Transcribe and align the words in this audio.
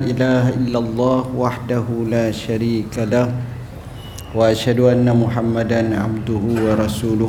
إله 0.00 0.56
إلا 0.56 0.78
الله 0.80 1.20
وحده 1.36 1.84
لا 2.08 2.32
شريك 2.32 2.96
له 3.12 3.28
وأشهد 4.32 4.80
أن 4.80 5.04
محمدا 5.04 5.92
عبده 5.92 6.44
ورسوله 6.64 7.28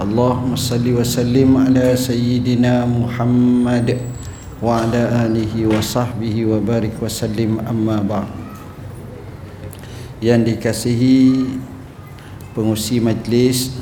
اللهم 0.00 0.56
صل 0.56 0.86
وسلم 0.88 1.50
على 1.52 1.92
سيدنا 2.00 2.88
محمد 2.88 3.88
وعلى 4.64 5.02
آله 5.28 5.52
وصحبه 5.52 6.36
وبارك 6.48 6.96
وسلم 6.96 7.60
أما 7.68 8.00
بعد 8.08 8.28
yang 10.24 10.48
dikasihi 10.48 11.44
pengusi 12.56 13.04
majlis 13.04 13.76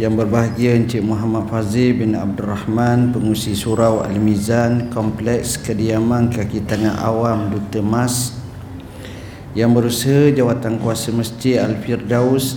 yang 0.00 0.16
berbahagia 0.16 0.72
Encik 0.72 1.04
Muhammad 1.04 1.52
Fazil 1.52 1.92
bin 2.00 2.16
Abdul 2.16 2.48
Rahman 2.48 3.12
pengusi 3.12 3.52
surau 3.52 4.00
Al-Mizan 4.00 4.88
kompleks 4.88 5.60
kediaman 5.60 6.32
kaki 6.32 6.64
tangan 6.64 6.96
awam 6.96 7.52
Duta 7.52 7.84
Mas. 7.84 8.40
Yang 9.52 9.70
berusaha 9.76 10.32
jawatan 10.32 10.80
kuasa 10.80 11.12
Masjid 11.12 11.60
Al-Firdaus 11.60 12.56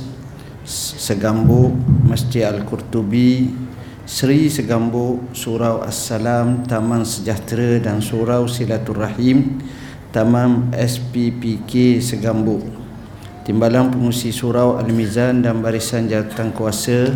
Segambu 0.64 1.76
Masjid 2.08 2.48
Al-Qurtubi 2.48 3.52
Seri 4.08 4.48
Segambu 4.48 5.20
Surau 5.36 5.84
As-Salam 5.84 6.64
Taman 6.64 7.04
Sejahtera 7.04 7.84
dan 7.84 8.00
Surau 8.00 8.48
Silaturrahim 8.48 9.60
Taman 10.16 10.72
SPPK 10.72 12.00
Segambu 12.00 12.85
Timbalan 13.46 13.94
pengusi 13.94 14.34
surau 14.34 14.82
Al-Mizan 14.82 15.46
dan 15.46 15.62
barisan 15.62 16.10
jawatan 16.10 16.50
kuasa 16.50 17.14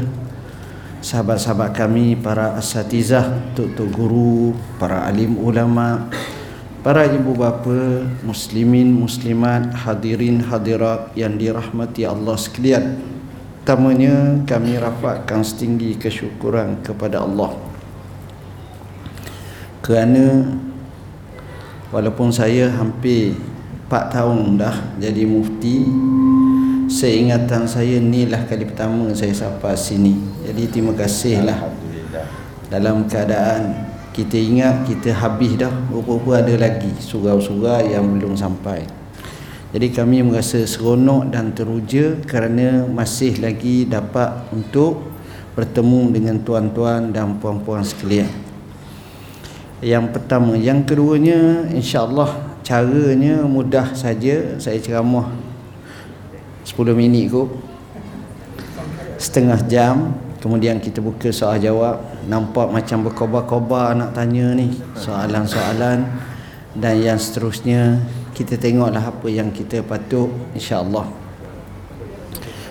Sahabat-sahabat 1.02 1.74
kami, 1.74 2.14
para 2.20 2.54
asatizah, 2.54 3.56
tuk-tuk 3.58 3.90
guru, 3.90 4.54
para 4.78 5.10
alim 5.10 5.42
ulama 5.42 6.06
Para 6.86 7.10
ibu 7.10 7.34
bapa, 7.34 8.06
muslimin, 8.22 8.94
muslimat, 8.94 9.74
hadirin, 9.74 10.46
hadirat 10.46 11.12
yang 11.18 11.36
dirahmati 11.36 12.08
Allah 12.08 12.40
sekalian. 12.40 12.96
Pertamanya 13.66 14.40
kami 14.48 14.80
rapatkan 14.80 15.44
setinggi 15.44 16.00
kesyukuran 16.00 16.80
kepada 16.80 17.26
Allah. 17.26 17.52
Kerana 19.84 20.56
Walaupun 21.90 22.30
saya 22.30 22.70
hampir 22.70 23.34
4 23.90 24.14
tahun 24.14 24.62
dah 24.62 25.02
jadi 25.02 25.26
mufti. 25.26 25.82
Seingatan 26.86 27.66
saya 27.66 27.98
ni 27.98 28.30
lah 28.30 28.46
kali 28.46 28.70
pertama 28.70 29.10
saya 29.18 29.34
sapa 29.34 29.74
sini. 29.74 30.14
Jadi 30.46 30.70
terima 30.70 30.94
kasih 30.94 31.42
lah. 31.42 31.74
Dalam 32.70 33.10
keadaan 33.10 33.90
kita 34.14 34.38
ingat 34.38 34.86
kita 34.86 35.10
habis 35.18 35.58
dah. 35.58 35.74
Rupa-rupa 35.90 36.38
ada 36.38 36.54
lagi 36.54 36.94
surau-surau 37.02 37.82
yang 37.82 38.06
belum 38.14 38.38
sampai. 38.38 38.86
Jadi 39.74 39.90
kami 39.90 40.22
merasa 40.26 40.66
seronok 40.66 41.30
dan 41.30 41.54
teruja 41.54 42.18
Kerana 42.26 42.90
masih 42.90 43.38
lagi 43.38 43.86
dapat 43.90 44.50
untuk 44.54 45.02
bertemu 45.58 46.14
dengan 46.14 46.38
tuan-tuan 46.46 47.10
dan 47.10 47.42
puan-puan 47.42 47.82
sekalian. 47.82 48.30
Yang 49.82 50.14
pertama. 50.14 50.54
Yang 50.54 50.94
keduanya 50.94 51.70
insyaAllah 51.74 52.49
caranya 52.70 53.42
mudah 53.50 53.98
saja 53.98 54.62
saya 54.62 54.78
ceramah 54.78 55.34
10 56.70 56.78
minit 56.94 57.34
kot 57.34 57.50
setengah 59.18 59.58
jam 59.66 60.14
kemudian 60.40 60.80
kita 60.80 61.04
buka 61.04 61.30
soal 61.30 61.60
jawab. 61.60 62.00
Nampak 62.26 62.72
macam 62.72 63.10
berkobar-kobar 63.10 63.94
nak 63.96 64.16
tanya 64.16 64.56
ni 64.56 64.74
soalan-soalan. 64.96 66.08
Dan 66.78 66.96
yang 67.02 67.20
seterusnya 67.20 68.00
kita 68.32 68.56
tengoklah 68.56 69.12
apa 69.12 69.28
yang 69.28 69.52
kita 69.52 69.84
patut 69.84 70.32
insya-Allah. 70.56 71.10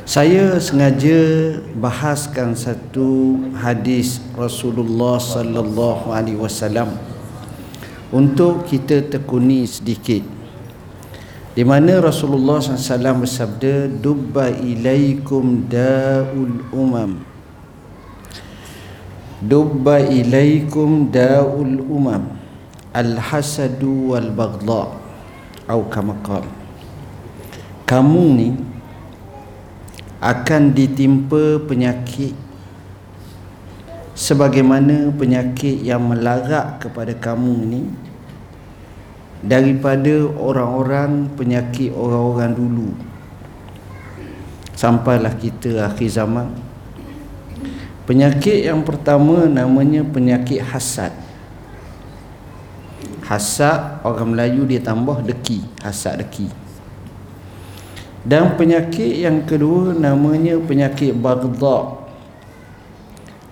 Saya 0.09 0.57
sengaja 0.57 1.53
bahaskan 1.77 2.57
satu 2.57 3.37
hadis 3.61 4.25
Rasulullah 4.33 5.21
sallallahu 5.21 6.09
alaihi 6.09 6.41
wasallam 6.41 6.97
untuk 8.15 8.65
kita 8.65 9.05
tekuni 9.05 9.69
sedikit. 9.69 10.25
Di 11.53 11.67
mana 11.67 11.99
Rasulullah 11.99 12.63
SAW 12.63 13.27
bersabda 13.27 13.91
dubba 13.91 14.49
ilaikum 14.49 15.67
daul 15.67 16.63
umam. 16.71 17.19
Dubba 19.43 19.99
ilaikum 20.03 21.11
daul 21.11 21.83
umam. 21.83 22.39
Al 22.95 23.21
hasadu 23.21 24.15
wal 24.17 24.33
baghdha 24.33 25.09
atau 25.69 25.85
kama 25.93 26.17
kamu 27.85 28.25
ni 28.33 28.49
akan 30.21 30.73
ditimpa 30.73 31.61
penyakit 31.69 32.33
sebagaimana 34.19 35.15
penyakit 35.15 35.79
yang 35.79 36.03
melarak 36.03 36.83
kepada 36.83 37.15
kamu 37.15 37.55
ni 37.71 37.83
daripada 39.47 40.27
orang-orang 40.35 41.31
penyakit 41.39 41.95
orang-orang 41.95 42.51
dulu. 42.59 42.89
Sampailah 44.75 45.39
kita 45.39 45.87
akhir 45.87 46.11
zaman. 46.11 46.51
Penyakit 48.11 48.67
yang 48.67 48.83
pertama 48.83 49.47
namanya 49.47 50.03
penyakit 50.03 50.67
hasad. 50.67 51.15
Hasad 53.23 54.03
orang 54.03 54.35
Melayu 54.35 54.67
dia 54.67 54.83
tambah 54.83 55.23
deki 55.23 55.63
hasad 55.87 56.19
deki. 56.27 56.51
Dan 58.27 58.59
penyakit 58.59 59.23
yang 59.23 59.47
kedua 59.47 59.95
namanya 59.95 60.59
penyakit 60.59 61.15
bagdha 61.15 61.98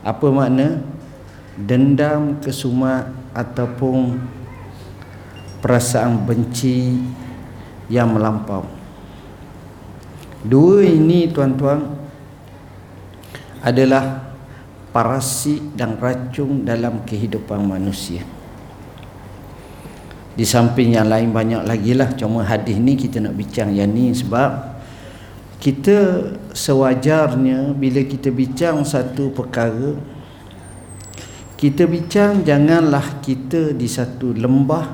apa 0.07 0.27
makna? 0.31 0.79
Dendam 1.59 2.39
kesumat 2.39 3.11
ataupun 3.35 4.23
perasaan 5.59 6.23
benci 6.23 6.95
yang 7.91 8.15
melampau. 8.15 8.63
Dua 10.47 10.87
ini 10.87 11.27
tuan-tuan 11.27 11.91
adalah 13.67 14.31
parasit 14.95 15.75
dan 15.75 15.99
racun 15.99 16.63
dalam 16.63 17.03
kehidupan 17.03 17.67
manusia. 17.67 18.23
Di 20.37 20.45
samping 20.47 20.95
yang 20.95 21.11
lain 21.11 21.35
banyak 21.35 21.67
lagi 21.67 21.97
lah. 21.97 22.13
Cuma 22.15 22.47
hadis 22.47 22.79
ni 22.79 22.95
kita 22.95 23.19
nak 23.19 23.35
bincang 23.35 23.75
yang 23.75 23.91
ni 23.91 24.13
sebab 24.13 24.77
kita 25.59 26.31
sewajarnya 26.57 27.77
bila 27.77 28.01
kita 28.01 28.33
bincang 28.33 28.81
satu 28.81 29.29
perkara 29.29 30.17
kita 31.57 31.89
bincang 31.89 32.45
janganlah 32.45 33.21
kita 33.25 33.73
di 33.73 33.89
satu 33.89 34.37
lembah 34.37 34.93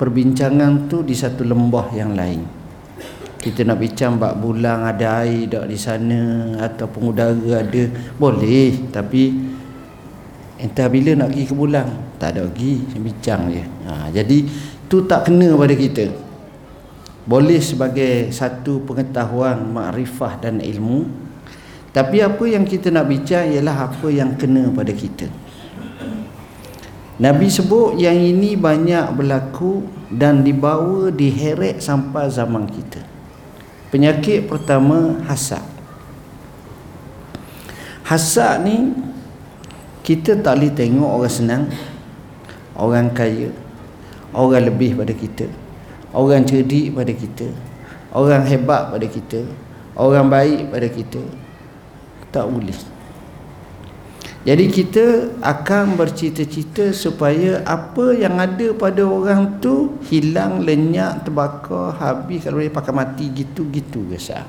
perbincangan 0.00 0.88
tu 0.88 1.04
di 1.04 1.12
satu 1.12 1.44
lembah 1.44 1.92
yang 1.92 2.16
lain. 2.16 2.40
Kita 3.36 3.60
nak 3.60 3.78
bincang 3.78 4.16
bab 4.16 4.40
bulan 4.40 4.88
ada 4.88 5.20
air 5.20 5.46
tak 5.46 5.68
di 5.68 5.76
sana 5.76 6.20
ataupun 6.64 7.12
udara 7.12 7.60
ada 7.60 7.82
boleh. 8.16 8.88
Tapi 8.88 9.22
entah 10.64 10.88
bila 10.88 11.12
nak 11.12 11.28
pergi 11.36 11.44
ke 11.44 11.54
bulan 11.54 11.86
tak 12.16 12.36
ada 12.36 12.48
lagi 12.48 12.80
bincang 12.96 13.52
je. 13.52 13.64
Ha, 13.84 14.08
jadi 14.16 14.38
tu 14.88 15.04
tak 15.04 15.28
kena 15.28 15.52
pada 15.60 15.76
kita 15.76 16.25
boleh 17.26 17.58
sebagai 17.58 18.30
satu 18.30 18.86
pengetahuan 18.86 19.66
makrifah 19.66 20.38
dan 20.38 20.62
ilmu. 20.62 21.10
Tapi 21.90 22.22
apa 22.22 22.44
yang 22.46 22.62
kita 22.62 22.94
nak 22.94 23.10
bincang 23.10 23.50
ialah 23.50 23.90
apa 23.90 24.06
yang 24.14 24.38
kena 24.38 24.70
pada 24.70 24.94
kita. 24.94 25.26
Nabi 27.18 27.48
sebut 27.48 27.98
yang 27.98 28.14
ini 28.14 28.54
banyak 28.54 29.10
berlaku 29.16 29.82
dan 30.12 30.46
dibawa 30.46 31.10
diheret 31.10 31.82
sampai 31.82 32.30
zaman 32.30 32.68
kita. 32.70 33.02
Penyakit 33.90 34.46
pertama 34.46 35.18
hasad. 35.24 35.64
Hasad 38.06 38.62
ni 38.62 38.92
kita 40.06 40.38
tak 40.38 40.62
boleh 40.62 40.70
tengok 40.70 41.10
orang 41.10 41.32
senang 41.32 41.64
orang 42.78 43.10
kaya 43.10 43.50
orang 44.30 44.70
lebih 44.70 44.94
pada 44.94 45.10
kita 45.10 45.65
orang 46.16 46.48
cerdik 46.48 46.96
pada 46.96 47.12
kita. 47.12 47.48
Orang 48.16 48.48
hebat 48.48 48.88
pada 48.88 49.04
kita. 49.04 49.44
Orang 49.92 50.32
baik 50.32 50.72
pada 50.72 50.88
kita. 50.88 51.20
Tak 52.32 52.48
boleh. 52.48 52.96
Jadi 54.46 54.64
kita 54.70 55.34
akan 55.42 55.98
bercita-cita 55.98 56.94
supaya 56.94 57.66
apa 57.66 58.14
yang 58.14 58.38
ada 58.38 58.70
pada 58.78 59.02
orang 59.02 59.58
tu 59.58 59.98
hilang 60.06 60.62
lenyap 60.62 61.26
terbakar 61.26 61.98
habis 61.98 62.46
kalau 62.46 62.62
dia 62.62 62.70
pakai 62.70 62.94
mati 62.94 63.26
gitu-gitu 63.34 64.06
biasa 64.06 64.46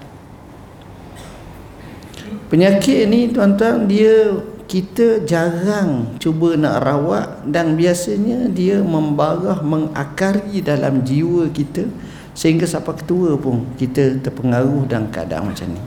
penyakit 2.51 3.09
ni 3.09 3.33
tuan-tuan 3.33 3.89
dia 3.89 4.37
kita 4.67 5.23
jarang 5.23 6.19
cuba 6.19 6.59
nak 6.59 6.83
rawat 6.83 7.47
dan 7.47 7.79
biasanya 7.79 8.51
dia 8.51 8.83
membarah 8.83 9.63
mengakari 9.63 10.59
dalam 10.59 11.07
jiwa 11.07 11.47
kita 11.49 11.87
sehingga 12.35 12.67
sampai 12.67 12.99
ketua 12.99 13.39
pun 13.39 13.63
kita 13.79 14.19
terpengaruh 14.19 14.83
dalam 14.85 15.07
keadaan 15.07 15.49
macam 15.55 15.71
ni. 15.71 15.81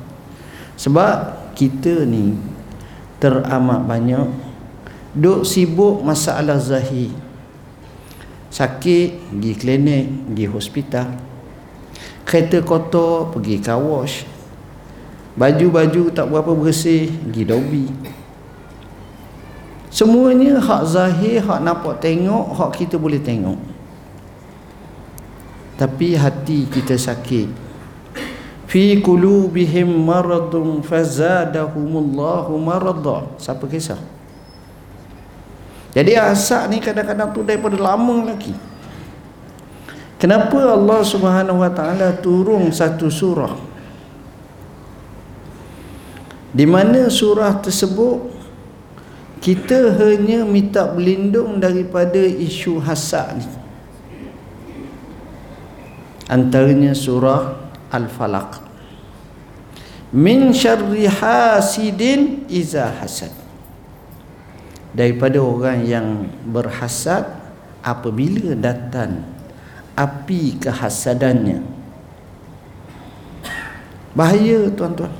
Sebab 0.81 1.17
kita 1.53 2.09
ni 2.09 2.35
teramat 3.21 3.85
banyak 3.85 4.27
duk 5.12 5.44
sibuk 5.44 6.00
masalah 6.00 6.56
zahir. 6.56 7.12
Sakit 8.50 9.31
pergi 9.31 9.53
klinik 9.61 10.05
pergi 10.33 10.47
hospital. 10.49 11.09
Kereta 12.25 12.65
kotor 12.65 13.29
pergi 13.31 13.61
car 13.61 13.76
wash 13.76 14.41
baju-baju 15.38 16.11
tak 16.11 16.26
berapa 16.26 16.53
bersih 16.59 17.06
pergi 17.09 17.43
dobi 17.47 17.87
Semuanya 19.91 20.63
hak 20.63 20.83
zahir, 20.87 21.43
hak 21.43 21.61
nampak 21.67 21.99
tengok, 21.99 22.55
hak 22.55 22.71
kita 22.79 22.95
boleh 22.95 23.19
tengok. 23.19 23.59
Tapi 25.75 26.15
hati 26.15 26.71
kita 26.71 26.95
sakit. 26.95 27.51
Fi 28.71 29.03
qulubihim 29.03 29.91
maradun 29.91 30.79
fazadahumullahu 30.87 32.55
marada. 32.55 33.27
Siapa 33.35 33.67
kisah? 33.67 33.99
Jadi 35.91 36.15
asak 36.15 36.71
ni 36.71 36.79
kadang-kadang 36.79 37.35
tu 37.35 37.43
daripada 37.43 37.75
lama 37.75 38.31
lagi. 38.31 38.55
Kenapa 40.23 40.71
Allah 40.71 41.03
Subhanahu 41.03 41.67
Wa 41.67 41.73
Taala 41.75 42.15
turun 42.15 42.71
satu 42.71 43.11
surah? 43.11 43.59
Di 46.55 46.63
mana 46.63 47.11
surah 47.11 47.59
tersebut 47.59 48.40
kita 49.41 49.97
hanya 49.97 50.45
minta 50.45 50.85
berlindung 50.85 51.57
daripada 51.57 52.21
isu 52.21 52.77
hasad 52.77 53.41
ni. 53.41 53.49
Antaranya 56.29 56.95
surah 56.95 57.59
al-falaq. 57.91 58.63
Min 60.13 60.53
syarri 60.53 61.09
hasidin 61.09 62.47
iza 62.47 62.87
hasad. 63.01 63.33
Daripada 64.93 65.41
orang 65.41 65.89
yang 65.89 66.29
berhasad 66.45 67.25
apabila 67.81 68.53
datang 68.55 69.25
api 69.97 70.61
kehasadannya. 70.61 71.65
Bahaya 74.13 74.69
tuan-tuan. 74.75 75.11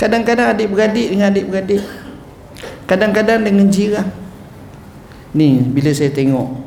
Kadang-kadang 0.00 0.56
adik-beradik 0.56 1.12
dengan 1.12 1.28
adik-beradik 1.28 1.84
kadang-kadang 2.90 3.46
dengan 3.46 3.70
jiran. 3.70 4.10
Ni 5.30 5.62
bila 5.62 5.94
saya 5.94 6.10
tengok 6.10 6.58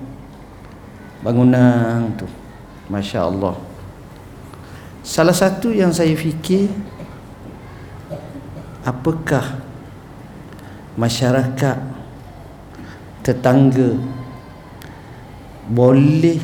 bangunan 1.20 2.16
tu 2.16 2.24
Masya 2.88 3.28
Allah 3.28 3.56
salah 5.04 5.36
satu 5.36 5.72
yang 5.76 5.92
saya 5.92 6.16
fikir 6.16 6.72
apakah 8.88 9.60
masyarakat 10.96 11.80
tetangga 13.24 14.00
boleh 15.68 16.40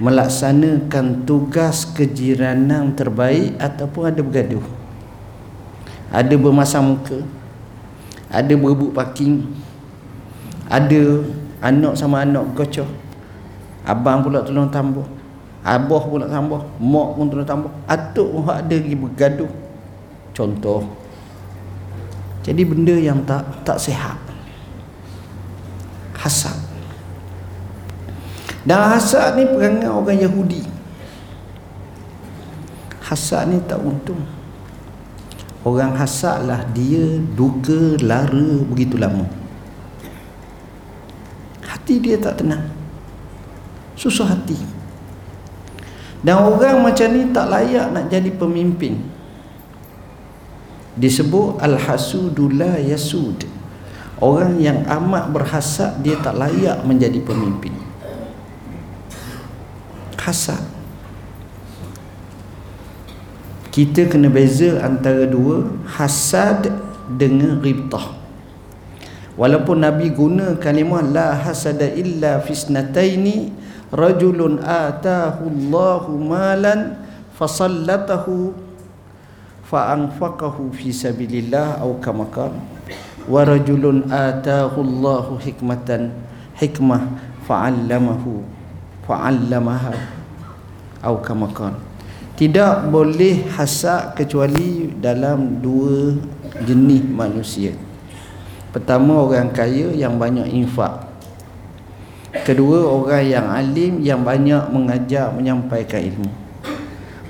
melaksanakan 0.00 1.24
tugas 1.28 1.84
kejiranan 1.92 2.96
terbaik 2.96 3.56
ataupun 3.60 4.08
ada 4.08 4.20
bergaduh? 4.24 4.64
Ada 6.08 6.32
bermasam 6.40 6.96
muka 6.96 7.39
ada 8.30 8.54
berebut 8.54 8.94
parking. 8.94 9.50
Ada 10.70 11.26
anak 11.60 11.98
sama 11.98 12.22
anak 12.22 12.54
kocok 12.54 13.10
abang 13.84 14.22
pula 14.22 14.44
tolong 14.44 14.70
tambah. 14.70 15.06
Abah 15.60 16.02
pula 16.08 16.24
tambah. 16.30 16.62
Mak 16.80 17.08
pun 17.16 17.26
tolong 17.28 17.48
tambah. 17.48 17.70
Atuk 17.90 18.28
pun 18.32 18.48
ada 18.48 18.70
lagi 18.70 18.96
bergaduh. 18.96 19.50
Contoh. 20.32 20.86
Jadi 22.40 22.62
benda 22.64 22.96
yang 22.96 23.20
tak 23.28 23.44
tak 23.66 23.76
sihat. 23.76 24.16
Hasad. 26.16 26.56
Dan 28.64 28.80
hasad 28.92 29.36
ni 29.36 29.44
perangai 29.48 29.88
orang 29.88 30.20
Yahudi. 30.20 30.62
Hasad 33.04 33.50
ni 33.50 33.58
tak 33.64 33.80
untung 33.80 34.39
Orang 35.60 35.92
hasadlah 35.92 36.64
dia 36.72 37.20
duka 37.36 38.00
lara 38.00 38.64
begitu 38.64 38.96
lama. 38.96 39.28
Hati 41.60 42.00
dia 42.00 42.16
tak 42.16 42.40
tenang. 42.40 42.64
Susah 43.92 44.32
hati. 44.32 44.56
Dan 46.24 46.40
orang 46.40 46.80
macam 46.80 47.08
ni 47.12 47.28
tak 47.28 47.52
layak 47.52 47.92
nak 47.92 48.08
jadi 48.08 48.32
pemimpin. 48.32 49.04
Disebut 50.96 51.60
al-hasudula 51.60 52.80
yasud. 52.80 53.44
Orang 54.20 54.60
yang 54.60 54.84
amat 54.84 55.32
berhasad 55.32 56.00
dia 56.00 56.16
tak 56.20 56.40
layak 56.40 56.84
menjadi 56.88 57.20
pemimpin. 57.20 57.72
Hasad 60.20 60.79
kita 63.70 64.10
kena 64.10 64.26
beza 64.26 64.82
antara 64.82 65.30
dua 65.30 65.70
hasad 65.86 66.74
dengan 67.06 67.62
ribtah 67.62 68.18
walaupun 69.38 69.86
nabi 69.86 70.10
guna 70.10 70.58
kalimah 70.58 71.06
la 71.06 71.38
hasada 71.38 71.86
illa 71.94 72.42
fisnataini 72.42 73.54
rajulun 73.94 74.58
atahu 74.62 75.50
Allahu 75.50 76.18
malan 76.18 76.98
fasallatahu 77.38 78.54
fa 79.66 79.94
anfaqahu 79.94 80.74
fi 80.74 80.90
sabilillah 80.90 81.78
aw 81.78 81.94
kama 82.02 82.26
wa 83.30 83.40
rajulun 83.46 84.10
atahu 84.10 84.82
Allahu 84.82 85.38
hikmatan 85.38 86.10
hikmah 86.58 87.06
fa'allamahu 87.46 88.42
fa'allamaha 89.06 89.94
aw 91.06 91.14
kama 91.22 91.48
tidak 92.40 92.88
boleh 92.88 93.44
hasad 93.52 94.16
kecuali 94.16 94.88
dalam 94.96 95.60
dua 95.60 96.16
jenis 96.64 97.04
manusia. 97.04 97.76
Pertama 98.72 99.20
orang 99.20 99.52
kaya 99.52 99.92
yang 99.92 100.16
banyak 100.16 100.48
infak. 100.48 101.04
Kedua 102.32 102.88
orang 102.88 103.24
yang 103.28 103.46
alim 103.52 104.00
yang 104.00 104.24
banyak 104.24 104.72
mengajar 104.72 105.28
menyampaikan 105.36 106.00
ilmu. 106.00 106.32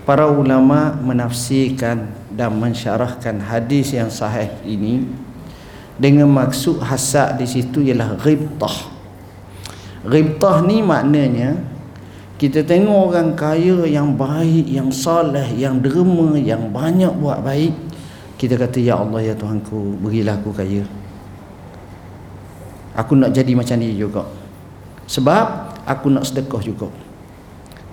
Para 0.06 0.30
ulama 0.30 0.94
menafsirkan 1.02 2.06
dan 2.30 2.54
mensyarahkan 2.54 3.42
hadis 3.42 3.90
yang 3.90 4.14
sahih 4.14 4.54
ini 4.62 5.10
dengan 5.98 6.30
maksud 6.30 6.78
hasad 6.86 7.34
di 7.34 7.50
situ 7.50 7.82
ialah 7.82 8.14
ghibtah. 8.14 8.94
Ghibtah 10.06 10.62
ni 10.62 10.86
maknanya 10.86 11.58
kita 12.40 12.64
tengok 12.64 13.12
orang 13.12 13.36
kaya 13.36 13.84
yang 13.84 14.16
baik, 14.16 14.64
yang 14.64 14.88
saleh, 14.88 15.44
yang 15.60 15.76
derma, 15.76 16.40
yang 16.40 16.72
banyak 16.72 17.12
buat 17.20 17.44
baik. 17.44 17.76
Kita 18.40 18.56
kata, 18.56 18.80
Ya 18.80 18.96
Allah, 18.96 19.20
Ya 19.20 19.36
Tuhanku, 19.36 20.00
berilah 20.00 20.40
aku 20.40 20.48
kaya. 20.48 20.88
Aku 22.96 23.12
nak 23.12 23.36
jadi 23.36 23.52
macam 23.52 23.76
dia 23.76 23.92
juga. 23.92 24.24
Sebab 25.04 25.76
aku 25.84 26.08
nak 26.08 26.24
sedekah 26.24 26.64
juga. 26.64 26.88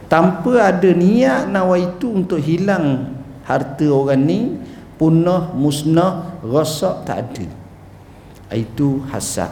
Tanpa 0.08 0.72
ada 0.72 0.96
niat 0.96 1.52
nawa 1.52 1.76
itu 1.76 2.08
untuk 2.08 2.40
hilang 2.40 3.20
harta 3.44 3.92
orang 3.92 4.24
ni, 4.24 4.56
punah, 4.96 5.52
musnah, 5.52 6.40
rosak, 6.40 7.04
tak 7.04 7.36
ada. 7.36 7.46
Itu 8.56 9.04
hasad. 9.12 9.52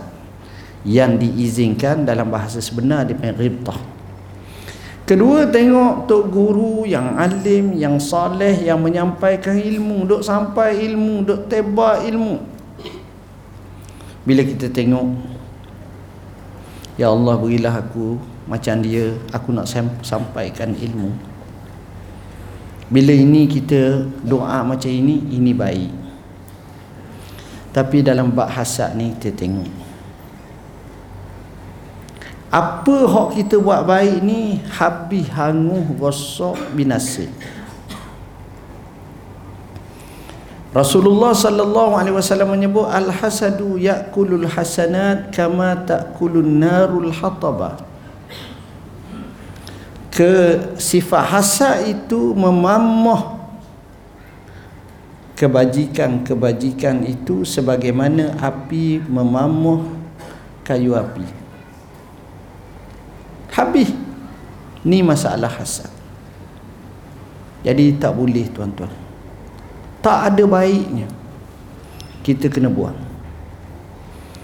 Yang 0.88 1.28
diizinkan 1.28 2.08
dalam 2.08 2.32
bahasa 2.32 2.64
sebenar, 2.64 3.04
dia 3.04 3.20
panggil 3.20 3.52
ribtah. 3.52 3.95
Kedua 5.06 5.46
tengok 5.46 6.10
tok 6.10 6.34
guru 6.34 6.82
yang 6.82 7.14
alim, 7.14 7.78
yang 7.78 8.02
soleh, 8.02 8.58
yang 8.66 8.82
menyampaikan 8.82 9.54
ilmu, 9.54 10.10
duk 10.10 10.26
sampai 10.26 10.82
ilmu, 10.82 11.22
duk 11.22 11.46
tebak 11.46 12.10
ilmu. 12.10 12.42
Bila 14.26 14.42
kita 14.42 14.66
tengok 14.74 15.38
Ya 16.96 17.12
Allah 17.12 17.36
berilah 17.36 17.76
aku 17.76 18.18
macam 18.50 18.80
dia, 18.80 19.14
aku 19.30 19.52
nak 19.52 19.68
sampaikan 20.02 20.72
ilmu. 20.72 21.12
Bila 22.88 23.12
ini 23.12 23.46
kita 23.46 24.08
doa 24.24 24.64
macam 24.64 24.88
ini, 24.88 25.20
ini 25.30 25.52
baik. 25.52 25.92
Tapi 27.76 28.00
dalam 28.00 28.32
bab 28.32 28.48
hasad 28.48 28.96
ni 28.96 29.12
kita 29.20 29.36
tengok 29.36 29.85
apa 32.56 32.98
hak 33.04 33.36
kita 33.36 33.60
buat 33.60 33.84
baik 33.84 34.24
ni? 34.24 34.64
Habis 34.64 35.28
hanguh 35.36 35.92
rosak 36.00 36.56
binasa. 36.72 37.28
Rasulullah 40.72 41.36
sallallahu 41.36 42.00
alaihi 42.00 42.16
wasallam 42.16 42.56
menyebut 42.56 42.88
al 42.88 43.12
hasadu 43.12 43.76
yakulul 43.76 44.48
hasanat 44.48 45.36
kama 45.36 45.84
takulun 45.84 46.64
narul 46.64 47.12
hataba. 47.12 47.76
Ke 50.08 50.64
sifat 50.80 51.28
hasad 51.28 51.92
itu 51.92 52.32
memamoh 52.32 53.36
kebajikan-kebajikan 55.36 57.04
itu 57.04 57.44
sebagaimana 57.44 58.40
api 58.40 59.04
memamoh 59.04 59.84
kayu 60.64 60.96
api 60.96 61.45
habis. 63.56 63.90
Ni 64.86 65.02
masalah 65.02 65.50
hasad. 65.50 65.90
Jadi 67.66 67.98
tak 67.98 68.14
boleh 68.14 68.46
tuan-tuan. 68.54 68.94
Tak 70.06 70.30
ada 70.30 70.44
baiknya. 70.46 71.10
Kita 72.22 72.46
kena 72.46 72.70
buang. 72.70 72.94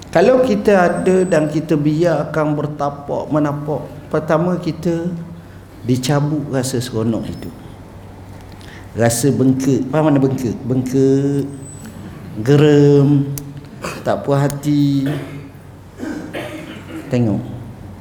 Kalau 0.09 0.41
kita 0.41 0.73
ada 0.89 1.23
dan 1.23 1.45
kita 1.47 1.77
biarkan 1.77 2.57
bertapak 2.57 3.31
menapak 3.31 3.85
pertama 4.11 4.57
kita 4.57 5.07
dicabut 5.85 6.41
rasa 6.49 6.81
seronok 6.81 7.29
itu. 7.29 7.49
Rasa 8.97 9.29
bengkak. 9.29 9.85
Apa 9.93 10.01
mana 10.01 10.17
bengkak? 10.17 10.57
Bengkak 10.65 11.45
gerem 12.41 13.29
tak 14.01 14.25
puas 14.25 14.41
hati. 14.41 15.05
Tengok. 17.13 17.39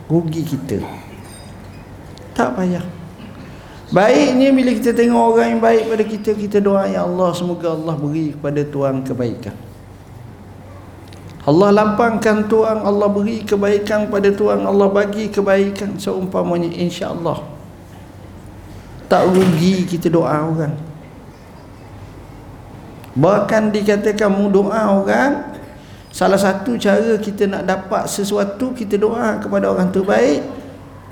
Rugi 0.08 0.42
kita 0.42 1.00
tak 2.34 2.56
payah. 2.56 3.00
Baiknya 3.90 4.54
bila 4.54 4.70
kita 4.70 4.94
tengok 4.94 5.25
orang 5.34 5.58
yang 5.58 5.62
baik 5.62 5.82
pada 5.90 6.04
kita 6.06 6.30
Kita 6.38 6.62
doa 6.62 6.87
ya 6.87 7.02
Allah 7.02 7.34
Semoga 7.34 7.75
Allah 7.75 7.99
beri 7.99 8.38
kepada 8.38 8.62
tuan 8.62 9.02
kebaikan. 9.02 9.54
Allah 11.42 11.75
lapangkan 11.75 12.46
tuan 12.46 12.87
Allah 12.87 13.10
beri 13.10 13.42
kebaikan 13.42 14.06
pada 14.06 14.30
tuan 14.30 14.62
Allah 14.62 14.87
bagi 14.87 15.26
kebaikan 15.26 15.99
Seumpamanya 15.99 16.70
insya 16.70 17.10
Allah 17.10 17.42
Tak 19.10 19.26
rugi 19.26 19.82
kita 19.90 20.06
doa 20.06 20.38
orang. 20.38 20.78
Bahkan 23.18 23.75
dikatakan 23.75 24.30
mu 24.30 24.46
doa 24.54 25.02
orang 25.02 25.58
Salah 26.14 26.38
satu 26.38 26.78
cara 26.78 27.18
kita 27.18 27.50
nak 27.50 27.66
dapat 27.66 28.06
sesuatu 28.06 28.70
Kita 28.70 28.94
doa 28.94 29.42
kepada 29.42 29.66
orang 29.66 29.90
terbaik 29.90 30.59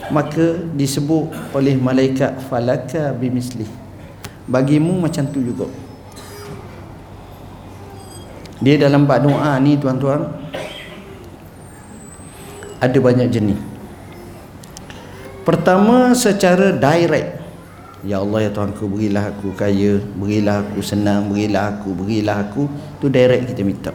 maka 0.06 0.62
disebut 0.72 1.28
oleh 1.52 1.74
malaikat 1.74 2.38
falaka 2.46 3.10
bimisli. 3.12 3.66
Bagimu 4.48 4.96
macam 4.96 5.26
tu 5.28 5.42
juga. 5.44 5.68
Dia 8.58 8.74
dalam 8.80 9.06
bab 9.06 9.22
doa 9.22 9.54
ni 9.60 9.78
tuan-tuan 9.78 10.34
ada 12.78 12.98
banyak 12.98 13.28
jenis. 13.30 13.60
Pertama 15.42 16.14
secara 16.14 16.74
direct. 16.74 17.38
Ya 18.06 18.22
Allah 18.22 18.46
ya 18.46 18.50
Tuhan 18.54 18.78
ku 18.78 18.86
berilah 18.86 19.34
aku 19.34 19.58
kaya 19.58 19.98
Berilah 19.98 20.62
aku 20.62 20.78
senang 20.86 21.34
Berilah 21.34 21.74
aku 21.74 21.98
Berilah 21.98 22.46
aku. 22.46 22.70
Tu 23.02 23.10
direct 23.10 23.50
kita 23.50 23.62
minta. 23.66 23.90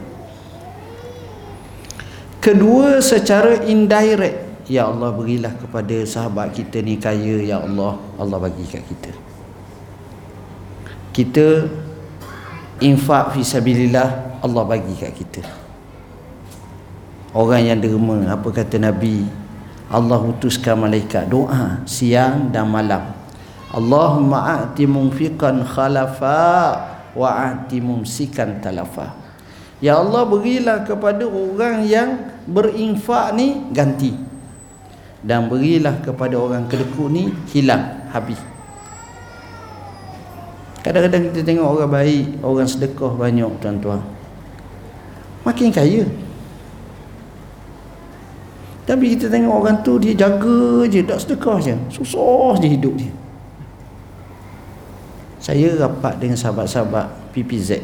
Kedua 2.44 3.00
secara 3.00 3.64
indirect 3.64 4.43
Ya 4.64 4.88
Allah 4.88 5.12
berilah 5.12 5.52
kepada 5.60 5.92
sahabat 6.08 6.56
kita 6.56 6.80
ni 6.80 6.96
kaya 6.96 7.44
Ya 7.44 7.60
Allah. 7.60 8.00
Allah 8.16 8.38
bagi 8.40 8.64
kat 8.64 8.80
kita. 8.88 9.12
Kita 11.12 11.46
Infak 12.82 13.36
fisabilillah 13.38 14.40
Allah 14.42 14.62
bagi 14.66 14.96
kat 14.96 15.12
kita. 15.14 15.44
Orang 17.30 17.62
yang 17.62 17.78
derma 17.78 18.24
Apa 18.34 18.50
kata 18.50 18.80
Nabi? 18.80 19.28
Allah 19.92 20.18
utuskan 20.18 20.80
malaikat. 20.80 21.28
Doa 21.28 21.84
Siang 21.84 22.48
dan 22.48 22.66
malam. 22.72 23.14
Allahumma 23.68 24.64
a'ti 24.64 24.88
mumfiqan 24.88 25.60
khalafa 25.62 26.72
Wa 27.14 27.52
a'ti 27.52 27.78
mumsikan 27.84 28.64
talafa. 28.64 29.12
Ya 29.78 30.00
Allah 30.00 30.24
berilah 30.24 30.88
kepada 30.88 31.28
orang 31.28 31.84
yang 31.84 32.32
berinfak 32.48 33.36
ni 33.36 33.60
ganti 33.70 34.23
dan 35.24 35.48
berilah 35.48 36.04
kepada 36.04 36.36
orang 36.36 36.68
kedekut 36.68 37.08
ni 37.08 37.32
hilang 37.48 38.04
habis. 38.12 38.36
Kadang-kadang 40.84 41.32
kita 41.32 41.40
tengok 41.40 41.64
orang 41.80 41.90
baik 41.90 42.24
orang 42.44 42.68
sedekah 42.68 43.12
banyak 43.16 43.48
tuan-tuan. 43.56 44.04
Makin 45.48 45.72
kaya. 45.72 46.04
Tapi 48.84 49.16
kita 49.16 49.32
tengok 49.32 49.64
orang 49.64 49.80
tu 49.80 49.96
dia 49.96 50.12
jaga 50.12 50.84
je 50.84 51.00
tak 51.08 51.16
sedekah 51.24 51.56
je. 51.56 51.74
Susah 51.88 52.60
je 52.60 52.68
hidup 52.68 52.92
dia. 53.00 53.08
Saya 55.40 55.72
rapat 55.80 56.20
dengan 56.20 56.36
sahabat-sahabat 56.36 57.32
PPZ 57.32 57.80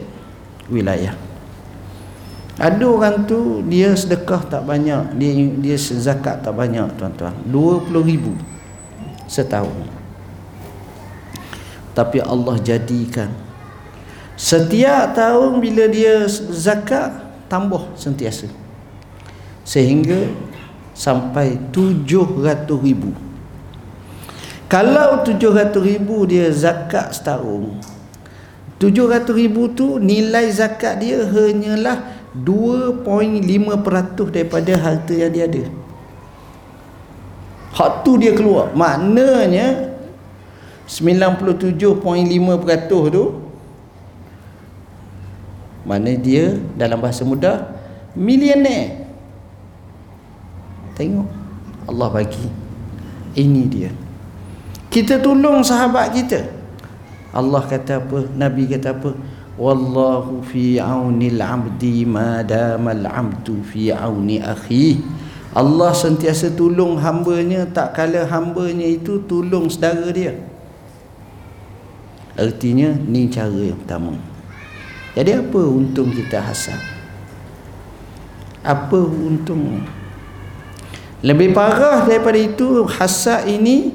wilayah 0.69 1.30
ada 2.61 2.85
orang 2.85 3.25
tu 3.25 3.65
dia 3.65 3.97
sedekah 3.97 4.45
tak 4.45 4.69
banyak, 4.69 5.17
dia 5.17 5.33
dia 5.65 5.77
zakat 5.81 6.45
tak 6.45 6.53
banyak 6.53 6.93
tuan-tuan. 7.01 7.33
20 7.49 7.89
ribu 8.05 8.37
setahun. 9.25 9.89
Tapi 11.97 12.21
Allah 12.21 12.61
jadikan 12.61 13.33
setiap 14.37 15.17
tahun 15.17 15.57
bila 15.65 15.89
dia 15.89 16.29
zakat 16.53 17.17
tambah 17.49 17.97
sentiasa. 17.97 18.53
Sehingga 19.65 20.29
sampai 20.93 21.57
700 21.73 22.69
ribu. 22.77 23.17
Kalau 24.69 25.25
700 25.25 25.73
ribu 25.81 26.29
dia 26.29 26.53
zakat 26.53 27.17
setahun 27.17 27.73
700 28.81 29.29
ribu 29.37 29.69
tu 29.69 30.01
nilai 30.01 30.49
zakat 30.49 31.05
dia 31.05 31.21
hanyalah 31.21 32.20
2.5% 32.37 34.31
daripada 34.31 34.73
harta 34.79 35.15
yang 35.15 35.33
dia 35.35 35.45
ada. 35.51 35.65
Hak 37.75 38.05
tu 38.07 38.19
dia 38.19 38.35
keluar. 38.35 38.71
Maknanya 38.75 39.91
97.5% 40.87 43.15
tu 43.15 43.25
mana 45.81 46.13
dia 46.15 46.55
dalam 46.79 47.03
bahasa 47.03 47.27
mudah 47.27 47.67
milioner 48.15 49.11
tengok. 50.95 51.27
Allah 51.89 52.09
bagi. 52.15 52.47
Ini 53.35 53.63
dia. 53.67 53.91
Kita 54.91 55.23
tolong 55.23 55.63
sahabat 55.63 56.15
kita. 56.15 56.51
Allah 57.31 57.63
kata 57.63 58.03
apa? 58.03 58.27
Nabi 58.35 58.67
kata 58.67 58.91
apa 58.91 59.15
wallahu 59.61 60.41
fi 60.41 60.81
aunil 60.81 61.37
abdi 61.37 62.09
ma 62.09 62.41
damal 62.41 63.05
abdu 63.05 63.61
fi 63.61 63.93
auni 63.93 64.41
akhi. 64.41 65.05
Allah 65.53 65.93
sentiasa 65.93 66.49
tolong 66.57 66.97
hambanya 66.97 67.69
tak 67.69 67.93
kala 67.93 68.25
hambanya 68.25 68.89
itu 68.89 69.21
tolong 69.29 69.69
saudara 69.69 70.09
dia. 70.09 70.33
Artinya 72.41 72.97
ni 72.97 73.29
cara 73.29 73.53
yang 73.53 73.77
pertama. 73.85 74.17
Jadi 75.13 75.37
apa 75.37 75.61
untung 75.61 76.09
kita 76.15 76.41
hasad? 76.41 76.79
Apa 78.63 78.97
untung? 78.97 79.85
Lebih 81.21 81.53
parah 81.53 82.09
daripada 82.09 82.39
itu 82.39 82.87
hasad 82.87 83.45
ini 83.51 83.93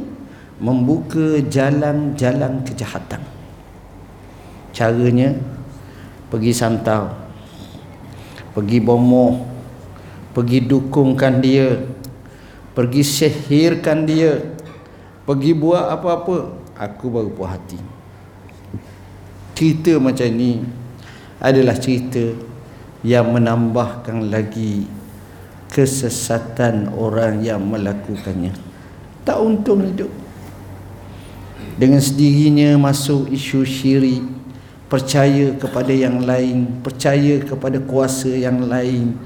membuka 0.60 1.42
jalan-jalan 1.48 2.62
kejahatan. 2.68 3.24
Caranya 4.76 5.55
pergi 6.30 6.52
santau. 6.56 7.12
Pergi 8.56 8.80
bomoh. 8.80 9.44
Pergi 10.32 10.64
dukungkan 10.64 11.40
dia. 11.40 11.80
Pergi 12.76 13.02
sihirkan 13.04 14.04
dia. 14.08 14.40
Pergi 15.24 15.52
buat 15.56 15.92
apa-apa. 15.92 16.56
Aku 16.76 17.08
baru 17.08 17.32
puas 17.32 17.56
hati. 17.56 17.80
Cerita 19.56 19.96
macam 20.04 20.28
ni 20.36 20.60
adalah 21.40 21.80
cerita 21.80 22.36
yang 23.00 23.32
menambahkan 23.32 24.28
lagi 24.28 24.84
kesesatan 25.72 26.92
orang 26.92 27.40
yang 27.40 27.64
melakukannya. 27.64 28.52
Tak 29.24 29.40
untung 29.40 29.88
hidup. 29.88 30.12
Dengan 31.80 32.04
sendirinya 32.04 32.76
masuk 32.76 33.32
isu 33.32 33.64
syirik 33.64 34.35
percaya 34.86 35.54
kepada 35.58 35.90
yang 35.90 36.22
lain 36.22 36.82
percaya 36.86 37.42
kepada 37.42 37.82
kuasa 37.82 38.30
yang 38.30 38.70
lain 38.70 39.18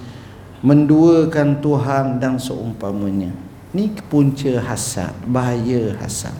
menduakan 0.59 1.59
Tuhan 1.63 2.19
dan 2.19 2.35
seumpamanya. 2.35 3.31
Ni 3.71 3.91
punca 4.09 4.59
hasad 4.59 5.13
bahaya 5.27 5.95
hasad. 5.99 6.35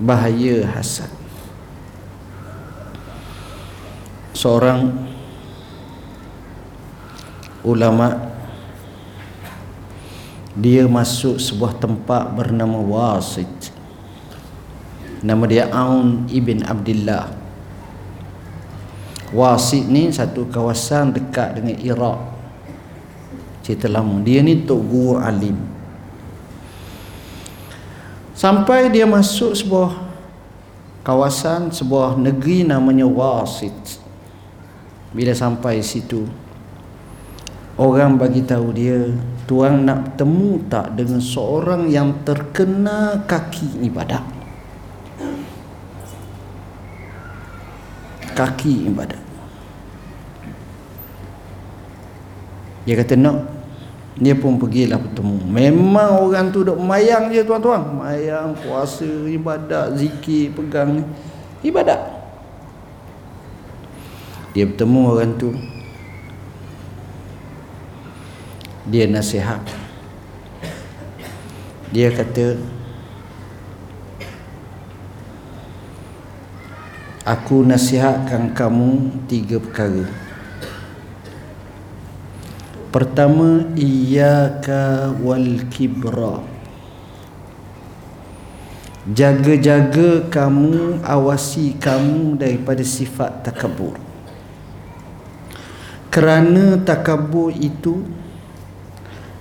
Bahaya 0.00 0.64
hasad. 0.64 1.12
Seorang 4.32 4.96
ulama 7.60 8.32
dia 10.56 10.88
masuk 10.88 11.36
sebuah 11.36 11.76
tempat 11.76 12.32
bernama 12.32 12.80
Wasit 12.80 13.69
nama 15.20 15.44
dia 15.46 15.68
Aun 15.72 16.26
ibn 16.28 16.64
Abdullah 16.64 17.40
Wasit 19.30 19.86
ni 19.86 20.10
satu 20.10 20.50
kawasan 20.50 21.14
dekat 21.14 21.54
dengan 21.54 21.78
Iraq. 21.78 22.18
Cerita 23.62 23.86
lama. 23.86 24.18
Dia 24.26 24.42
ni 24.42 24.66
tok 24.66 24.82
guru 24.82 25.22
alim. 25.22 25.54
Sampai 28.34 28.90
dia 28.90 29.06
masuk 29.06 29.54
sebuah 29.54 30.10
kawasan 31.06 31.70
sebuah 31.70 32.18
negeri 32.18 32.66
namanya 32.66 33.06
Wasit 33.06 34.02
bila 35.10 35.32
sampai 35.32 35.82
situ 35.82 36.28
orang 37.80 38.20
bagi 38.20 38.44
tahu 38.44 38.68
dia 38.70 39.10
tuan 39.48 39.88
nak 39.88 40.20
temu 40.20 40.60
tak 40.68 40.94
dengan 40.94 41.18
seorang 41.18 41.88
yang 41.88 42.20
terkena 42.22 43.24
kaki 43.24 43.80
ibadat 43.80 44.39
kaki 48.40 48.88
ibadat 48.88 49.20
dia 52.84 52.96
kata 52.96 53.14
nak. 53.16 53.38
Dia 54.20 54.36
pun 54.36 54.60
pergilah 54.60 55.00
bertemu. 55.00 55.46
Memang 55.48 56.26
orang 56.26 56.52
tu 56.52 56.60
duk 56.66 56.76
mayang 56.76 57.32
je 57.32 57.40
tuan-tuan. 57.46 57.80
Mayang 58.02 58.52
puasa 58.58 59.06
ibadat 59.06 59.96
zikir 59.96 60.52
pegang. 60.52 61.06
Ibadat. 61.64 62.00
Dia 64.52 64.66
bertemu 64.66 65.00
orang 65.06 65.32
tu. 65.38 65.54
Dia 68.90 69.06
nasihat. 69.08 69.62
Dia 71.94 72.10
kata 72.12 72.58
aku 77.30 77.62
nasihatkan 77.62 78.50
kamu 78.50 79.22
tiga 79.30 79.62
perkara. 79.62 80.10
Pertama 82.90 83.70
iyyaka 83.78 85.14
wal 85.22 85.62
kibra. 85.70 86.42
Jaga-jaga 89.06 90.26
kamu 90.26 91.06
awasi 91.06 91.78
kamu 91.78 92.34
daripada 92.34 92.82
sifat 92.82 93.46
takabur 93.46 94.10
kerana 96.10 96.74
takabur 96.82 97.54
itu 97.54 98.02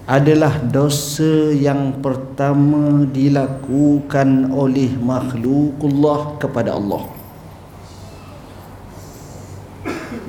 adalah 0.06 0.62
dosa 0.62 1.50
yang 1.50 1.98
pertama 1.98 3.10
dilakukan 3.10 4.54
oleh 4.54 4.94
makhlukullah 5.02 6.38
kepada 6.38 6.78
Allah. 6.78 7.19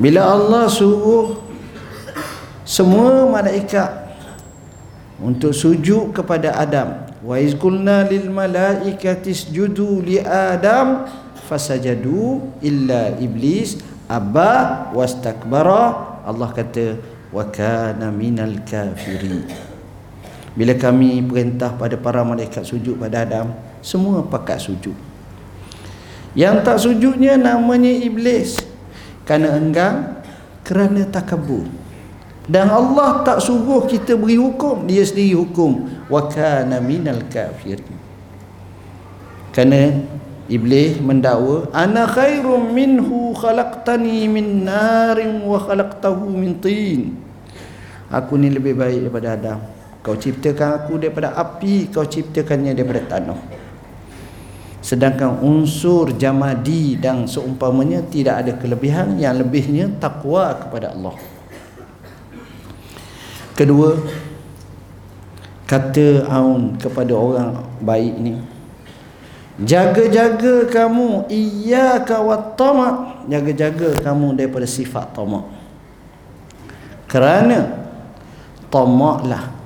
Bila 0.00 0.32
Allah 0.32 0.64
suruh 0.64 1.44
semua 2.64 3.28
malaikat 3.28 4.16
untuk 5.20 5.52
sujud 5.52 6.16
kepada 6.16 6.56
Adam, 6.56 7.04
wa 7.20 7.36
izqulna 7.36 8.08
lil 8.08 8.32
malaikati 8.32 9.36
isjudu 9.36 10.00
li 10.00 10.16
Adam 10.24 11.04
fasajadu 11.44 12.40
illa 12.64 13.12
iblis 13.20 13.76
aba 14.08 14.88
wastakbara. 14.96 16.24
Allah 16.24 16.48
kata 16.48 16.96
wa 17.28 17.44
kana 17.52 18.08
minal 18.08 18.56
kafirin. 18.64 19.52
Bila 20.56 20.80
kami 20.80 21.20
perintah 21.28 21.76
pada 21.76 22.00
para 22.00 22.24
malaikat 22.24 22.64
sujud 22.64 22.96
pada 22.96 23.28
Adam 23.28 23.52
semua 23.84 24.24
pakat 24.24 24.64
sujud. 24.64 24.96
Yang 26.32 26.56
tak 26.64 26.78
sujudnya 26.80 27.36
namanya 27.36 27.92
iblis 27.92 28.69
kerana 29.30 29.54
enggan 29.54 30.18
kerana 30.66 31.06
takabur 31.06 31.70
dan 32.50 32.66
Allah 32.66 33.22
tak 33.22 33.38
suruh 33.38 33.86
kita 33.86 34.18
beri 34.18 34.34
hukum. 34.34 34.82
Dia 34.90 35.06
sendiri 35.06 35.38
hukum. 35.38 35.86
Wa 36.10 36.26
kana 36.26 36.82
minal 36.82 37.22
kafirin. 37.30 37.94
Kerana 39.54 40.02
iblis 40.50 40.98
mendakwa 40.98 41.70
ana 41.70 42.10
khairum 42.10 42.74
minhu 42.74 43.38
khalaqtani 43.38 44.26
min 44.26 44.66
narin 44.66 45.46
wa 45.46 45.62
khalaqtahu 45.62 46.26
min 46.34 46.58
tin. 46.58 47.14
Aku 48.10 48.34
ni 48.34 48.50
lebih 48.50 48.74
baik 48.74 49.06
daripada 49.06 49.38
Adam. 49.38 49.58
Kau 50.02 50.18
ciptakan 50.18 50.80
aku 50.80 50.96
daripada 50.96 51.36
api 51.36 51.92
Kau 51.92 52.08
ciptakannya 52.08 52.72
daripada 52.72 53.04
tanah 53.04 53.59
Sedangkan 54.80 55.44
unsur 55.44 56.16
jamadi 56.16 56.96
dan 56.96 57.28
seumpamanya 57.28 58.00
Tidak 58.00 58.32
ada 58.32 58.52
kelebihan 58.56 59.20
Yang 59.20 59.44
lebihnya 59.44 59.86
takwa 60.00 60.56
kepada 60.56 60.96
Allah. 60.96 61.14
Kedua 63.52 64.00
Kata 65.68 66.26
Aun 66.26 66.80
kepada 66.80 67.12
orang 67.12 67.60
baik 67.84 68.14
ni 68.16 68.40
Jaga-jaga 69.60 70.64
kamu 70.72 71.28
Iya 71.28 72.00
kawat 72.00 72.56
tamak 72.56 73.28
Jaga-jaga 73.28 74.00
kamu 74.00 74.40
daripada 74.40 74.64
sifat 74.64 75.12
tamak 75.12 75.44
Kerana 77.04 77.84
Tamaklah 78.72 79.60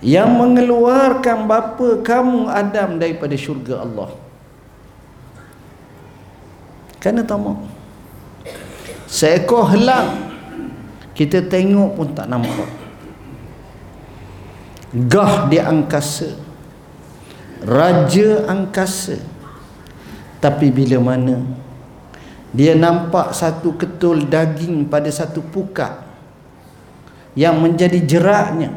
yang 0.00 0.32
mengeluarkan 0.32 1.44
bapa 1.44 2.00
kamu 2.00 2.48
Adam 2.48 2.96
daripada 2.96 3.36
syurga 3.36 3.84
Allah 3.84 4.19
kerana 7.00 7.24
tamak. 7.24 7.56
Seekor 9.08 9.72
helang 9.74 10.30
kita 11.16 11.42
tengok 11.42 11.90
pun 11.96 12.08
tak 12.12 12.28
nampak. 12.30 12.70
Gah 15.08 15.48
di 15.50 15.58
angkasa. 15.58 16.36
Raja 17.64 18.46
angkasa. 18.46 19.18
Tapi 20.40 20.72
bila 20.72 21.00
mana 21.00 21.42
dia 22.50 22.72
nampak 22.74 23.36
satu 23.36 23.76
ketul 23.76 24.26
daging 24.26 24.88
pada 24.88 25.06
satu 25.12 25.44
pukat 25.44 26.02
yang 27.38 27.60
menjadi 27.60 28.00
jeraknya 28.00 28.72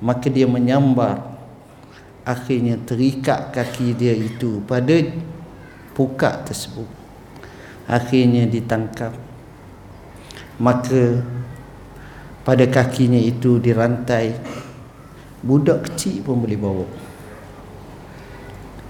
maka 0.00 0.26
dia 0.32 0.48
menyambar. 0.48 1.36
Akhirnya 2.28 2.76
terikat 2.84 3.56
kaki 3.56 3.96
dia 3.96 4.12
itu 4.12 4.60
pada 4.68 5.00
pukat 5.96 6.44
tersebut 6.44 6.97
akhirnya 7.88 8.44
ditangkap. 8.44 9.16
Maka 10.60 11.24
pada 12.44 12.68
kakinya 12.68 13.18
itu 13.18 13.56
dirantai. 13.56 14.36
Budak 15.40 15.88
kecil 15.88 16.20
pun 16.20 16.44
boleh 16.44 16.58
bawa. 16.60 16.86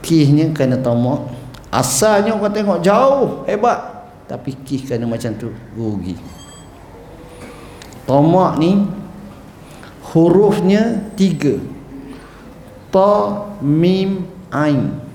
Kihnya 0.02 0.50
kena 0.56 0.80
tamak 0.80 1.30
asalnya 1.68 2.34
orang 2.34 2.50
tengok 2.50 2.80
jauh 2.82 3.46
hebat. 3.46 3.78
Tapi 4.26 4.56
kih 4.66 4.82
kena 4.82 5.06
macam 5.06 5.32
tu 5.38 5.54
rugi. 5.76 6.18
Tamak 8.08 8.56
ni 8.58 8.88
hurufnya 10.10 11.12
tiga. 11.14 11.60
Ta 12.88 13.44
mim 13.60 14.24
ain 14.48 15.07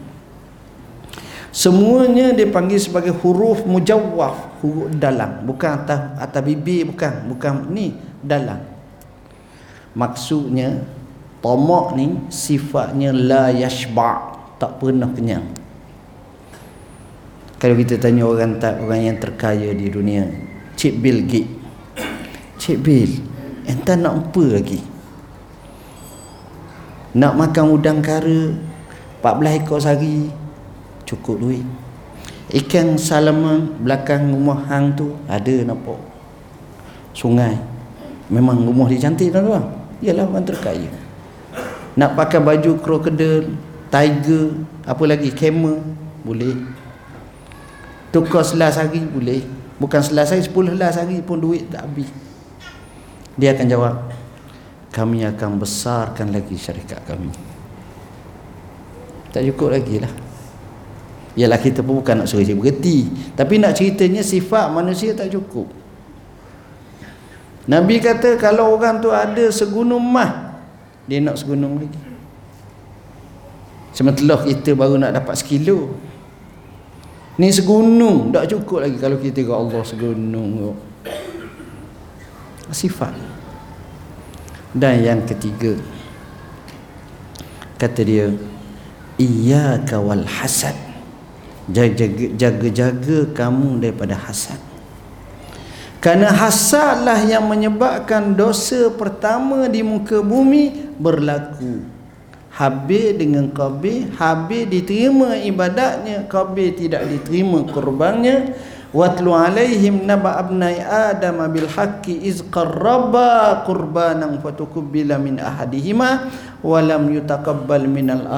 semuanya 1.54 2.34
dipanggil 2.34 2.82
sebagai 2.82 3.13
huruf 3.22 3.62
mujawwaf 3.63 4.60
huruf 4.60 4.89
dalam 4.98 5.46
bukan 5.46 5.86
atas 5.86 6.18
atas 6.18 6.42
bibir 6.42 6.89
bukan. 6.89 7.30
Bukan 7.30 7.70
ni 7.70 7.94
dalam 8.20 8.60
maksudnya 9.94 10.82
tamak 11.39 11.94
ni 11.94 12.18
sifatnya 12.34 13.13
la 13.13 13.54
yashba. 13.54 14.34
Tak 14.58 14.80
pernah 14.80 15.12
kenyang. 15.12 15.44
Kalau 17.60 17.76
kita 17.76 18.00
tanya 18.00 18.24
orang 18.24 18.60
tak 18.60 18.80
orang 18.80 19.12
yang 19.12 19.18
terkaya 19.20 19.76
di 19.76 19.92
dunia 19.92 20.24
Cik 20.76 21.04
Bill 21.04 21.20
Gates. 21.28 21.52
Cik 22.60 22.80
Bill 22.80 23.12
Entah 23.63 23.96
nak 23.96 24.28
apa 24.28 24.44
lagi? 24.60 24.80
Nak 27.16 27.34
makan 27.39 27.66
udang 27.72 28.04
kara 28.04 28.52
14 29.24 29.60
ekor 29.63 29.80
sehari 29.80 30.28
Cukup 31.13 31.45
duit. 31.45 31.62
Ikan 32.49 32.97
salaman 32.97 33.80
belakang 33.80 34.34
rumah 34.34 34.65
hang 34.67 34.97
tu 34.97 35.13
Ada 35.30 35.63
nampak 35.63 36.02
Sungai. 37.13 37.56
Memang 38.34 38.65
rumah 38.65 38.89
dia 38.89 39.06
cantik 39.06 39.30
tuan-tuan. 39.30 39.62
Ialah 40.02 40.26
orang 40.26 40.41
terkaya. 40.41 40.89
Nak 41.93 42.17
pakai 42.17 42.41
baju 42.41 42.82
krokodil 42.82 43.54
Tiger 43.93 44.65
Apa 44.89 45.04
lagi 45.06 45.30
Camel 45.30 45.86
Boleh. 46.26 46.58
Tukar 48.10 48.41
selas 48.41 48.82
hari 48.82 49.06
Boleh. 49.06 49.45
Bukan 49.78 50.02
selas 50.02 50.34
hari 50.34 50.41
sepuluh 50.41 50.73
belas 50.73 50.97
hari 50.97 51.21
pun 51.21 51.38
duit 51.38 51.69
tak 51.69 51.86
habis. 51.86 52.10
Dia 53.38 53.54
akan 53.54 53.65
jawab 53.69 53.95
kami 54.93 55.26
akan 55.26 55.58
besarkan 55.58 56.30
lagi 56.34 56.54
syarikat 56.54 57.02
kami. 57.06 57.34
Tak 59.34 59.41
cukup 59.49 59.73
lagi 59.73 59.97
lah 59.97 60.33
Yalah 61.34 61.58
kita 61.58 61.82
pun 61.82 61.98
bukan 62.02 62.22
nak 62.22 62.30
suruh 62.30 62.46
dia 62.46 62.54
berhenti 62.54 63.10
Tapi 63.34 63.58
nak 63.58 63.74
ceritanya 63.74 64.22
sifat 64.22 64.69
manusia 64.69 65.17
tak 65.17 65.34
cukup. 65.34 65.65
Nabi 67.65 67.98
kata 67.98 68.38
kalau 68.38 68.78
orang 68.78 69.02
tu 69.02 69.10
ada 69.10 69.50
segunung 69.50 70.04
mah 70.04 70.62
Dia 71.10 71.17
nak 71.26 71.41
segunung 71.41 71.82
lagi. 71.82 72.02
Sementara 73.98 74.46
kita 74.46 74.78
baru 74.78 75.02
nak 75.02 75.13
dapat 75.13 75.34
sekilo. 75.38 75.98
Ni 77.41 77.50
segunung 77.50 78.30
Tak 78.30 78.54
cukup 78.54 78.86
lagi 78.86 78.98
kalau 79.02 79.17
kita 79.17 79.41
kata 79.41 79.58
Allah 79.58 79.82
segunung 79.82 80.78
Sifat. 82.69 83.13
Dan 84.74 85.02
yang 85.02 85.19
ketiga 85.26 85.78
Kata 87.82 88.02
dia 88.06 88.30
Iyaka 89.17 89.98
wal 89.98 90.26
hasad 90.26 90.92
Jaga-jaga 91.69 93.32
kamu 93.32 93.80
daripada 93.80 94.19
hasad. 94.19 94.60
Kerana 96.04 96.36
hasadlah 96.36 97.23
yang 97.23 97.47
menyebabkan 97.47 98.36
dosa 98.36 98.91
pertama 98.91 99.71
di 99.71 99.80
muka 99.80 100.19
bumi 100.19 100.91
berlaku. 100.99 101.93
Habis 102.54 103.17
dengan 103.17 103.49
Qabil 103.49 104.13
Habis 104.13 104.69
diterima 104.69 105.34
ibadatnya 105.34 106.30
Qabil 106.30 106.78
tidak 106.78 107.10
diterima 107.10 107.65
kurbannya 107.65 108.54
Watlu 108.93 109.34
alaihim 109.34 110.06
naba 110.06 110.38
abnai 110.38 110.78
Adam 110.78 111.41
bil 111.49 111.65
haqqi 111.65 112.30
iz 112.30 112.45
qarraba 112.54 113.65
qurbanan 113.65 114.38
fatukubbila 114.38 115.17
min 115.17 115.41
ahadihima 115.41 116.30
walam 116.62 117.10
yutaqabbal 117.10 117.89
min 117.89 118.13
al 118.13 118.30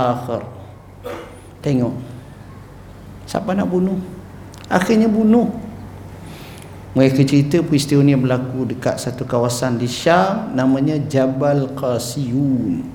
Tengok. 1.60 2.15
Siapa 3.26 3.58
nak 3.58 3.70
bunuh? 3.70 3.98
Akhirnya 4.70 5.10
bunuh. 5.10 5.50
Mereka 6.96 7.28
cerita 7.28 7.60
peristiwa 7.60 8.00
ini 8.00 8.16
berlaku 8.16 8.72
dekat 8.72 8.96
satu 9.04 9.28
kawasan 9.28 9.76
di 9.76 9.84
Syam 9.84 10.56
namanya 10.56 10.96
Jabal 10.96 11.76
Qasiyun. 11.76 12.88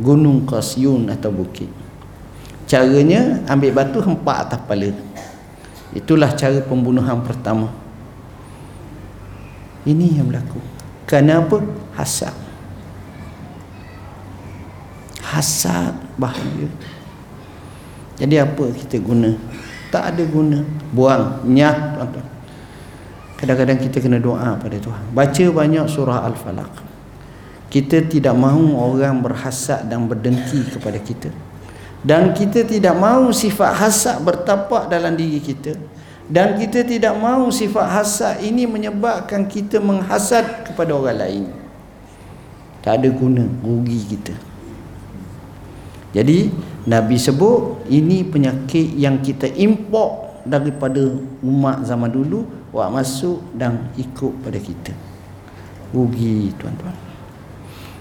Gunung 0.00 0.48
Qasiyun 0.48 1.12
atau 1.12 1.28
bukit. 1.28 1.68
Caranya 2.64 3.44
ambil 3.44 3.76
batu 3.76 4.00
hempak 4.00 4.48
atas 4.48 4.58
kepala. 4.64 4.88
Itulah 5.92 6.32
cara 6.32 6.64
pembunuhan 6.64 7.20
pertama. 7.20 7.68
Ini 9.84 10.20
yang 10.20 10.32
berlaku. 10.32 10.60
Kenapa? 11.08 11.64
Hasad. 11.96 12.36
Hasad 15.24 15.92
bahaya. 16.16 16.68
Jadi 18.18 18.34
apa 18.36 18.64
kita 18.74 18.98
guna? 18.98 19.38
Tak 19.94 20.14
ada 20.14 20.22
guna. 20.26 20.60
Buang, 20.90 21.46
nyah 21.46 21.94
tuan-tuan. 21.96 22.26
Kadang-kadang 23.38 23.78
kita 23.78 24.02
kena 24.02 24.18
doa 24.18 24.58
pada 24.58 24.74
Tuhan. 24.74 25.04
Baca 25.14 25.44
banyak 25.54 25.86
surah 25.86 26.26
Al-Falaq. 26.26 26.74
Kita 27.70 28.02
tidak 28.02 28.34
mahu 28.34 28.74
orang 28.74 29.22
berhasad 29.22 29.86
dan 29.86 30.10
berdengki 30.10 30.66
kepada 30.74 30.98
kita. 30.98 31.30
Dan 32.02 32.34
kita 32.34 32.66
tidak 32.66 32.98
mahu 32.98 33.30
sifat 33.30 33.78
hasad 33.78 34.18
bertapak 34.26 34.90
dalam 34.90 35.14
diri 35.14 35.38
kita. 35.38 35.78
Dan 36.26 36.58
kita 36.58 36.82
tidak 36.82 37.14
mahu 37.14 37.54
sifat 37.54 37.86
hasad 37.86 38.34
ini 38.42 38.66
menyebabkan 38.66 39.46
kita 39.46 39.78
menghasad 39.78 40.66
kepada 40.66 40.92
orang 40.98 41.18
lain. 41.22 41.44
Tak 42.82 43.00
ada 43.00 43.08
guna, 43.14 43.46
rugi 43.62 44.00
kita. 44.16 44.34
Jadi, 46.16 46.50
Nabi 46.88 47.20
sebut 47.20 47.84
ini 47.92 48.24
penyakit 48.24 48.96
yang 48.96 49.20
kita 49.20 49.44
import 49.60 50.40
daripada 50.48 51.20
umat 51.44 51.84
zaman 51.84 52.08
dulu 52.08 52.48
buat 52.72 52.88
masuk 52.88 53.44
dan 53.52 53.92
ikut 54.00 54.32
pada 54.40 54.56
kita. 54.56 54.96
Rugi 55.92 56.48
tuan-tuan. 56.56 56.96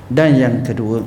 Dan 0.07 0.39
yang 0.39 0.63
kedua 0.63 1.03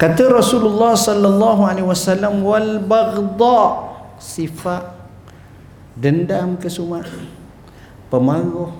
kata 0.00 0.32
Rasulullah 0.32 0.96
sallallahu 0.96 1.62
alaihi 1.64 1.86
wasallam 1.86 2.40
wal 2.40 2.80
baghdha 2.80 3.60
sifat 4.16 4.96
dendam 5.92 6.56
kesumat 6.56 7.04
pemarah 8.08 8.72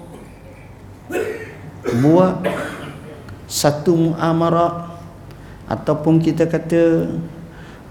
buat 2.00 2.40
satu 3.44 3.92
muamarat 3.94 4.94
ataupun 5.68 6.20
kita 6.20 6.48
kata 6.48 7.12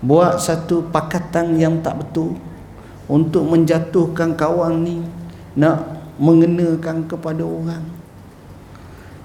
buat 0.04 0.36
satu 0.44 0.92
pakatan 0.92 1.56
yang 1.56 1.80
tak 1.80 2.04
betul. 2.04 2.36
Untuk 3.08 3.48
menjatuhkan 3.48 4.36
kawan 4.36 4.84
ni 4.84 5.04
nak 5.56 5.84
mengenakan 6.20 7.08
kepada 7.08 7.44
orang. 7.44 7.84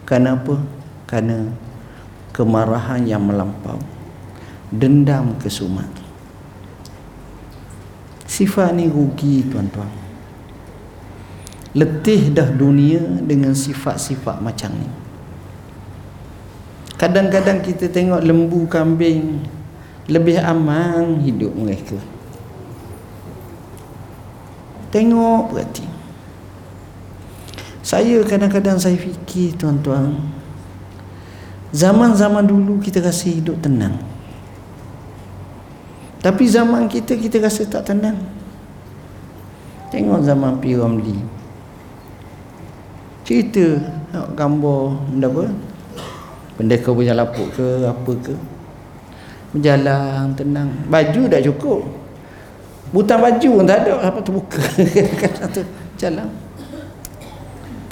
Kenapa 0.03 0.59
kerana 1.07 1.51
kemarahan 2.35 3.03
yang 3.03 3.23
melampau. 3.27 3.79
Dendam 4.71 5.35
kesumat. 5.43 5.89
Sifat 8.29 8.77
ni 8.77 8.87
rugi 8.87 9.43
tuan-tuan. 9.49 9.91
Letih 11.75 12.31
dah 12.31 12.49
dunia 12.49 13.01
dengan 13.25 13.57
sifat-sifat 13.57 14.39
macam 14.39 14.71
ni. 14.77 14.91
Kadang-kadang 16.99 17.63
kita 17.63 17.87
tengok 17.89 18.21
lembu 18.27 18.67
kambing 18.67 19.43
lebih 20.09 20.41
aman 20.41 21.21
hidup 21.21 21.53
mereka. 21.53 22.01
Tengok 24.89 25.53
berarti. 25.53 25.85
Saya 27.85 28.21
kadang-kadang 28.25 28.77
saya 28.77 28.97
fikir 28.97 29.57
tuan-tuan 29.57 30.17
zaman-zaman 31.73 32.45
dulu 32.45 32.81
kita 32.81 33.01
rasa 33.05 33.29
hidup 33.29 33.61
tenang. 33.61 34.01
Tapi 36.25 36.45
zaman 36.49 36.89
kita 36.89 37.17
kita 37.17 37.41
rasa 37.41 37.69
tak 37.69 37.93
tenang. 37.93 38.17
Tengok 39.89 40.21
zaman 40.25 40.61
P. 40.61 40.77
Ramli 40.77 41.39
cerita 43.29 43.77
gambar 44.33 45.05
benda 45.13 45.29
apa? 45.29 45.45
Pendekar 46.57 46.97
punya 46.97 47.13
lapuk 47.13 47.53
ke 47.53 47.85
apa 47.85 48.13
ke 48.25 48.33
berjalan 49.53 50.35
tenang. 50.37 50.71
Baju 50.89 51.23
dah 51.29 51.41
cukup. 51.41 51.81
Butang 52.93 53.21
baju 53.21 53.49
pun 53.61 53.65
tak 53.69 53.85
ada. 53.85 53.93
Apa 54.01 54.19
terbuka 54.25 54.63
kata 55.23 55.61
jalan. 56.01 56.29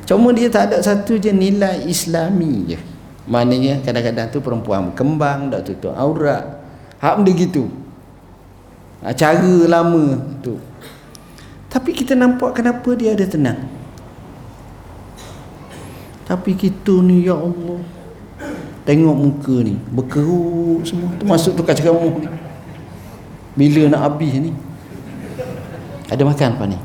Cuma 0.07 0.31
dia 0.31 0.47
tak 0.47 0.71
ada 0.71 0.77
satu 0.79 1.19
je 1.19 1.35
nilai 1.35 1.83
islami 1.91 2.75
je. 2.75 2.79
Maknanya 3.27 3.83
kadang-kadang 3.83 4.31
tu 4.31 4.39
perempuan 4.39 4.95
kembang 4.95 5.51
dah 5.51 5.61
tutup 5.61 5.93
aurat. 5.99 6.63
Hak 7.03 7.21
benda 7.21 7.33
gitu. 7.35 7.67
Ha, 9.03 9.13
cara 9.13 9.67
lama 9.67 10.17
tu. 10.41 10.57
Tapi 11.67 11.91
kita 11.93 12.15
nampak 12.15 12.63
kenapa 12.63 12.95
dia 12.95 13.13
ada 13.13 13.27
tenang. 13.27 13.67
Tapi 16.25 16.55
kita 16.55 17.03
ni 17.03 17.27
ya 17.27 17.35
Allah 17.35 17.96
Tengok 18.87 19.17
muka 19.19 19.57
ni 19.67 19.75
Berkerut 19.91 20.87
semua. 20.87 21.11
Termasuk 21.19 21.59
tukar 21.59 21.75
ceramuh 21.75 22.23
ni. 22.23 22.31
Bila 23.59 23.91
nak 23.91 24.03
habis 24.07 24.31
ni? 24.39 24.55
Ada 26.07 26.23
makan 26.23 26.51
apa 26.55 26.65
ni? 26.71 26.79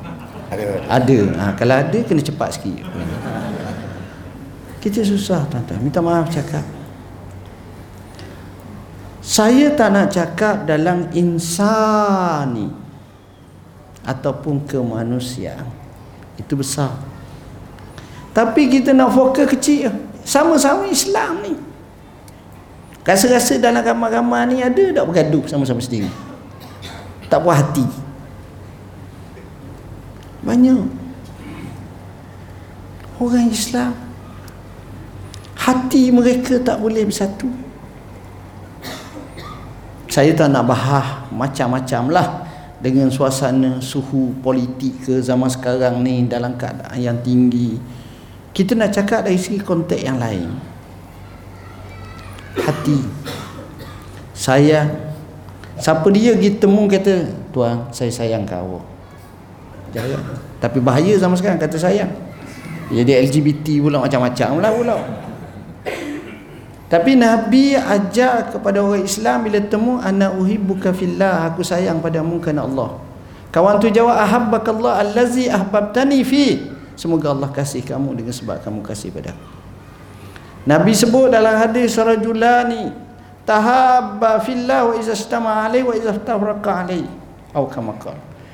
Ada. 0.49 0.65
Ada. 0.89 1.19
Ha, 1.37 1.43
Kalau 1.53 1.75
ada 1.77 1.99
kena 2.01 2.25
cepat 2.25 2.57
sikit. 2.57 2.81
Kita 4.81 5.05
susah 5.05 5.45
tuan-tuan. 5.45 5.77
Minta 5.77 6.01
maaf 6.01 6.25
cakap. 6.33 6.65
Saya 9.21 9.69
tak 9.77 9.93
nak 9.93 10.09
cakap 10.09 10.65
dalam 10.65 11.05
insani 11.13 12.73
Ataupun 14.01 14.65
kemanusiaan 14.65 15.69
Itu 16.41 16.57
besar. 16.57 16.97
Tapi 18.33 18.65
kita 18.65 18.89
nak 18.97 19.13
fokus 19.13 19.45
kecil. 19.45 19.93
Sama-sama 20.25 20.89
Islam 20.89 21.45
ni 21.45 21.53
Rasa-rasa 23.01 23.57
dalam 23.57 23.81
ramai-ramai 23.81 24.53
ni 24.53 24.57
ada 24.61 25.01
tak 25.01 25.05
bergaduh 25.09 25.45
sama-sama 25.49 25.81
sendiri? 25.81 26.09
Tak 27.27 27.41
puas 27.41 27.57
hati. 27.57 27.85
Banyak. 30.45 30.85
Orang 33.21 33.49
Islam 33.49 33.93
hati 35.61 36.09
mereka 36.09 36.57
tak 36.61 36.81
boleh 36.81 37.05
bersatu. 37.05 37.49
Saya 40.09 40.35
tak 40.35 40.51
nak 40.51 40.67
bahas 40.67 41.29
macam-macam 41.31 42.11
lah 42.11 42.27
dengan 42.81 43.13
suasana 43.13 43.77
suhu 43.77 44.33
politik 44.41 45.05
ke 45.05 45.21
zaman 45.21 45.47
sekarang 45.47 46.01
ni 46.01 46.25
dalam 46.25 46.57
keadaan 46.57 46.97
yang 46.97 47.17
tinggi 47.21 47.77
kita 48.51 48.73
nak 48.73 48.89
cakap 48.91 49.23
dari 49.23 49.37
segi 49.37 49.61
konteks 49.61 50.01
yang 50.01 50.17
lain 50.17 50.49
hati 52.57 52.99
sayang 54.35 54.89
siapa 55.79 56.07
dia 56.11 56.35
pergi 56.35 56.59
temu 56.59 56.85
kata 56.85 57.27
tuan 57.55 57.87
saya 57.95 58.11
sayang 58.11 58.43
kau 58.43 58.83
jangan 59.95 60.19
tapi 60.59 60.83
bahaya 60.83 61.15
zaman 61.15 61.35
sekarang 61.39 61.59
kata 61.59 61.77
sayang 61.79 62.11
jadi 62.91 63.23
LGBT 63.23 63.79
pula 63.79 64.03
macam-macam 64.03 64.49
lah 64.59 64.71
pula 64.75 64.97
tapi 66.91 67.15
Nabi 67.15 67.71
ajar 67.79 68.51
kepada 68.51 68.83
orang 68.83 69.07
Islam 69.07 69.47
bila 69.47 69.63
temu 69.63 69.95
ana 70.03 70.35
uhibbuka 70.35 70.91
fillah 70.91 71.47
aku 71.47 71.63
sayang 71.63 72.03
padamu 72.03 72.43
kerana 72.43 72.67
Allah. 72.67 72.99
Kawan 73.47 73.79
tu 73.79 73.87
jawab 73.87 74.19
ahabbakallah 74.19 74.99
allazi 74.99 75.47
ahbabtani 75.47 76.19
fi. 76.27 76.67
Semoga 76.99 77.31
Allah 77.31 77.47
kasih 77.47 77.79
kamu 77.79 78.19
dengan 78.19 78.35
sebab 78.35 78.59
kamu 78.59 78.83
kasih 78.83 79.07
pada 79.15 79.31
aku. 79.31 79.60
Nabi 80.61 80.93
sebut 80.93 81.33
dalam 81.33 81.57
hadis 81.57 81.97
rajulani 81.97 82.93
tahabba 83.49 84.37
fillah 84.45 84.85
wa 84.85 84.93
iza 84.93 85.17
istama 85.17 85.65
alaihi 85.65 85.85
wa 85.85 85.93
iza 85.97 86.13
tafraqa 86.13 86.85
alaihi. 86.85 87.09
Atau 87.49 87.67
kama. 87.67 87.97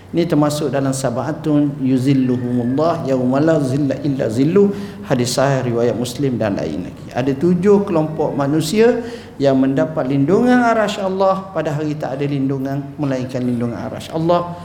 Ini 0.07 0.23
termasuk 0.23 0.71
dalam 0.71 0.95
sabatun 0.95 1.83
yuzilluhumullah 1.83 3.03
yauma 3.11 3.43
la 3.43 3.59
zilla 3.59 3.91
illa 4.07 4.31
zillu 4.31 4.71
hadis 5.03 5.35
sahih 5.35 5.67
riwayat 5.67 5.99
Muslim 5.99 6.39
dan 6.39 6.55
lain 6.55 6.87
lagi. 6.87 7.05
Ada 7.11 7.35
tujuh 7.35 7.83
kelompok 7.83 8.31
manusia 8.31 9.03
yang 9.35 9.59
mendapat 9.59 10.07
lindungan 10.07 10.63
arasy 10.63 11.03
Allah 11.03 11.51
pada 11.51 11.75
hari 11.75 11.99
tak 11.99 12.15
ada 12.15 12.23
lindungan 12.23 12.87
melainkan 12.95 13.43
lindungan 13.43 13.75
arasy 13.75 14.07
Allah. 14.15 14.55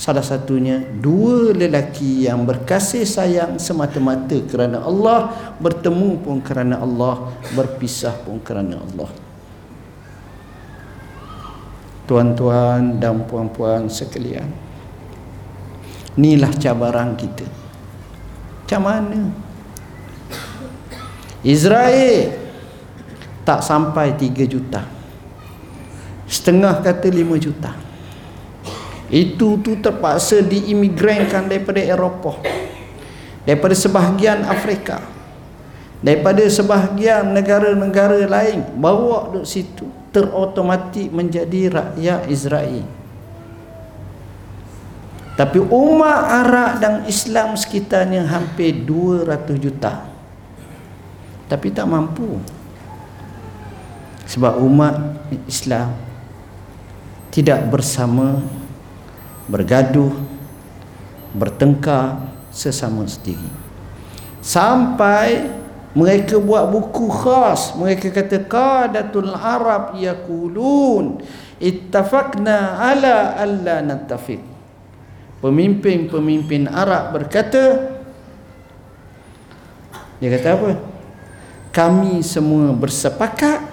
Salah 0.00 0.24
satunya 0.24 0.80
dua 0.80 1.52
lelaki 1.52 2.24
yang 2.24 2.48
berkasih 2.48 3.04
sayang 3.04 3.60
semata-mata 3.60 4.40
kerana 4.48 4.80
Allah, 4.80 5.28
bertemu 5.60 6.24
pun 6.24 6.40
kerana 6.40 6.80
Allah, 6.80 7.28
berpisah 7.52 8.16
pun 8.24 8.40
kerana 8.40 8.80
Allah. 8.80 9.12
Tuan-tuan 12.08 12.96
dan 12.96 13.28
puan-puan 13.28 13.92
sekalian, 13.92 14.48
Inilah 16.16 16.52
cabaran 16.56 17.12
kita. 17.14 17.44
Macam 18.64 18.80
mana? 18.82 19.20
Israel 21.44 22.40
tak 23.44 23.60
sampai 23.60 24.16
3 24.16 24.48
juta. 24.48 24.80
Setengah 26.24 26.80
kata 26.80 27.08
5 27.08 27.36
juta. 27.36 27.89
Itu 29.10 29.58
tu 29.58 29.74
terpaksa 29.82 30.38
diimigrankan 30.38 31.50
daripada 31.50 31.82
Eropah. 31.82 32.38
Daripada 33.42 33.74
sebahagian 33.74 34.46
Afrika. 34.46 35.02
Daripada 36.00 36.40
sebahagian 36.46 37.34
negara-negara 37.34 38.24
lain 38.24 38.64
bawa 38.78 39.28
duduk 39.28 39.44
situ 39.44 39.84
terotomatik 40.14 41.10
menjadi 41.10 41.68
rakyat 41.68 42.30
Israel. 42.30 42.86
Tapi 45.34 45.58
umat 45.58 46.20
Arab 46.44 46.70
dan 46.84 46.94
Islam 47.08 47.56
sekitarnya 47.56 48.28
hampir 48.28 48.84
200 48.84 49.56
juta. 49.56 50.04
Tapi 51.48 51.66
tak 51.72 51.88
mampu. 51.88 52.38
Sebab 54.28 54.62
umat 54.62 54.94
Islam 55.50 55.96
tidak 57.34 57.66
bersama 57.72 58.38
bergaduh 59.50 60.14
bertengkar 61.34 62.30
sesama 62.54 63.02
sendiri. 63.10 63.50
Sampai 64.40 65.50
mereka 65.90 66.38
buat 66.38 66.70
buku 66.70 67.10
khas, 67.10 67.74
mereka 67.74 68.14
kata 68.14 68.46
qadatul 68.46 69.34
arab 69.34 69.98
yaqulun 69.98 71.18
ittafaqna 71.58 72.78
ala 72.78 73.34
alla 73.36 73.82
nattafiq. 73.82 74.40
Pemimpin-pemimpin 75.40 76.68
Arab 76.68 77.16
berkata 77.16 77.96
dia 80.20 80.28
kata 80.36 80.48
apa? 80.52 80.70
Kami 81.72 82.20
semua 82.20 82.76
bersepakat 82.76 83.64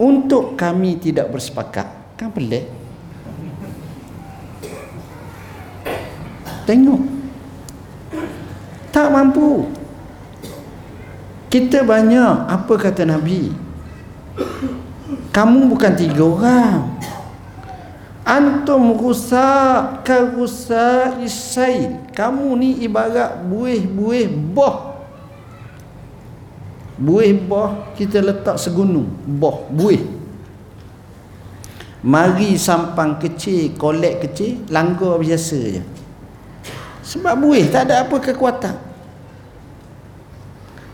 untuk 0.00 0.56
kami 0.56 0.96
tidak 0.96 1.28
bersepakat. 1.28 2.16
Kan 2.16 2.32
pelik 2.32 2.83
tengok 6.66 7.02
tak 8.90 9.08
mampu 9.12 9.68
kita 11.48 11.86
banyak 11.86 12.50
apa 12.50 12.74
kata 12.74 13.06
Nabi 13.06 13.54
kamu 15.30 15.70
bukan 15.70 15.92
tiga 15.94 16.24
orang 16.26 16.94
Antum 18.24 18.96
rusak 18.96 20.00
ka 20.00 20.32
rusak. 20.32 21.20
Kamu 22.16 22.56
ni 22.56 22.80
ibarat 22.80 23.44
buih-buih 23.44 24.32
boh. 24.32 24.96
Buih 26.96 27.36
boh 27.36 27.92
kita 27.92 28.24
letak 28.24 28.56
segunung. 28.56 29.12
Boh, 29.28 29.68
buih. 29.68 30.00
Mari 32.00 32.56
sampang 32.56 33.20
kecil, 33.20 33.76
kolek 33.76 34.24
kecil, 34.24 34.64
langgar 34.72 35.20
biasa 35.20 35.60
je. 35.60 35.82
Sebab 37.14 37.34
buih 37.38 37.70
tak 37.70 37.86
ada 37.86 38.02
apa 38.02 38.18
kekuatan. 38.18 38.74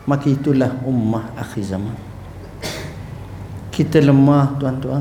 Maka 0.05 0.29
itulah 0.29 0.69
ummah 0.85 1.33
akhir 1.33 1.65
zaman. 1.65 1.97
Kita 3.73 4.05
lemah 4.05 4.61
tuan-tuan. 4.61 5.01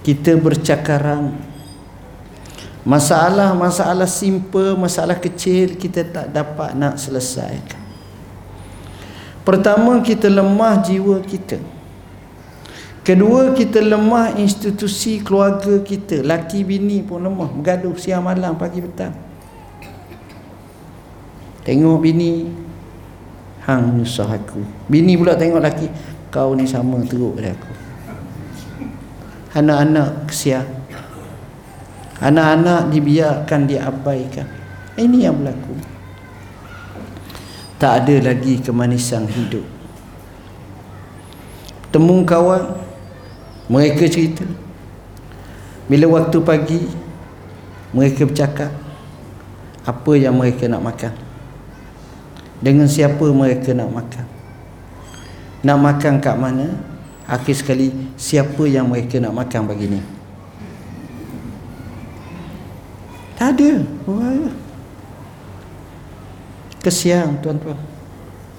Kita 0.00 0.32
bercakaran. 0.40 1.36
Masalah-masalah 2.88 4.08
simple 4.08 4.72
masalah 4.80 5.20
kecil 5.20 5.76
kita 5.76 6.08
tak 6.08 6.26
dapat 6.32 6.72
nak 6.72 6.96
selesaikan. 6.96 7.84
Pertama 9.44 10.00
kita 10.00 10.32
lemah 10.32 10.80
jiwa 10.80 11.20
kita. 11.20 11.60
Kedua 13.04 13.52
kita 13.52 13.84
lemah 13.84 14.40
institusi 14.40 15.20
keluarga 15.20 15.84
kita. 15.84 16.24
Laki 16.24 16.64
bini 16.64 17.04
pun 17.04 17.20
lemah. 17.20 17.52
Bergaduh 17.52 17.92
siang 18.00 18.24
malam 18.24 18.56
pagi 18.56 18.80
petang 18.80 19.29
tengok 21.64 21.98
bini. 22.00 22.48
Hang 23.60 24.00
nyusah 24.00 24.26
aku. 24.26 24.64
Bini 24.88 25.14
pula 25.20 25.36
tengok 25.36 25.60
laki 25.60 25.86
kau 26.32 26.56
ni 26.56 26.64
sama 26.64 26.96
teruk 27.04 27.36
dari 27.36 27.52
aku. 27.52 27.72
Anak-anak 29.60 30.30
kesian. 30.30 30.64
Anak-anak 32.20 32.88
dibiarkan 32.88 33.60
diabaikan. 33.68 34.48
Ini 34.96 35.28
yang 35.28 35.40
berlaku. 35.40 35.76
Tak 37.80 38.04
ada 38.04 38.32
lagi 38.32 38.60
kemanisan 38.60 39.28
hidup. 39.28 39.64
Temu 41.92 42.24
kawan 42.24 42.76
mereka 43.68 44.04
cerita. 44.08 44.44
Bila 45.88 46.06
waktu 46.20 46.38
pagi 46.44 46.80
mereka 47.90 48.22
bercakap 48.28 48.70
apa 49.84 50.12
yang 50.14 50.38
mereka 50.38 50.70
nak 50.70 50.84
makan 50.84 51.29
dengan 52.60 52.86
siapa 52.86 53.24
mereka 53.32 53.72
nak 53.72 53.90
makan? 53.90 54.26
Nak 55.60 55.78
makan 55.80 56.14
kat 56.20 56.36
mana? 56.36 56.68
Akhir 57.24 57.56
sekali 57.56 57.92
siapa 58.20 58.64
yang 58.68 58.88
mereka 58.88 59.20
nak 59.20 59.36
makan 59.36 59.68
pagi 59.68 59.86
ni? 59.88 60.00
Tak 63.40 63.56
ada. 63.56 63.72
Oh, 64.04 64.52
kesian 66.84 67.40
tuan-tuan. 67.40 67.76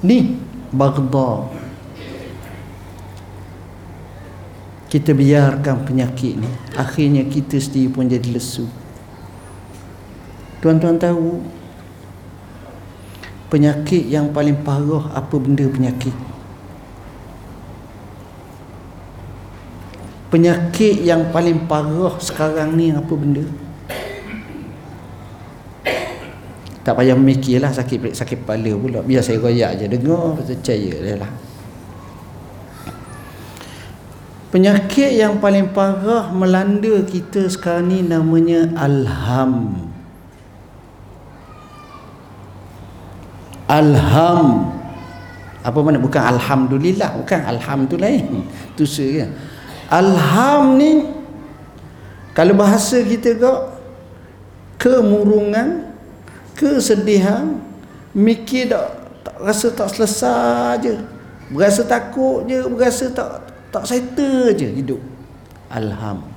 Ni 0.01 0.37
bagda 0.73 1.61
kita 4.91 5.15
biarkan 5.15 5.87
penyakit 5.87 6.35
ni. 6.35 6.49
Akhirnya 6.75 7.23
kita 7.23 7.55
sendiri 7.55 7.93
pun 7.95 8.11
jadi 8.11 8.27
lesu. 8.27 8.67
Tuan-tuan 10.59 10.99
tahu 10.99 11.39
penyakit 13.51 14.07
yang 14.07 14.31
paling 14.31 14.63
parah 14.63 15.11
apa 15.11 15.35
benda 15.35 15.67
penyakit? 15.67 16.15
Penyakit 20.31 21.03
yang 21.03 21.27
paling 21.35 21.67
parah 21.67 22.15
sekarang 22.23 22.79
ni 22.79 22.95
apa 22.95 23.11
benda? 23.11 23.43
Tak 26.81 26.95
payah 26.97 27.13
memikirlah 27.13 27.69
sakit 27.75 28.15
sakit 28.15 28.47
kepala 28.47 28.71
pula. 28.79 28.99
Biar 29.03 29.19
saya 29.19 29.37
royak 29.43 29.83
je 29.83 29.85
dengar 29.91 30.39
percaya 30.39 30.93
dia 31.03 31.15
lah. 31.19 31.31
Penyakit 34.55 35.11
yang 35.19 35.43
paling 35.43 35.75
parah 35.75 36.31
melanda 36.31 37.03
kita 37.03 37.51
sekarang 37.51 37.91
ni 37.91 37.99
namanya 37.99 38.71
alham. 38.79 39.90
Alham. 43.71 44.75
Apa 45.63 45.79
mana 45.79 45.95
bukan 46.01 46.19
alhamdulillah, 46.19 47.15
bukan 47.15 47.39
alhamdulillah. 47.47 48.43
Tu 48.75 48.83
saja. 48.83 49.31
Alham 50.01 50.75
ni 50.75 51.07
kalau 52.35 52.55
bahasa 52.55 52.99
kita 52.99 53.39
kau 53.39 53.71
kemurungan, 54.75 55.87
kesedihan, 56.55 57.59
mikir 58.11 58.71
tak, 58.71 58.87
tak 59.23 59.37
rasa 59.39 59.67
tak 59.71 59.87
selesai 59.95 60.83
je. 60.83 60.95
Berasa 61.51 61.83
takut 61.87 62.47
je, 62.47 62.63
berasa 62.67 63.11
tak 63.11 63.51
tak 63.71 63.87
settle 63.87 64.51
je 64.51 64.67
hidup 64.67 64.99
alham 65.71 66.27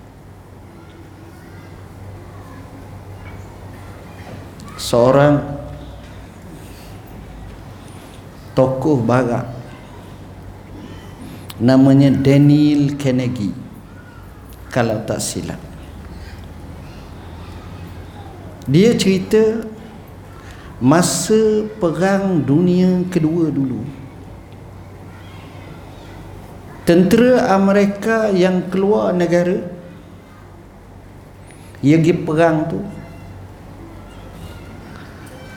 seorang 4.78 5.42
tokoh 8.54 9.02
barat. 9.02 9.44
Namanya 11.58 12.10
Daniel 12.10 12.98
Carnegie. 12.98 13.54
Kalau 14.70 15.02
tak 15.06 15.22
silap. 15.22 15.58
Dia 18.66 18.96
cerita 18.96 19.62
masa 20.82 21.68
perang 21.78 22.42
dunia 22.42 23.06
kedua 23.06 23.54
dulu. 23.54 23.86
Tentera 26.82 27.54
Amerika 27.54 28.28
yang 28.34 28.66
keluar 28.68 29.14
negara 29.14 29.72
yang 31.84 32.00
pergi 32.00 32.16
perang 32.24 32.56
tu 32.68 32.80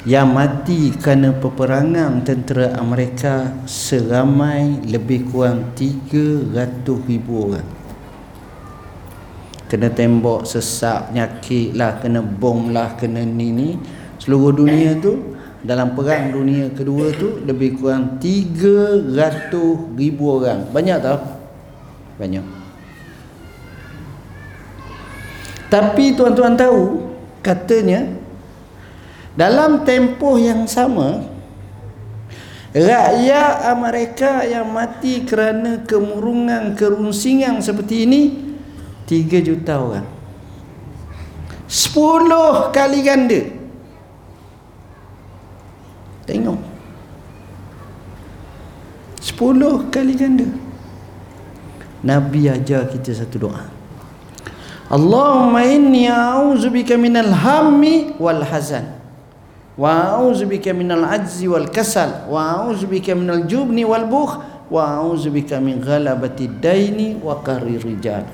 yang 0.07 0.31
mati 0.31 0.95
kerana 0.95 1.35
peperangan 1.35 2.23
tentera 2.23 2.79
Amerika 2.79 3.51
seramai 3.67 4.87
lebih 4.87 5.27
kurang 5.27 5.75
300 5.75 6.47
ribu 7.11 7.51
orang. 7.51 7.67
Kena 9.67 9.91
tembok 9.91 10.47
sesak 10.47 11.11
nyakit 11.11 11.75
lah 11.75 11.99
kena 11.99 12.23
bom 12.23 12.71
lah 12.71 12.95
kena 12.95 13.19
ni 13.27 13.51
ni. 13.51 13.69
Seluruh 14.15 14.55
dunia 14.55 14.95
tu 14.95 15.35
dalam 15.59 15.91
perang 15.91 16.31
dunia 16.31 16.71
kedua 16.71 17.11
tu 17.11 17.43
lebih 17.43 17.75
kurang 17.75 18.15
300 18.23 19.11
ribu 19.99 20.23
orang. 20.39 20.71
Banyak 20.71 20.97
tak? 21.03 21.19
banyak. 22.17 22.45
Tapi 25.67 26.15
tuan-tuan 26.15 26.55
tahu 26.55 27.11
katanya 27.43 28.07
dalam 29.37 29.85
tempoh 29.85 30.35
yang 30.41 30.65
sama 30.65 31.23
rakyat 32.73 33.69
Amerika 33.69 34.41
yang 34.43 34.67
mati 34.67 35.23
kerana 35.23 35.85
kemurungan 35.85 36.73
kerunsingan 36.73 37.61
seperti 37.61 38.09
ini 38.09 38.21
3 39.05 39.47
juta 39.47 39.79
orang 39.79 40.07
10 41.69 42.73
kali 42.73 42.99
ganda 43.05 43.41
Tengok. 46.27 46.59
Sepuluh 49.23 49.87
kali 49.87 50.11
ganda. 50.11 50.43
Nabi 52.03 52.51
ajar 52.51 52.91
kita 52.91 53.15
satu 53.15 53.47
doa. 53.47 53.63
Allahumma 54.91 55.63
inni 55.63 56.11
a'udzubika 56.11 56.99
minal 56.99 57.31
hammi 57.31 58.19
wal 58.19 58.43
hazan 58.43 58.96
wa 59.77 60.17
a'udzubika 60.17 60.73
minal 60.73 61.05
ajzi 61.05 61.45
wal 61.45 61.69
kasal 61.69 62.25
wa 62.27 62.65
a'udzubika 62.65 63.13
minal 63.13 63.45
jubni 63.45 63.85
wal 63.85 64.09
bukh 64.09 64.41
wa 64.73 64.97
a'udzubika 64.97 65.61
min 65.61 65.77
ghalabati 65.77 66.49
daini 66.49 67.21
wa 67.21 67.37
qahri 67.45 67.77
rijal. 67.77 68.25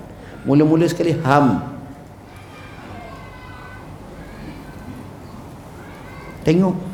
Mula-mula 0.48 0.88
sekali 0.88 1.16
ham. 1.20 1.76
Tengok 6.44 6.94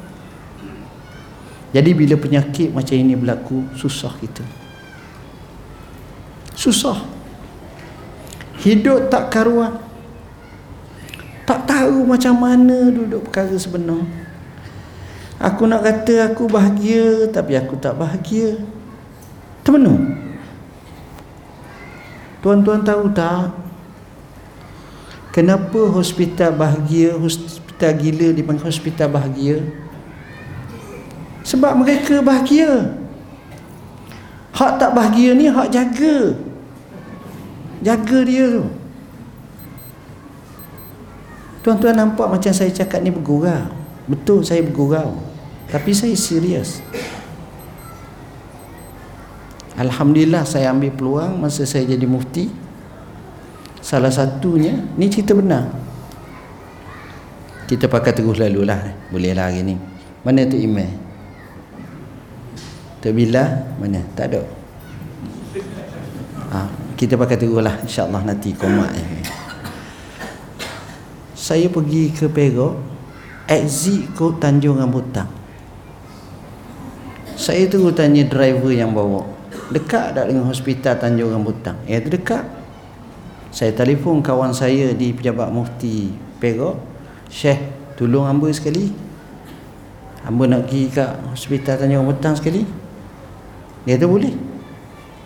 jadi 1.69 1.93
bila 1.93 2.17
penyakit 2.17 2.73
macam 2.73 2.97
ini 2.97 3.13
berlaku 3.13 3.61
susah 3.77 4.13
kita. 4.17 4.41
Susah. 6.57 6.97
Hidup 8.65 9.07
tak 9.13 9.29
karuan. 9.29 9.77
Tak 11.45 11.69
tahu 11.69 12.09
macam 12.09 12.41
mana 12.41 12.89
duduk 12.89 13.29
perkara 13.29 13.53
sebenar. 13.53 14.01
Aku 15.39 15.71
nak 15.71 15.87
kata 15.87 16.27
aku 16.27 16.51
bahagia 16.51 17.31
tapi 17.31 17.55
aku 17.55 17.79
tak 17.79 17.95
bahagia. 17.95 18.59
Termenung. 19.63 20.19
Tuan-tuan 22.43 22.83
tahu 22.83 23.07
tak? 23.15 23.55
Kenapa 25.31 25.79
hospital 25.95 26.59
bahagia, 26.59 27.15
hospital 27.15 27.91
gila 27.95 28.35
dipanggil 28.35 28.67
hospital 28.67 29.07
bahagia? 29.07 29.63
Sebab 31.47 31.71
mereka 31.87 32.19
bahagia. 32.19 32.99
Hak 34.51 34.75
tak 34.75 34.91
bahagia 34.91 35.31
ni 35.39 35.47
hak 35.47 35.71
jaga. 35.71 36.35
Jaga 37.79 38.19
dia 38.27 38.59
tu. 38.59 38.65
Tuan-tuan 41.63 41.95
nampak 41.95 42.27
macam 42.27 42.51
saya 42.51 42.71
cakap 42.75 42.99
ni 42.99 43.07
bergurau. 43.07 43.71
Betul 44.03 44.43
saya 44.43 44.59
bergurau. 44.59 45.28
Tapi 45.69 45.93
saya 45.93 46.17
serius. 46.17 46.81
Alhamdulillah 49.79 50.43
saya 50.43 50.73
ambil 50.73 50.91
peluang 50.91 51.39
masa 51.39 51.63
saya 51.63 51.85
jadi 51.87 52.03
mufti. 52.09 52.49
Salah 53.79 54.11
satunya, 54.11 54.75
ni 54.99 55.07
cerita 55.07 55.31
benar. 55.31 55.71
Kita 57.69 57.87
pakai 57.87 58.11
terus 58.11 58.41
lalu 58.41 58.65
lah. 58.65 58.81
Boleh 59.13 59.31
lah 59.31 59.47
hari 59.47 59.63
ni. 59.63 59.79
Mana 60.25 60.43
tu 60.49 60.59
email? 60.59 60.89
Tok 62.99 63.15
Bila 63.15 63.45
mana? 63.79 64.03
Tak 64.17 64.25
ada. 64.35 64.41
Ha, 66.49 66.67
kita 66.99 67.15
pakai 67.15 67.39
teruslah 67.39 67.79
insya-Allah 67.85 68.25
nanti 68.27 68.51
komat 68.51 68.91
ni. 68.91 69.23
Saya 71.37 71.71
pergi 71.71 72.11
ke 72.11 72.27
Perak 72.27 72.75
exit 73.47 74.11
ke 74.11 74.27
Tanjung 74.43 74.75
Rambutan. 74.75 75.38
Saya 77.39 77.71
tunggu 77.71 77.95
tanya 77.95 78.27
driver 78.27 78.67
yang 78.67 78.91
bawa. 78.91 79.23
Dekat 79.71 80.11
tak 80.11 80.27
dengan 80.27 80.51
hospital 80.51 80.99
Tanjung 80.99 81.31
Rambutan? 81.31 81.79
Ya, 81.87 82.03
tu 82.03 82.11
dekat. 82.11 82.43
Saya 83.55 83.71
telefon 83.71 84.19
kawan 84.19 84.51
saya 84.51 84.91
di 84.91 85.15
pejabat 85.15 85.47
mufti 85.47 86.11
Perak. 86.43 86.75
Syekh, 87.31 87.63
tolong 87.95 88.27
hamba 88.27 88.51
sekali. 88.51 88.91
Hamba 90.27 90.51
nak 90.51 90.67
pergi 90.67 90.91
kat 90.91 91.15
hospital 91.31 91.79
Tanjung 91.79 92.03
Rambutan 92.03 92.35
sekali. 92.35 92.67
Dia 93.87 93.95
tu 93.95 94.11
boleh. 94.11 94.35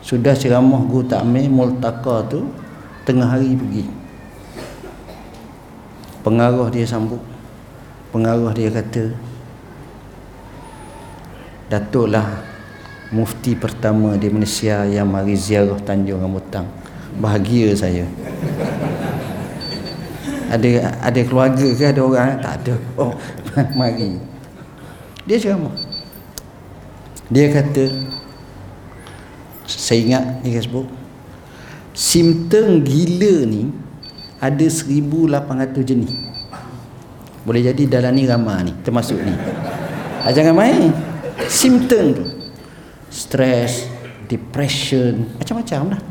Sudah 0.05 0.37
ceramah 0.37 0.85
guru 0.85 1.09
takmir 1.09 1.49
multaka 1.49 2.29
tu 2.29 2.45
tengah 3.09 3.25
hari 3.25 3.57
pergi. 3.57 3.89
Pengarah 6.21 6.69
dia 6.69 6.85
sambut. 6.85 7.25
Pengarah 8.13 8.53
dia 8.53 8.69
kata 8.69 9.32
Datuklah 11.71 12.43
mufti 13.13 13.53
pertama 13.53 14.17
di 14.17 14.27
Malaysia 14.31 14.83
yang 14.87 15.07
mari 15.07 15.37
ziarah 15.37 15.79
Tanjung 15.81 16.19
Rambutan. 16.19 16.65
Bahagia 17.19 17.73
saya. 17.77 18.05
ada 20.53 20.69
ada 21.01 21.21
keluarga 21.25 21.65
ke 21.65 21.83
ada 21.85 22.01
orang 22.01 22.37
tak 22.41 22.53
ada. 22.61 22.75
Oh, 22.97 23.13
mari. 23.79 24.17
Dia 25.25 25.37
ceramah. 25.39 25.73
Dia 27.31 27.49
kata 27.49 28.13
saya 29.65 29.99
ingat 30.03 30.23
ni 30.43 30.49
Facebook 30.55 30.87
simptom 31.93 32.81
gila 32.81 33.45
ni 33.47 33.69
ada 34.41 34.65
1800 34.65 35.29
jenis 35.85 36.13
boleh 37.43 37.61
jadi 37.63 37.99
dalam 37.99 38.15
ni 38.15 38.23
ramah 38.25 38.63
ni 38.65 38.73
termasuk 38.81 39.19
ni 39.19 39.33
ha, 40.23 40.31
jangan 40.33 40.55
main 40.55 40.89
simptom 41.47 42.05
tu. 42.13 42.25
Stress 43.13 43.85
depression 44.25 45.37
macam-macam 45.37 45.93
lah. 45.93 46.01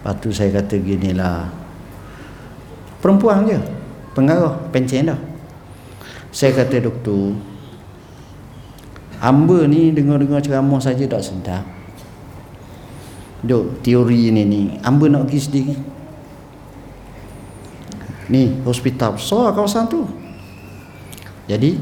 Lepas 0.00 0.14
tu 0.22 0.28
saya 0.32 0.50
kata 0.54 0.78
gini 0.80 1.12
lah. 1.12 1.50
Perempuan 3.02 3.44
je. 3.44 3.58
Pengaruh 4.16 4.72
pencen 4.72 5.12
dah. 5.12 5.20
Saya 6.32 6.56
kata 6.56 6.80
doktor 6.80 7.36
Hamba 9.16 9.64
ni 9.64 9.96
dengar-dengar 9.96 10.44
ceramah 10.44 10.76
saja 10.76 11.08
tak 11.08 11.24
sedap. 11.24 11.64
Duk 13.40 13.80
teori 13.80 14.28
ni 14.28 14.44
ni 14.44 14.62
amba 14.84 15.08
nak 15.08 15.28
pergi 15.28 15.40
sendiri. 15.40 15.74
Ni 18.28 18.60
hospital 18.66 19.16
besar 19.16 19.56
kawasan 19.56 19.88
tu. 19.88 20.04
Jadi 21.48 21.78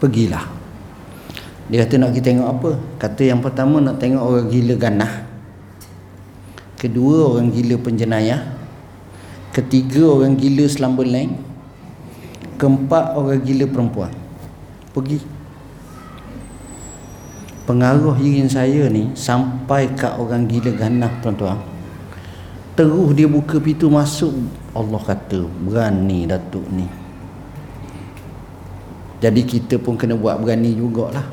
pergilah 0.00 0.53
dia 1.64 1.80
kata 1.84 1.96
nak 1.96 2.12
kita 2.12 2.28
tengok 2.32 2.48
apa? 2.48 2.70
Kata 3.00 3.22
yang 3.24 3.40
pertama 3.40 3.80
nak 3.80 3.96
tengok 3.96 4.20
orang 4.20 4.46
gila 4.52 4.74
ganah. 4.76 5.12
Kedua 6.76 7.32
orang 7.32 7.48
gila 7.48 7.80
penjenayah. 7.80 8.40
Ketiga 9.54 10.04
orang 10.04 10.36
gila 10.36 10.68
selambeleng 10.68 11.32
keempat 12.60 13.16
orang 13.16 13.40
gila 13.40 13.64
perempuan. 13.64 14.12
Pergi. 14.92 15.18
Pengaruh 17.64 18.20
irin 18.20 18.44
saya 18.44 18.92
ni 18.92 19.16
sampai 19.16 19.88
kat 19.96 20.20
orang 20.20 20.44
gila 20.44 20.68
ganah 20.76 21.12
tuan-tuan. 21.24 21.56
Terus 22.76 23.16
dia 23.16 23.24
buka 23.24 23.56
pintu 23.56 23.88
masuk 23.88 24.34
Allah 24.74 25.00
kata 25.00 25.46
berani 25.46 26.26
datuk 26.26 26.66
ni 26.68 27.03
jadi 29.24 29.40
kita 29.40 29.80
pun 29.80 29.96
kena 29.96 30.20
buat 30.20 30.36
berani 30.36 30.76
jugalah 30.76 31.24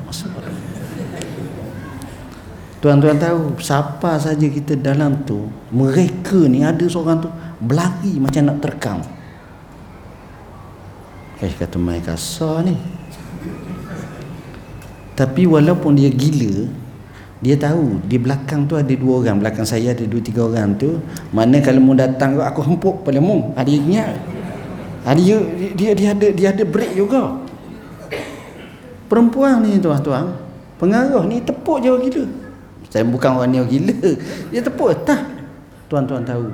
tuan-tuan 2.80 3.20
tahu 3.20 3.60
siapa 3.60 4.16
saja 4.16 4.48
kita 4.48 4.80
dalam 4.80 5.20
tu 5.28 5.52
mereka 5.68 6.48
ni 6.48 6.64
ada 6.64 6.88
seorang 6.88 7.20
tu 7.20 7.28
berlari 7.60 8.16
macam 8.16 8.48
nak 8.48 8.58
terkam 8.64 9.04
Eh 11.42 11.50
kata 11.58 11.74
mai 11.74 11.98
kasar 11.98 12.62
ni. 12.62 12.78
Tapi 15.18 15.42
walaupun 15.50 15.98
dia 15.98 16.06
gila, 16.06 16.70
dia 17.42 17.58
tahu 17.58 17.98
di 18.06 18.14
belakang 18.14 18.70
tu 18.70 18.78
ada 18.78 18.94
dua 18.94 19.26
orang, 19.26 19.42
belakang 19.42 19.66
saya 19.66 19.90
ada 19.90 20.06
dua 20.06 20.22
tiga 20.22 20.46
orang 20.46 20.78
tu. 20.78 21.02
Mana 21.34 21.58
kalau 21.58 21.82
mu 21.82 21.98
datang 21.98 22.38
aku 22.38 22.62
hempuk 22.62 23.02
pada 23.02 23.18
mu. 23.18 23.50
Ada 23.58 23.74
dia, 23.74 24.06
dia 25.74 25.90
dia 25.98 26.08
ada 26.14 26.26
dia 26.30 26.48
ada 26.54 26.62
break 26.62 26.94
juga. 26.94 27.41
Perempuan 29.12 29.60
ni 29.60 29.76
tuan-tuan, 29.76 30.24
pengaruh 30.80 31.28
ni 31.28 31.44
tepuk 31.44 31.84
je 31.84 31.92
orang 31.92 32.08
gila. 32.08 32.24
Saya 32.88 33.04
bukan 33.04 33.36
orang 33.36 33.52
ni 33.52 33.60
orang 33.60 33.68
gila. 33.68 33.96
Dia 34.48 34.64
tepuk 34.64 34.88
tah. 35.04 35.20
Tuan-tuan 35.92 36.24
tahu. 36.24 36.48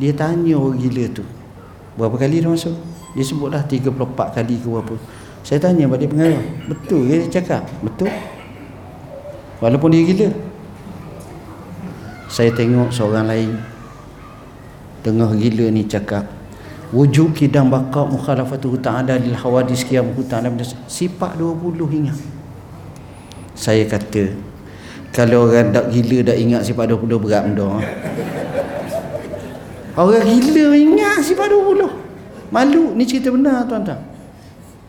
Dia 0.00 0.16
tanya 0.16 0.56
orang 0.56 0.80
gila 0.80 1.04
tu. 1.12 1.20
Berapa 2.00 2.16
kali 2.16 2.40
dia 2.40 2.48
masuk? 2.48 2.72
Dia 3.12 3.20
sebutlah 3.20 3.60
34 3.68 3.92
kali 4.40 4.56
ke 4.56 4.68
apa. 4.72 4.96
Saya 5.44 5.60
tanya 5.60 5.84
pada 5.84 6.08
pengarah, 6.08 6.44
betul 6.64 7.04
ke 7.04 7.28
dia 7.28 7.28
cakap? 7.28 7.68
Betul. 7.84 8.08
Walaupun 9.60 9.92
dia 9.92 10.08
gila. 10.08 10.32
Saya 12.32 12.56
tengok 12.56 12.88
seorang 12.88 13.28
lain 13.28 13.52
tengah 15.04 15.28
gila 15.36 15.68
ni 15.68 15.84
cakap 15.84 16.39
wujud 16.90 17.34
kidam 17.34 17.70
bakar 17.70 18.06
mukhalafatu 18.10 18.74
ta'ala 18.78 19.18
lil 19.18 19.34
hawadis 19.34 19.86
qiyam 19.86 20.10
ta'ala 20.26 20.50
sifat 20.90 21.38
20 21.38 21.98
ingat 22.02 22.18
saya 23.54 23.86
kata 23.86 24.34
kalau 25.10 25.50
orang 25.50 25.74
tak 25.74 25.90
gila 25.90 26.26
dah 26.26 26.36
ingat 26.38 26.62
sifat 26.66 26.90
20 26.94 27.22
berat 27.22 27.42
benda 27.46 27.78
orang 29.94 30.26
gila 30.26 30.64
ingat 30.74 31.22
sifat 31.22 31.46
20 31.50 32.10
Malu 32.50 32.98
ni 32.98 33.06
cerita 33.06 33.30
benar 33.30 33.62
tuan-tuan. 33.70 34.02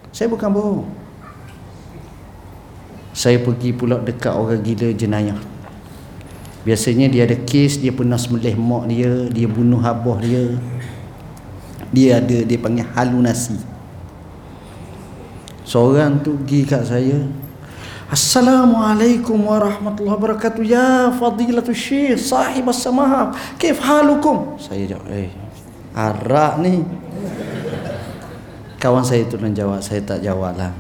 Saya 0.10 0.28
bukan 0.34 0.50
bohong. 0.50 0.90
Saya 3.14 3.38
pergi 3.38 3.70
pula 3.70 4.02
dekat 4.02 4.34
orang 4.34 4.66
gila 4.66 4.90
jenayah. 4.98 5.38
Biasanya 6.66 7.10
dia 7.10 7.30
ada 7.30 7.38
kes 7.38 7.78
dia 7.78 7.94
pernah 7.94 8.18
sembelih 8.18 8.58
mak 8.58 8.90
dia, 8.90 9.30
dia 9.30 9.46
bunuh 9.46 9.78
abah 9.78 10.18
dia. 10.26 10.58
Dia 11.92 12.24
ada 12.24 12.38
dia 12.48 12.58
panggil 12.58 12.88
halunasi. 12.96 13.60
Seorang 15.68 16.24
tu 16.24 16.40
pergi 16.42 16.68
kat 16.68 16.84
saya. 16.88 17.20
Assalamualaikum 18.12 19.40
warahmatullahi 19.40 20.16
wabarakatuh 20.20 20.64
ya 20.68 21.16
fadilatul 21.16 21.76
syekh 21.76 22.20
sahib 22.20 22.68
as-samah. 22.68 23.32
Kif 23.56 23.80
halukum? 23.80 24.60
Saya 24.60 24.84
jawab, 24.84 25.08
eh 25.16 25.32
arak 25.92 26.64
ni 26.64 26.88
kawan 28.80 29.04
saya 29.04 29.28
tu 29.28 29.36
nak 29.38 29.52
jawab 29.52 29.80
saya 29.84 30.00
tak 30.02 30.24
jawab 30.24 30.56
lah 30.56 30.72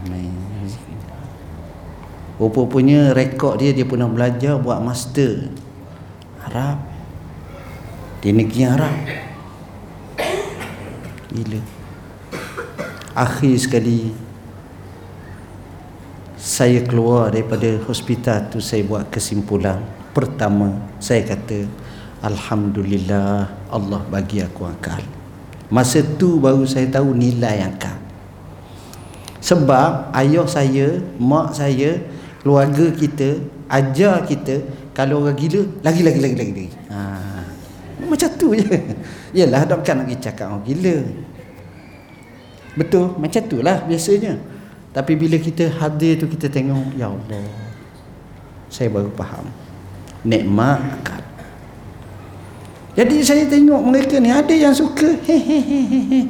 rupa-rupanya 2.39 3.13
rekod 3.13 3.59
dia 3.59 3.75
dia 3.75 3.85
pernah 3.85 4.09
belajar 4.09 4.57
buat 4.57 4.81
master 4.81 5.51
Arab 6.47 6.81
di 8.23 8.33
negeri 8.33 8.63
Arab 8.65 8.95
gila 11.31 11.61
akhir 13.15 13.55
sekali 13.57 14.11
saya 16.35 16.83
keluar 16.83 17.31
daripada 17.31 17.79
hospital 17.87 18.51
tu 18.51 18.59
saya 18.59 18.83
buat 18.83 19.07
kesimpulan 19.09 19.79
pertama 20.11 20.75
saya 20.99 21.23
kata 21.23 21.65
Alhamdulillah 22.21 23.49
Allah 23.73 24.01
bagi 24.05 24.45
aku 24.45 24.69
akal 24.69 25.01
Masa 25.71 26.03
tu 26.03 26.35
baru 26.43 26.67
saya 26.67 26.91
tahu 26.91 27.15
nilai 27.15 27.63
akal. 27.63 27.95
Sebab 29.39 30.11
ayah 30.11 30.43
saya, 30.43 30.99
mak 31.15 31.55
saya, 31.55 31.95
keluarga 32.43 32.91
kita 32.91 33.39
ajar 33.71 34.27
kita 34.27 34.67
kalau 34.91 35.23
orang 35.23 35.39
gila 35.39 35.63
lagi 35.79 36.03
lagi 36.03 36.19
lagi 36.19 36.35
lagi. 36.35 36.67
Ha. 36.91 36.99
Macam 38.03 38.29
tu 38.35 38.51
je. 38.51 38.67
Yalah 39.31 39.63
dak 39.63 39.87
kan 39.87 40.03
nak 40.03 40.11
cakap 40.19 40.51
orang 40.51 40.63
gila. 40.67 40.97
Betul, 42.75 43.15
macam 43.19 43.41
tu 43.47 43.59
lah 43.59 43.83
biasanya. 43.83 44.39
Tapi 44.91 45.15
bila 45.15 45.39
kita 45.39 45.71
hadir 45.71 46.19
tu 46.19 46.27
kita 46.27 46.51
tengok, 46.51 46.99
ya 46.99 47.07
Allah. 47.07 47.47
Saya 48.67 48.91
baru 48.91 49.11
faham. 49.15 49.47
Nikmat 50.27 50.79
akal. 50.99 51.23
Jadi 52.91 53.23
saya 53.23 53.47
tengok 53.47 53.81
mereka 53.87 54.19
ni 54.19 54.27
ada 54.27 54.51
yang 54.51 54.75
suka 54.75 55.15
hehehe. 55.23 56.27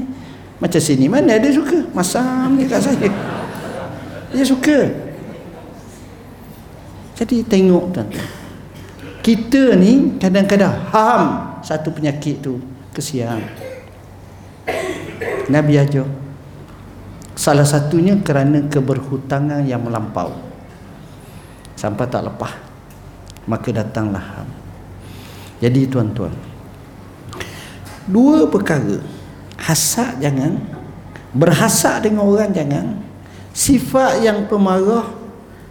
Macam 0.61 0.77
sini 0.77 1.09
mana 1.09 1.41
ada 1.41 1.49
suka 1.49 1.89
masam 1.89 2.53
dekat 2.61 2.85
saya. 2.85 3.09
Dia 4.29 4.45
suka. 4.45 5.09
Jadi 7.17 7.45
tengok 7.45 7.93
tuan 7.93 8.09
Kita 9.21 9.77
ni 9.77 10.17
kadang-kadang 10.17 10.73
ham 10.89 11.21
satu 11.61 11.93
penyakit 11.93 12.41
tu 12.41 12.57
kesian. 12.95 13.41
Nabi 15.51 15.75
aja. 15.79 16.03
Salah 17.35 17.65
satunya 17.65 18.13
kerana 18.21 18.61
keberhutangan 18.69 19.65
yang 19.65 19.81
melampau. 19.81 20.31
Sampai 21.75 22.05
tak 22.11 22.27
lepas. 22.27 22.53
Maka 23.49 23.73
datanglah 23.73 24.21
ham. 24.21 24.49
Jadi 25.61 25.85
tuan-tuan, 25.85 26.33
dua 28.09 28.49
perkara 28.49 28.97
hasad 29.61 30.17
jangan 30.17 30.57
berhasad 31.37 32.01
dengan 32.01 32.25
orang 32.25 32.49
jangan 32.49 32.97
sifat 33.53 34.25
yang 34.25 34.49
pemarah 34.49 35.05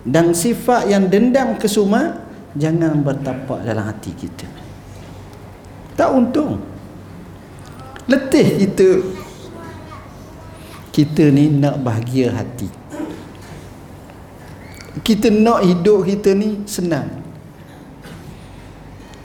dan 0.07 0.31
sifat 0.31 0.87
yang 0.87 1.11
dendam 1.11 1.59
kesuma 1.59 2.23
jangan 2.55 3.03
bertapak 3.03 3.67
dalam 3.67 3.83
hati 3.83 4.15
kita 4.15 4.47
tak 5.99 6.09
untung 6.15 6.63
letih 8.09 8.65
kita 8.65 8.89
kita 10.95 11.29
ni 11.29 11.53
nak 11.53 11.83
bahagia 11.83 12.33
hati 12.33 12.69
kita 15.05 15.29
nak 15.29 15.65
hidup 15.67 16.07
kita 16.07 16.33
ni 16.33 16.63
senang 16.65 17.21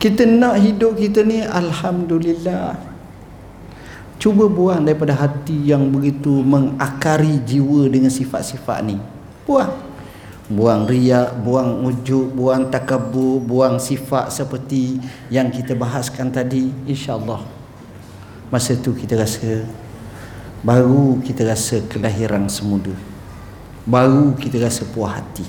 kita 0.02 0.28
nak 0.28 0.60
hidup 0.60 0.98
kita 0.98 1.26
ni 1.26 1.42
Alhamdulillah 1.42 2.96
Cuba 4.26 4.50
buang 4.50 4.82
daripada 4.82 5.14
hati 5.14 5.70
yang 5.70 5.92
begitu 5.94 6.42
mengakari 6.42 7.38
jiwa 7.46 7.86
dengan 7.86 8.10
sifat-sifat 8.10 8.82
ni. 8.82 8.98
Buang. 9.46 9.70
Buang 10.50 10.90
riak, 10.90 11.46
buang 11.46 11.86
ujuk, 11.86 12.34
buang 12.34 12.74
takabur, 12.74 13.38
buang 13.38 13.78
sifat 13.78 14.34
seperti 14.34 14.98
yang 15.30 15.54
kita 15.54 15.78
bahaskan 15.78 16.34
tadi. 16.34 16.74
InsyaAllah. 16.90 17.55
Masa 18.54 18.78
tu 18.78 18.94
kita 18.94 19.18
rasa, 19.18 19.66
baru 20.62 21.18
kita 21.26 21.42
rasa 21.42 21.82
kelahiran 21.90 22.46
semula. 22.46 22.94
Baru 23.86 24.38
kita 24.38 24.62
rasa 24.62 24.86
puas 24.86 25.18
hati. 25.18 25.46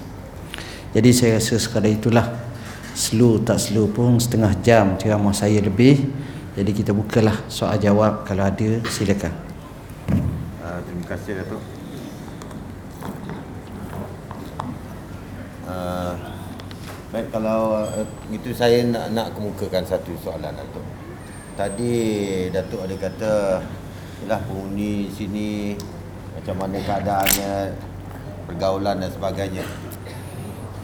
Jadi 0.97 1.13
saya 1.13 1.37
rasa 1.37 1.61
sekadar 1.61 1.93
itulah. 1.93 2.25
Slow 2.97 3.45
tak 3.45 3.61
slow 3.61 3.93
pun 3.93 4.17
setengah 4.17 4.57
jam 4.65 4.97
ceramah 4.97 5.37
saya 5.37 5.61
lebih. 5.61 6.09
Jadi 6.57 6.73
kita 6.73 6.97
bukalah 6.97 7.45
soal 7.53 7.77
jawab 7.77 8.25
kalau 8.25 8.49
ada 8.49 8.81
silakan. 8.89 9.37
Uh, 10.65 10.81
terima 10.89 11.05
kasih 11.05 11.33
Datuk. 11.45 11.61
Uh, 15.69 16.17
Baik 17.13 17.29
kalau 17.29 17.77
uh, 17.77 18.09
itu 18.33 18.57
saya 18.57 18.81
nak 18.89 19.13
nak 19.13 19.29
kemukakan 19.37 19.85
satu 19.85 20.17
soalan 20.25 20.57
Datuk. 20.57 20.96
Tadi 21.57 21.93
Datuk 22.53 22.85
ada 22.85 22.93
kata 23.01 23.33
ialah 24.21 24.41
penghuni 24.45 25.09
sini 25.09 25.73
macam 26.37 26.61
mana 26.61 26.77
keadaannya 26.85 27.73
pergaulan 28.45 29.01
dan 29.01 29.09
sebagainya. 29.09 29.65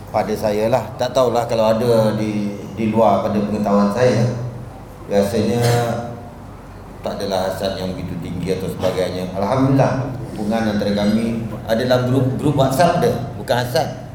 Pada 0.08 0.32
saya 0.32 0.72
lah 0.72 0.96
tak 0.96 1.12
tahulah 1.12 1.44
kalau 1.44 1.76
ada 1.76 2.16
di 2.16 2.56
di 2.72 2.88
luar 2.88 3.20
pada 3.20 3.36
pengetahuan 3.36 3.92
saya 3.92 4.32
biasanya 5.12 5.60
tak 7.04 7.20
adalah 7.20 7.52
hasad 7.52 7.76
yang 7.76 7.92
begitu 7.92 8.16
tinggi 8.24 8.56
atau 8.56 8.72
sebagainya. 8.72 9.28
Alhamdulillah 9.36 10.08
hubungan 10.32 10.72
antara 10.72 10.92
kami 10.96 11.52
ada 11.68 11.84
dalam 11.84 12.08
grup 12.08 12.26
grup 12.40 12.56
WhatsApp 12.56 13.04
dia, 13.04 13.12
bukan 13.36 13.60
hasad. 13.60 14.08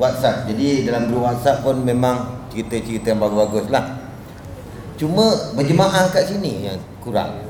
WhatsApp. 0.00 0.48
Jadi 0.48 0.88
dalam 0.88 1.12
grup 1.12 1.28
WhatsApp 1.28 1.60
pun 1.60 1.84
memang 1.84 2.48
cerita-cerita 2.48 3.12
yang 3.12 3.20
bagus-bagus 3.20 3.68
lah. 3.68 4.01
Cuma 5.00 5.54
berjemaah 5.56 6.12
kat 6.12 6.28
sini 6.28 6.68
yang 6.68 6.78
kurang. 7.02 7.42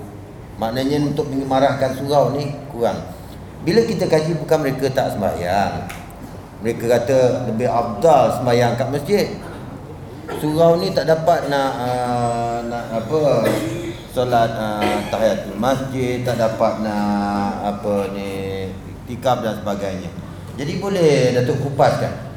Maknanya 0.57 1.03
untuk 1.11 1.27
mengemarahkan 1.29 1.99
surau 1.99 2.33
ni 2.37 2.55
kurang. 2.71 2.99
Bila 3.63 3.83
kita 3.83 4.07
kaji 4.07 4.39
bukan 4.39 4.59
mereka 4.63 4.87
tak 4.91 5.15
sembahyang. 5.15 5.91
Mereka 6.63 6.85
kata 6.87 7.51
lebih 7.51 7.67
afdal 7.67 8.39
sembahyang 8.39 8.79
kat 8.79 8.89
masjid. 8.91 9.27
Surau 10.39 10.79
ni 10.79 10.95
tak 10.95 11.11
dapat 11.11 11.51
nak 11.51 11.71
uh, 11.83 12.59
nak 12.67 12.85
apa 12.95 13.21
solat 14.15 14.51
uh, 14.55 14.99
tahiyatul 15.11 15.59
masjid 15.59 16.23
tak 16.23 16.39
dapat 16.39 16.81
nak 16.83 17.75
apa 17.75 18.13
ni 18.15 18.31
tikaf 19.11 19.43
dan 19.43 19.59
sebagainya. 19.59 20.11
Jadi 20.57 20.79
boleh 20.79 21.33
Datuk 21.37 21.59
kupaskan 21.65 22.33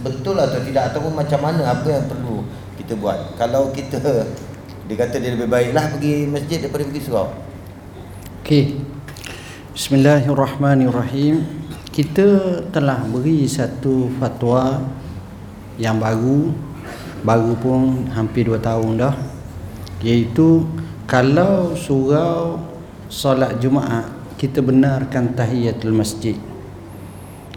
betul 0.00 0.36
atau 0.40 0.60
tidak 0.64 0.92
ataupun 0.92 1.12
macam 1.12 1.40
mana 1.44 1.76
apa 1.76 1.88
yang 1.92 2.04
perlu 2.08 2.40
kita 2.80 2.96
buat. 2.96 3.36
Kalau 3.36 3.68
kita 3.76 4.00
dia 4.88 4.96
kata 4.96 5.20
dia 5.20 5.36
lebih 5.36 5.52
baiklah 5.52 5.92
pergi 5.92 6.24
masjid 6.26 6.58
daripada 6.64 6.88
pergi 6.88 7.02
surau. 7.04 7.28
Okey. 8.40 8.80
Bismillahirrahmanirrahim. 9.76 11.44
Kita 11.92 12.26
telah 12.72 13.04
beri 13.04 13.44
satu 13.44 14.08
fatwa 14.16 14.80
yang 15.76 16.00
baru 16.00 16.50
baru 17.20 17.52
pun 17.60 18.08
hampir 18.16 18.48
2 18.48 18.56
tahun 18.64 18.96
dah 18.96 19.14
iaitu 20.00 20.64
kalau 21.04 21.76
surau 21.76 22.56
solat 23.12 23.60
Jumaat 23.60 24.08
kita 24.40 24.64
benarkan 24.64 25.36
tahiyatul 25.36 25.92
masjid 25.92 26.36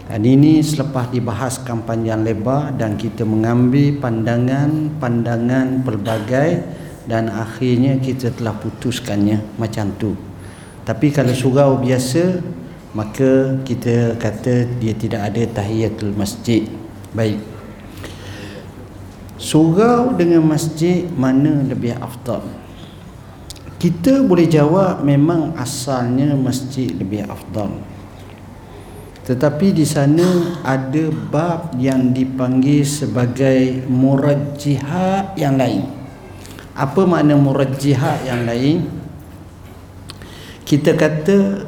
dan 0.04 0.20
ini 0.20 0.60
selepas 0.60 1.08
dibahaskan 1.08 1.88
panjang 1.88 2.20
lebar 2.28 2.76
dan 2.76 3.00
kita 3.00 3.24
mengambil 3.24 3.96
pandangan-pandangan 4.04 5.80
pelbagai 5.80 6.60
dan 7.08 7.32
akhirnya 7.32 7.96
kita 7.96 8.28
telah 8.36 8.52
putuskannya 8.52 9.40
macam 9.56 9.96
tu. 9.96 10.12
Tapi 10.84 11.08
kalau 11.08 11.32
surau 11.32 11.80
biasa 11.80 12.44
maka 12.92 13.56
kita 13.64 14.20
kata 14.20 14.76
dia 14.76 14.92
tidak 14.92 15.32
ada 15.32 15.42
tahiyatul 15.48 16.12
masjid. 16.12 16.68
Baik. 17.16 17.40
Surau 19.40 20.12
dengan 20.12 20.44
masjid 20.44 21.08
mana 21.16 21.64
lebih 21.64 21.96
afdal? 21.96 22.44
Kita 23.80 24.20
boleh 24.20 24.48
jawab 24.48 25.00
memang 25.00 25.56
asalnya 25.56 26.36
masjid 26.36 26.92
lebih 26.92 27.24
afdal 27.24 27.72
tetapi 29.24 29.72
di 29.72 29.88
sana 29.88 30.60
ada 30.60 31.08
bab 31.08 31.72
yang 31.80 32.12
dipanggil 32.12 32.84
sebagai 32.84 33.88
murajjihat 33.88 35.40
yang 35.40 35.56
lain. 35.56 35.88
Apa 36.76 37.08
makna 37.08 37.32
murajjihat 37.32 38.28
yang 38.28 38.44
lain? 38.44 38.84
Kita 40.68 40.92
kata 40.92 41.64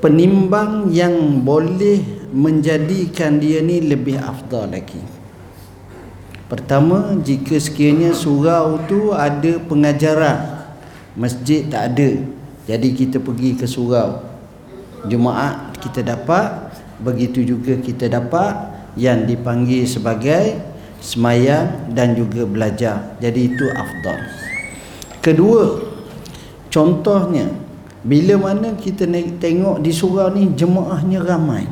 penimbang 0.00 0.88
yang 0.88 1.44
boleh 1.44 2.30
menjadikan 2.32 3.36
dia 3.36 3.60
ni 3.60 3.84
lebih 3.84 4.16
afdal 4.16 4.72
lagi. 4.72 5.00
Pertama 6.48 7.20
jika 7.20 7.60
sekiranya 7.60 8.16
surau 8.16 8.80
tu 8.88 9.12
ada 9.12 9.60
pengajaran 9.68 10.58
Masjid 11.18 11.66
tak 11.68 11.92
ada 11.92 12.24
Jadi 12.64 12.88
kita 12.96 13.20
pergi 13.20 13.56
ke 13.56 13.64
surau. 13.68 14.24
Jumaat 15.08 15.76
kita 15.80 16.04
dapat 16.04 16.67
Begitu 16.98 17.46
juga 17.46 17.78
kita 17.78 18.10
dapat 18.10 18.54
Yang 18.98 19.34
dipanggil 19.34 19.82
sebagai 19.86 20.44
Semayang 20.98 21.94
dan 21.94 22.18
juga 22.18 22.42
belajar. 22.42 23.14
Jadi 23.22 23.54
itu 23.54 23.70
afdal. 23.70 24.18
Kedua 25.22 25.78
Contohnya 26.68 27.46
Bila 28.02 28.38
mana 28.38 28.74
kita 28.78 29.06
tengok 29.38 29.78
di 29.78 29.90
surau 29.94 30.30
ni 30.34 30.50
Jemaahnya 30.54 31.22
ramai. 31.22 31.66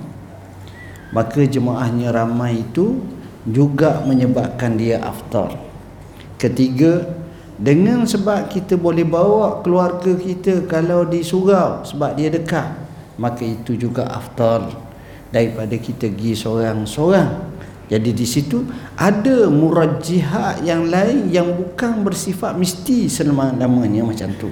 Maka 1.11 1.43
jemaahnya 1.43 2.15
ramai 2.15 2.63
itu 2.63 3.03
Juga 3.47 4.03
menyebabkan 4.07 4.79
dia 4.79 5.03
afdal. 5.03 5.59
Ketiga 6.39 7.07
dengan 7.57 8.05
sebab 8.05 8.53
kita 8.53 8.77
boleh 8.77 9.09
bawa 9.09 9.65
keluarga 9.65 10.13
kita 10.13 10.69
kalau 10.69 11.09
di 11.09 11.25
surau 11.25 11.81
sebab 11.89 12.13
dia 12.13 12.29
dekat 12.29 12.69
maka 13.17 13.49
itu 13.49 13.81
juga 13.81 14.05
afdal 14.13 14.77
daripada 15.31 15.75
kita 15.77 16.11
pergi 16.11 16.33
seorang-seorang. 16.39 17.57
Jadi 17.87 18.11
di 18.11 18.27
situ 18.27 18.67
ada 18.99 19.47
murajjihat 19.47 20.67
yang 20.67 20.91
lain 20.91 21.31
yang 21.31 21.55
bukan 21.55 22.03
bersifat 22.03 22.59
mesti 22.59 23.07
selama-lamanya 23.07 24.03
macam 24.03 24.35
tu. 24.35 24.51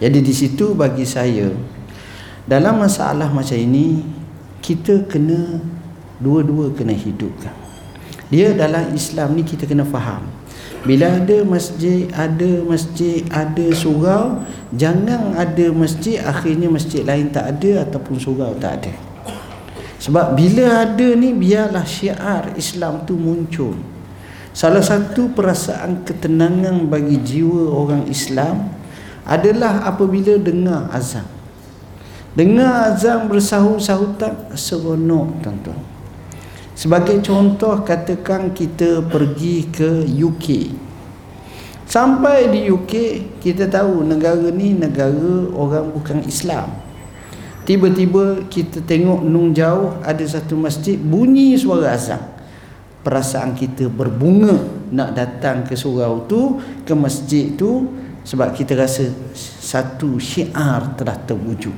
Jadi 0.00 0.18
di 0.24 0.32
situ 0.32 0.72
bagi 0.72 1.04
saya 1.04 1.52
dalam 2.48 2.80
masalah 2.80 3.28
macam 3.28 3.54
ini 3.54 4.00
kita 4.64 5.04
kena 5.04 5.60
dua-dua 6.16 6.72
kena 6.72 6.96
hidupkan. 6.96 7.52
Dia 8.32 8.56
dalam 8.56 8.88
Islam 8.96 9.36
ni 9.36 9.44
kita 9.44 9.68
kena 9.68 9.84
faham. 9.84 10.24
Bila 10.82 11.20
ada 11.20 11.44
masjid, 11.46 12.08
ada 12.10 12.64
masjid, 12.66 13.22
ada 13.30 13.66
surau, 13.70 14.42
jangan 14.74 15.36
ada 15.36 15.70
masjid 15.70 16.18
akhirnya 16.24 16.66
masjid 16.66 17.06
lain 17.06 17.30
tak 17.30 17.54
ada 17.54 17.86
ataupun 17.86 18.16
surau 18.18 18.56
tak 18.56 18.82
ada. 18.82 19.11
Sebab 20.02 20.34
bila 20.34 20.82
ada 20.82 21.08
ni 21.14 21.30
biarlah 21.30 21.86
syiar 21.86 22.58
Islam 22.58 23.06
tu 23.06 23.14
muncul. 23.14 23.78
Salah 24.50 24.82
satu 24.82 25.30
perasaan 25.30 26.02
ketenangan 26.02 26.90
bagi 26.90 27.22
jiwa 27.22 27.70
orang 27.70 28.10
Islam 28.10 28.66
adalah 29.22 29.86
apabila 29.86 30.34
dengar 30.42 30.90
azan. 30.90 31.22
Dengar 32.34 32.90
azan 32.90 33.30
bersahut-sahutan 33.30 34.58
seronok 34.58 35.38
tuan-tuan. 35.38 35.78
Sebagai 36.74 37.22
contoh 37.22 37.86
katakan 37.86 38.50
kita 38.50 39.06
pergi 39.06 39.70
ke 39.70 40.02
UK. 40.02 40.74
Sampai 41.86 42.50
di 42.50 42.66
UK 42.66 42.92
kita 43.38 43.70
tahu 43.70 44.02
negara 44.02 44.50
ni 44.50 44.74
negara 44.74 45.46
orang 45.54 45.94
bukan 45.94 46.26
Islam. 46.26 46.81
Tiba-tiba 47.62 48.46
kita 48.50 48.82
tengok 48.82 49.22
nung 49.22 49.54
jauh 49.54 49.98
ada 50.02 50.22
satu 50.26 50.58
masjid 50.58 50.98
bunyi 50.98 51.54
suara 51.54 51.94
azan. 51.94 52.18
Perasaan 53.02 53.54
kita 53.54 53.90
berbunga 53.90 54.58
nak 54.94 55.14
datang 55.14 55.66
ke 55.66 55.74
surau 55.74 56.26
tu, 56.26 56.58
ke 56.86 56.94
masjid 56.94 57.54
tu 57.54 57.86
sebab 58.22 58.54
kita 58.54 58.78
rasa 58.78 59.10
satu 59.58 60.18
syiar 60.18 60.94
telah 60.94 61.18
terwujud. 61.22 61.74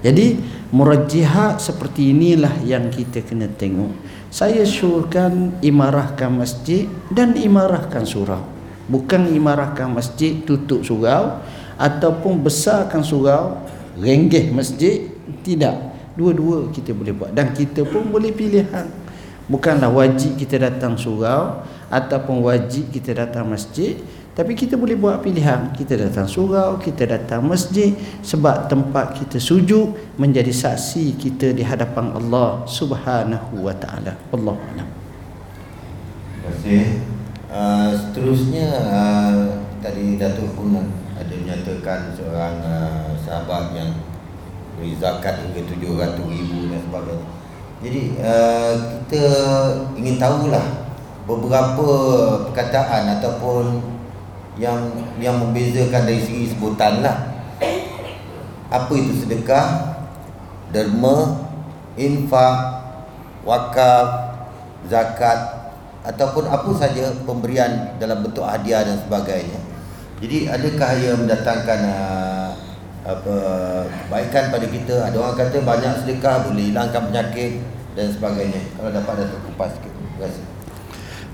Jadi 0.00 0.40
murajjihat 0.70 1.58
seperti 1.58 2.14
inilah 2.14 2.62
yang 2.62 2.88
kita 2.88 3.26
kena 3.26 3.50
tengok 3.50 3.90
saya 4.30 4.62
syurkan 4.62 5.58
imarahkan 5.58 6.30
masjid 6.30 6.86
dan 7.10 7.34
imarahkan 7.34 8.06
surau 8.06 8.38
bukan 8.86 9.26
imarahkan 9.34 9.90
masjid 9.90 10.38
tutup 10.46 10.86
surau 10.86 11.42
ataupun 11.74 12.38
besarkan 12.38 13.02
surau 13.02 13.58
renggeh 13.98 14.52
masjid? 14.54 15.08
Tidak. 15.42 15.76
Dua-dua 16.18 16.68
kita 16.74 16.92
boleh 16.92 17.14
buat. 17.14 17.30
Dan 17.32 17.54
kita 17.54 17.86
pun 17.86 18.10
boleh 18.10 18.34
pilihan 18.34 18.86
bukanlah 19.50 19.90
wajib 19.90 20.38
kita 20.38 20.62
datang 20.62 20.94
surau 20.94 21.66
ataupun 21.90 22.46
wajib 22.46 22.94
kita 22.94 23.18
datang 23.18 23.50
masjid. 23.50 23.98
Tapi 24.30 24.54
kita 24.54 24.78
boleh 24.78 24.94
buat 24.94 25.18
pilihan. 25.26 25.74
Kita 25.74 25.98
datang 25.98 26.24
surau 26.24 26.78
Kita 26.78 27.02
datang 27.02 27.42
masjid 27.42 27.92
Sebab 28.22 28.70
tempat 28.70 29.18
kita 29.18 29.42
sujud 29.42 29.90
Menjadi 30.16 30.54
saksi 30.54 31.18
kita 31.18 31.50
di 31.50 31.66
hadapan 31.66 32.14
Allah 32.14 32.62
Subhanahu 32.62 33.66
wa 33.66 33.74
ta'ala. 33.74 34.14
Allah 34.30 34.54
Terima 34.54 34.86
kasih. 36.46 36.86
Uh, 37.50 37.90
Seterusnya 37.98 38.68
uh, 38.86 39.60
Tadi 39.82 40.14
Datuk 40.14 40.54
pun 40.54 40.78
ada 40.78 41.09
menyatakan 41.50 42.14
Seorang 42.14 42.54
uh, 42.62 43.10
sahabat 43.18 43.74
yang 43.74 43.90
Beri 44.78 44.96
zakat 44.96 45.44
hingga 45.44 45.60
tujuh 45.66 45.92
ratus 45.98 46.24
ribu 46.24 46.72
dan 46.72 46.80
sebagainya. 46.80 47.26
Jadi 47.84 48.02
uh, 48.16 48.72
kita 49.04 49.24
ingin 49.92 50.16
tahulah 50.16 50.66
beberapa 51.28 51.88
perkataan 52.48 53.20
ataupun 53.20 53.84
yang 54.56 54.80
yang 55.20 55.36
membezakan 55.36 56.08
dari 56.08 56.24
segi 56.24 56.56
sebutan 56.56 57.04
lah. 57.04 57.44
Apa 58.72 58.88
itu 58.96 59.20
sedekah 59.20 60.00
derma 60.72 61.44
infak 62.00 62.56
wakaf 63.44 64.06
zakat 64.88 65.60
ataupun 66.08 66.48
apa 66.48 66.70
saja 66.72 67.12
pemberian 67.28 68.00
dalam 68.00 68.24
bentuk 68.24 68.48
hadiah 68.48 68.80
dan 68.80 68.96
sebagainya 68.96 69.69
jadi 70.20 70.38
adakah 70.52 70.90
ia 71.00 71.12
mendatangkan 71.16 71.80
uh, 71.88 72.52
apa 73.08 73.36
kebaikan 73.88 74.44
pada 74.52 74.66
kita? 74.68 74.96
Ada 75.08 75.16
orang 75.16 75.36
kata 75.40 75.56
banyak 75.64 75.92
sedekah 76.04 76.44
boleh 76.44 76.68
hilangkan 76.68 77.08
penyakit 77.08 77.64
dan 77.96 78.12
sebagainya. 78.12 78.60
Kalau 78.76 78.90
dapat 78.92 79.14
datuk 79.24 79.40
kupas 79.48 79.72
sikit. 79.72 79.92
Terima 79.96 80.16
kasih. 80.20 80.44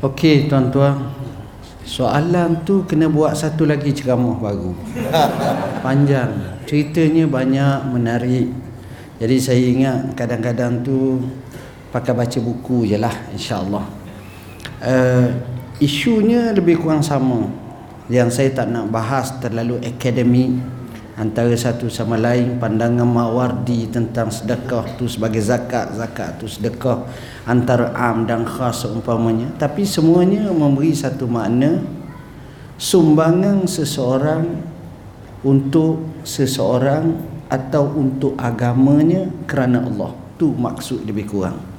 Okey 0.07 0.37
tuan-tuan. 0.47 1.11
Soalan 1.87 2.67
tu 2.67 2.87
kena 2.87 3.11
buat 3.11 3.35
satu 3.35 3.67
lagi 3.67 3.91
ceramah 3.91 4.39
baru. 4.39 4.75
Panjang. 5.87 6.63
Ceritanya 6.67 7.27
banyak 7.27 7.91
menarik. 7.91 8.51
Jadi 9.19 9.37
saya 9.43 9.63
ingat 9.63 9.99
kadang-kadang 10.15 10.83
tu 10.83 11.23
Pakai 11.97 12.13
baca 12.13 12.39
buku 12.45 12.85
je 12.85 13.01
lah 13.01 13.15
InsyaAllah. 13.33 13.85
Uh, 14.85 15.29
Isunya 15.77 16.57
lebih 16.57 16.81
kurang 16.81 17.05
sama 17.05 17.49
Yang 18.07 18.39
saya 18.39 18.51
tak 18.55 18.71
nak 18.71 18.87
bahas 18.95 19.35
terlalu 19.43 19.83
akademik 19.83 20.55
antara 21.19 21.51
satu 21.59 21.91
sama 21.91 22.15
lain 22.15 22.55
pandangan 22.55 23.03
Mawardi 23.03 23.91
tentang 23.91 24.31
sedekah 24.31 24.95
tu 24.95 25.11
sebagai 25.11 25.43
zakat. 25.43 25.91
Zakat 25.99 26.39
tu 26.39 26.47
sedekah 26.47 27.03
antara 27.51 27.91
am 27.99 28.23
dan 28.23 28.47
khas 28.47 28.87
umpamanya 28.87 29.51
tapi 29.59 29.83
semuanya 29.83 30.47
memberi 30.55 30.95
satu 30.95 31.27
makna 31.27 31.83
sumbangan 32.79 33.67
seseorang 33.67 34.63
untuk 35.43 36.23
seseorang 36.23 37.19
atau 37.51 37.91
untuk 37.95 38.39
agamanya 38.39 39.27
kerana 39.51 39.83
Allah. 39.83 40.15
Tu 40.39 40.47
maksud 40.47 41.03
lebih 41.03 41.27
kurang 41.27 41.76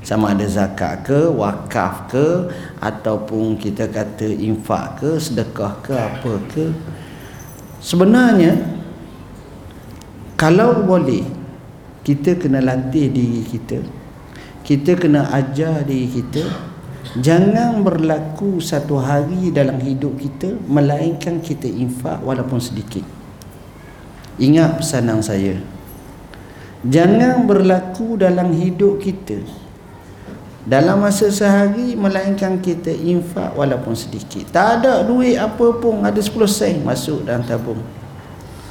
sama 0.00 0.32
ada 0.32 0.48
zakat 0.48 1.04
ke 1.04 1.28
wakaf 1.28 2.08
ke 2.08 2.48
ataupun 2.80 3.60
kita 3.60 3.84
kata 3.86 4.26
infak 4.26 5.00
ke 5.00 5.10
sedekah 5.20 5.76
ke 5.84 5.92
apa 5.92 6.32
ke 6.48 6.72
Sebenarnya 7.80 8.60
kalau 10.36 10.84
boleh 10.84 11.24
kita 12.04 12.36
kena 12.36 12.60
latih 12.60 13.08
diri 13.08 13.40
kita. 13.40 13.80
Kita 14.60 14.92
kena 15.00 15.32
ajar 15.32 15.88
diri 15.88 16.04
kita 16.04 16.44
jangan 17.16 17.80
berlaku 17.80 18.60
satu 18.60 19.00
hari 19.00 19.48
dalam 19.48 19.80
hidup 19.80 20.20
kita 20.20 20.60
melainkan 20.68 21.40
kita 21.40 21.64
infak 21.64 22.20
walaupun 22.20 22.60
sedikit. 22.60 23.02
Ingat 24.36 24.84
pesanan 24.84 25.24
saya. 25.24 25.56
Jangan 26.84 27.48
berlaku 27.48 28.20
dalam 28.20 28.52
hidup 28.52 29.00
kita 29.00 29.40
dalam 30.68 31.00
masa 31.00 31.32
sehari 31.32 31.96
melainkan 31.96 32.60
kita 32.60 32.92
infak 32.92 33.56
walaupun 33.56 33.96
sedikit. 33.96 34.52
Tak 34.52 34.84
ada 34.84 35.00
duit 35.04 35.40
apa 35.40 35.72
pun 35.80 36.04
ada 36.04 36.20
10 36.20 36.36
sen 36.50 36.84
masuk 36.84 37.24
dalam 37.24 37.40
tabung. 37.48 37.80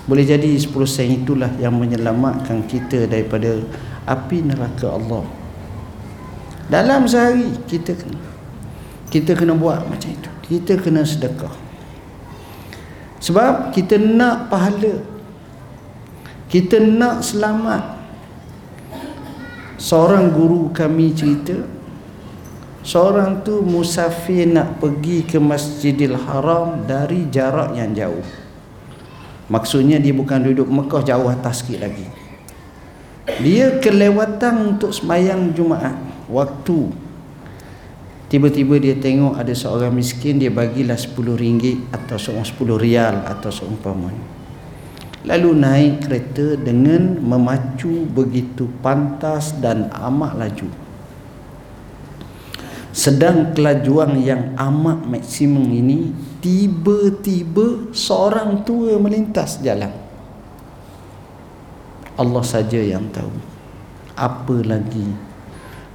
Boleh 0.06 0.26
jadi 0.26 0.54
10 0.54 0.70
sen 0.86 1.10
itulah 1.22 1.50
yang 1.58 1.74
menyelamatkan 1.74 2.62
kita 2.70 3.10
daripada 3.10 3.58
api 4.06 4.46
neraka 4.46 4.94
Allah. 4.94 5.26
Dalam 6.70 7.10
sehari 7.10 7.50
kita 7.66 7.98
kena 7.98 8.30
kita 9.10 9.34
kena 9.34 9.58
buat 9.58 9.90
macam 9.90 10.14
itu. 10.14 10.30
Kita 10.46 10.78
kena 10.78 11.02
sedekah. 11.02 11.54
Sebab 13.20 13.74
kita 13.74 13.98
nak 13.98 14.54
pahala. 14.54 15.02
Kita 16.46 16.78
nak 16.78 17.26
selamat. 17.26 17.98
Seorang 19.82 20.30
guru 20.30 20.70
kami 20.70 21.14
cerita 21.18 21.58
Seorang 22.80 23.44
tu 23.44 23.60
musafir 23.60 24.48
nak 24.48 24.80
pergi 24.80 25.28
ke 25.28 25.36
Masjidil 25.36 26.16
Haram 26.16 26.88
dari 26.88 27.28
jarak 27.28 27.76
yang 27.76 27.92
jauh. 27.92 28.24
Maksudnya 29.52 30.00
dia 30.00 30.16
bukan 30.16 30.40
duduk 30.48 30.70
Mekah 30.72 31.04
jauh 31.04 31.28
atas 31.28 31.60
sikit 31.60 31.84
lagi. 31.84 32.08
Dia 33.44 33.84
kelewatan 33.84 34.76
untuk 34.76 34.96
semayang 34.96 35.52
Jumaat. 35.52 36.00
Waktu 36.32 36.94
tiba-tiba 38.32 38.80
dia 38.80 38.96
tengok 38.96 39.36
ada 39.36 39.52
seorang 39.52 39.92
miskin 39.92 40.40
dia 40.40 40.54
bagilah 40.54 40.96
10 40.96 41.36
ringgit 41.36 41.84
atau 41.92 42.16
10 42.16 42.46
rial 42.80 43.28
atau 43.28 43.52
seumpamanya. 43.52 44.40
Lalu 45.28 45.52
naik 45.52 46.08
kereta 46.08 46.56
dengan 46.56 47.20
memacu 47.20 48.08
begitu 48.08 48.72
pantas 48.80 49.52
dan 49.60 49.92
amat 49.92 50.40
laju 50.40 50.89
sedang 53.00 53.56
kelajuan 53.56 54.20
yang 54.20 54.52
amat 54.60 55.08
maksimum 55.08 55.64
ini 55.72 56.12
tiba-tiba 56.44 57.96
seorang 57.96 58.68
tua 58.68 59.00
melintas 59.00 59.64
jalan. 59.64 59.96
Allah 62.20 62.44
saja 62.44 62.76
yang 62.76 63.08
tahu 63.08 63.32
apa 64.20 64.58
lagi. 64.68 65.32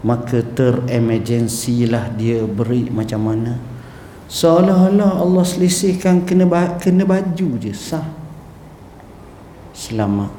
Maka 0.00 0.40
teremergensilah 0.40 2.16
dia 2.16 2.44
beri 2.48 2.88
macam 2.88 3.28
mana. 3.28 3.60
Seolah-olah 4.24 5.20
Allah 5.20 5.44
selisihkan 5.44 6.24
kena 6.24 6.48
kena 6.80 7.04
baju 7.04 7.48
je 7.60 7.72
sah. 7.76 8.04
Selamat. 9.76 10.32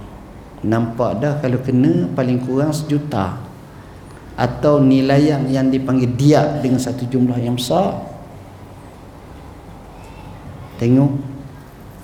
Nampak 0.66 1.22
dah 1.22 1.34
kalau 1.38 1.62
kena 1.62 2.10
paling 2.14 2.42
kurang 2.42 2.74
sejuta 2.74 3.45
atau 4.36 4.84
nilai 4.84 5.32
yang 5.32 5.44
yang 5.48 5.68
dipanggil 5.72 6.12
dia 6.16 6.60
dengan 6.60 6.80
satu 6.80 7.08
jumlah 7.08 7.40
yang 7.40 7.56
besar. 7.56 8.04
Tengok 10.76 11.12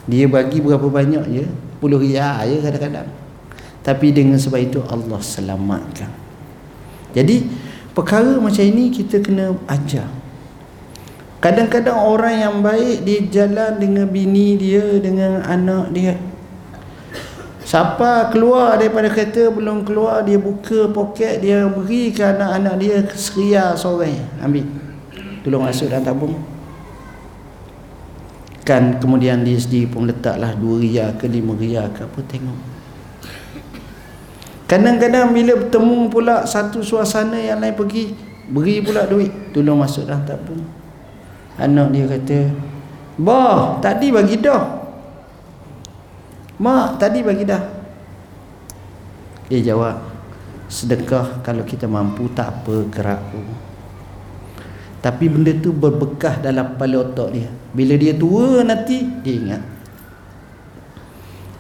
dia 0.08 0.26
bagi 0.32 0.64
berapa 0.64 0.88
banyak 0.88 1.24
je 1.28 1.46
puluh 1.84 2.00
riyal 2.00 2.48
je 2.48 2.64
kadang-kadang. 2.64 3.10
Tapi 3.84 4.08
dengan 4.16 4.40
sebab 4.40 4.62
itu 4.64 4.80
Allah 4.88 5.20
selamatkan. 5.20 6.12
Jadi 7.12 7.44
perkara 7.92 8.40
macam 8.40 8.64
ini 8.64 8.88
kita 8.94 9.20
kena 9.20 9.52
ajar. 9.68 10.08
Kadang-kadang 11.42 11.98
orang 11.98 12.36
yang 12.38 12.56
baik 12.62 13.02
dia 13.02 13.20
jalan 13.28 13.82
dengan 13.82 14.06
bini 14.08 14.56
dia 14.56 14.86
dengan 15.02 15.42
anak 15.42 15.90
dia 15.90 16.14
Siapa 17.62 18.34
keluar 18.34 18.82
daripada 18.82 19.06
kereta 19.14 19.54
belum 19.54 19.86
keluar 19.86 20.26
dia 20.26 20.42
buka 20.42 20.90
poket 20.90 21.46
dia 21.46 21.70
beri 21.70 22.10
ke 22.10 22.26
anak-anak 22.26 22.76
dia 22.82 22.98
seria 23.14 23.78
seorang 23.78 24.18
ambil. 24.42 24.66
Tolong 25.46 25.64
masuk 25.70 25.94
dalam 25.94 26.02
tabung. 26.02 26.36
Kan 28.66 28.98
kemudian 28.98 29.46
dia 29.46 29.58
sendiri 29.62 29.90
pun 29.90 30.10
letaklah 30.10 30.58
2 30.58 30.82
riyal 30.82 31.10
ke 31.22 31.30
5 31.30 31.62
riyal 31.62 31.86
ke 31.94 32.02
apa 32.02 32.20
tengok. 32.26 32.60
Kadang-kadang 34.66 35.36
bila 35.36 35.54
bertemu 35.62 35.98
pula 36.10 36.36
satu 36.48 36.82
suasana 36.82 37.38
yang 37.38 37.62
lain 37.62 37.78
pergi 37.78 38.16
beri 38.50 38.82
pula 38.82 39.06
duit 39.06 39.54
tolong 39.54 39.86
masuk 39.86 40.10
dalam 40.10 40.26
tabung. 40.26 40.66
Anak 41.62 41.94
dia 41.94 42.10
kata, 42.10 42.40
"Bah, 43.22 43.78
tadi 43.84 44.10
bagi 44.10 44.42
dah." 44.42 44.81
Mak 46.62 47.02
tadi 47.02 47.26
bagi 47.26 47.42
dah. 47.42 47.64
Dia 49.50 49.74
jawab. 49.74 49.98
Sedekah 50.70 51.42
kalau 51.42 51.66
kita 51.66 51.90
mampu 51.90 52.32
tak 52.32 52.64
apa 52.64 52.88
gerak 52.88 53.20
pun 53.28 53.44
Tapi 55.04 55.28
benda 55.28 55.52
tu 55.60 55.76
berbekas 55.76 56.40
dalam 56.40 56.78
kepala 56.78 57.02
otak 57.02 57.30
dia. 57.34 57.50
Bila 57.76 58.00
dia 58.00 58.16
tua 58.16 58.62
nanti 58.62 59.04
Dia 59.26 59.34
ingat. 59.36 59.64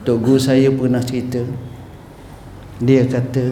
Tok 0.05 0.17
Guru 0.21 0.37
saya 0.37 0.69
pernah 0.69 1.01
cerita. 1.01 1.41
Dia 2.77 3.03
kata 3.09 3.51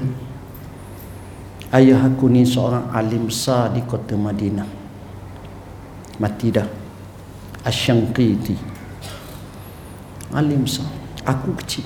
Ayah 1.74 2.02
aku 2.02 2.30
ni 2.30 2.46
seorang 2.46 2.94
alim 2.94 3.30
besar 3.30 3.74
di 3.74 3.82
kota 3.86 4.14
Madinah. 4.14 4.70
Mati 6.22 6.48
dah. 6.54 6.70
Asyangkiti. 7.66 8.56
Alim 10.34 10.66
besar 10.66 10.99
aku 11.30 11.54
kecil. 11.62 11.86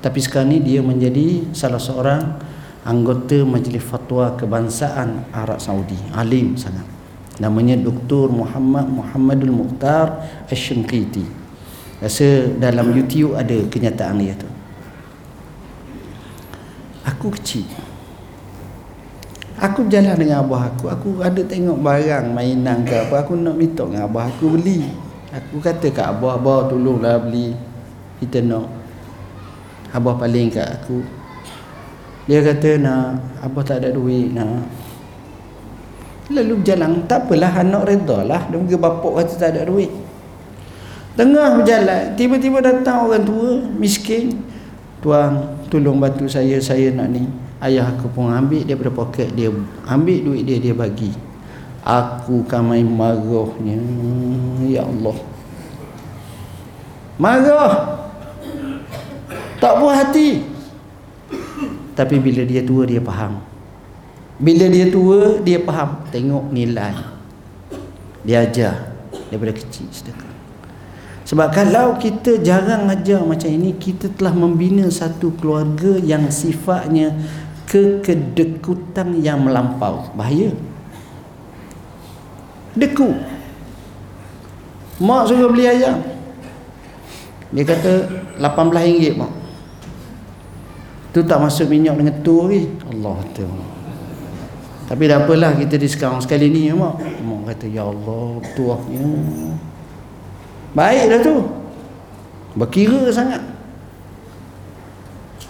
Tapi 0.00 0.18
sekarang 0.24 0.56
ni 0.56 0.58
dia 0.64 0.80
menjadi 0.80 1.52
salah 1.52 1.82
seorang 1.82 2.40
anggota 2.88 3.44
majlis 3.44 3.84
fatwa 3.84 4.32
kebangsaan 4.38 5.28
Arab 5.34 5.60
Saudi. 5.60 5.98
Alim 6.16 6.56
sangat. 6.56 6.86
Namanya 7.38 7.78
Dr. 7.78 8.32
Muhammad 8.32 8.90
Muhammadul 8.90 9.54
Mukhtar 9.54 10.26
Ash-Shinqiti 10.50 11.38
rasa 11.98 12.46
dalam 12.58 12.94
YouTube 12.94 13.34
ada 13.34 13.58
kenyataan 13.70 14.18
dia 14.22 14.34
tu. 14.38 14.50
Aku 17.06 17.34
kecil. 17.34 17.66
Aku 19.58 19.90
jalan 19.90 20.14
dengan 20.14 20.46
abah 20.46 20.70
aku. 20.70 20.86
Aku 20.86 21.08
ada 21.18 21.42
tengok 21.42 21.82
barang 21.82 22.30
mainan 22.30 22.86
ke 22.86 22.94
apa 22.94 23.26
Aku 23.26 23.34
nak 23.34 23.58
minta 23.58 23.82
dengan 23.82 24.06
abah 24.06 24.30
aku 24.30 24.54
beli. 24.54 24.86
Aku 25.34 25.58
kata 25.58 25.90
kat 25.90 26.06
abah 26.14 26.38
Abah 26.38 26.70
tolonglah 26.70 27.18
beli. 27.18 27.58
Kita 28.22 28.38
nak 28.38 28.77
Abah 29.92 30.20
paling 30.20 30.52
kat 30.52 30.68
aku. 30.80 31.00
Dia 32.28 32.44
kata 32.44 32.76
nak 32.76 33.24
Abah 33.40 33.64
tak 33.64 33.80
ada 33.84 33.96
duit 33.96 34.36
nak. 34.36 34.68
Lalu 36.28 36.60
berjalan. 36.60 37.08
Tak 37.08 37.24
apalah 37.24 37.52
anak 37.64 37.82
reda 37.88 38.18
lah. 38.20 38.42
Dia 38.52 38.60
pergi 38.60 38.76
bapak 38.76 39.12
kata 39.16 39.34
tak 39.40 39.50
ada 39.56 39.62
duit. 39.64 39.88
Tengah 41.16 41.56
berjalan. 41.56 42.02
Tiba-tiba 42.14 42.60
datang 42.60 43.08
orang 43.08 43.24
tua 43.24 43.64
Miskin. 43.80 44.44
Tuan 45.00 45.56
tolong 45.72 45.96
bantu 45.96 46.28
saya. 46.28 46.60
Saya 46.60 46.92
nak 46.92 47.08
ni. 47.08 47.24
Ayah 47.64 47.90
aku 47.90 48.12
pun 48.12 48.28
ambil 48.28 48.60
daripada 48.68 48.92
poket. 48.92 49.32
Dia 49.32 49.48
ambil 49.88 50.18
duit 50.20 50.44
dia 50.44 50.60
dia 50.60 50.76
bagi. 50.76 51.10
Aku 51.80 52.44
kan 52.44 52.60
main 52.60 52.84
marahnya. 52.84 53.80
Ya 54.68 54.84
Allah. 54.84 55.16
Marah 57.16 58.07
tak 59.58 59.72
puas 59.78 59.94
hati. 59.98 60.42
Tapi 61.94 62.16
bila 62.22 62.42
dia 62.46 62.62
tua 62.62 62.86
dia 62.86 63.02
faham. 63.02 63.42
Bila 64.38 64.70
dia 64.70 64.86
tua 64.88 65.42
dia 65.42 65.58
faham. 65.62 66.02
Tengok 66.14 66.50
nilai. 66.54 66.94
Dia 68.22 68.46
ajar 68.46 68.94
daripada 69.28 69.52
kecil 69.54 69.90
sedekah 69.90 70.28
sebab 71.28 71.52
kalau 71.52 72.00
kita 72.00 72.40
jarang 72.40 72.88
ajar 72.88 73.20
macam 73.20 73.52
ini 73.52 73.76
kita 73.76 74.08
telah 74.16 74.32
membina 74.32 74.88
satu 74.88 75.36
keluarga 75.36 76.00
yang 76.00 76.32
sifatnya 76.32 77.12
kekedekutan 77.68 79.20
yang 79.20 79.44
melampau. 79.44 80.08
Bahaya. 80.16 80.56
Deku. 82.72 83.12
Mak 85.04 85.28
suruh 85.28 85.52
beli 85.52 85.68
ayam. 85.68 86.00
Dia 87.52 87.64
kata 87.76 87.92
RM18 88.40 89.12
mak 89.20 89.32
tu 91.18 91.22
tak 91.26 91.42
masuk 91.42 91.66
minyak 91.66 91.98
dengan 91.98 92.14
tu 92.22 92.46
lagi 92.46 92.70
Allah 92.86 93.18
tu 93.34 93.46
tapi 94.88 95.02
dah 95.04 95.20
apalah 95.20 95.52
kita 95.58 95.74
diskaun 95.76 96.22
sekali 96.22 96.48
ni 96.48 96.70
ya 96.70 96.78
mak 96.78 97.02
mak 97.02 97.52
kata 97.52 97.66
ya 97.66 97.90
Allah 97.90 98.38
tuahnya 98.54 99.10
baik 100.72 101.04
dah 101.10 101.20
tu 101.26 101.36
berkira 102.54 103.10
sangat 103.10 103.58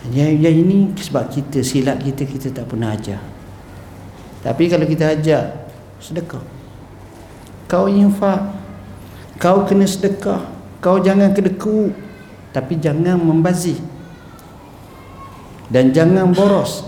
yang, 0.09 0.41
yang 0.41 0.57
ini 0.65 0.95
sebab 0.97 1.29
kita 1.29 1.61
silap 1.61 2.01
kita 2.01 2.25
kita 2.25 2.49
tak 2.55 2.65
pernah 2.71 2.97
ajar. 2.97 3.21
Tapi 4.41 4.71
kalau 4.71 4.87
kita 4.89 5.13
ajar 5.13 5.69
sedekah. 6.01 6.41
Kau 7.69 7.91
infak. 7.91 8.41
Kau 9.37 9.69
kena 9.69 9.85
sedekah. 9.85 10.49
Kau 10.81 11.03
jangan 11.03 11.35
kedeku. 11.37 11.93
Tapi 12.55 12.81
jangan 12.81 13.21
membazir. 13.21 13.77
Dan 15.69 15.93
jangan 15.93 16.33
boros. 16.33 16.85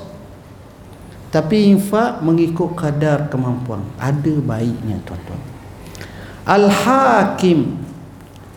Tapi 1.30 1.70
infak 1.70 2.24
mengikut 2.24 2.74
kadar 2.74 3.30
kemampuan. 3.30 3.86
Ada 4.00 4.34
baiknya 4.40 4.98
tuan-tuan. 5.06 5.40
Al-Hakim 6.48 7.78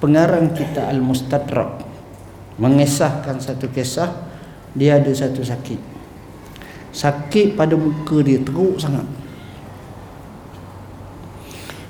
pengarang 0.01 0.51
kita 0.55 0.89
Al-Mustadrak 0.89 1.83
mengesahkan 2.57 3.37
satu 3.37 3.69
kisah 3.69 4.11
dia 4.73 4.97
ada 4.97 5.09
satu 5.13 5.41
sakit 5.41 5.79
sakit 6.93 7.57
pada 7.57 7.73
muka 7.73 8.21
dia 8.21 8.41
teruk 8.41 8.77
sangat 8.77 9.05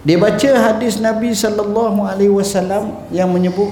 dia 0.04 0.20
baca 0.20 0.52
hadis 0.72 1.00
Nabi 1.00 1.32
sallallahu 1.32 2.04
alaihi 2.04 2.32
wasallam 2.32 3.08
yang 3.12 3.32
menyebut 3.32 3.72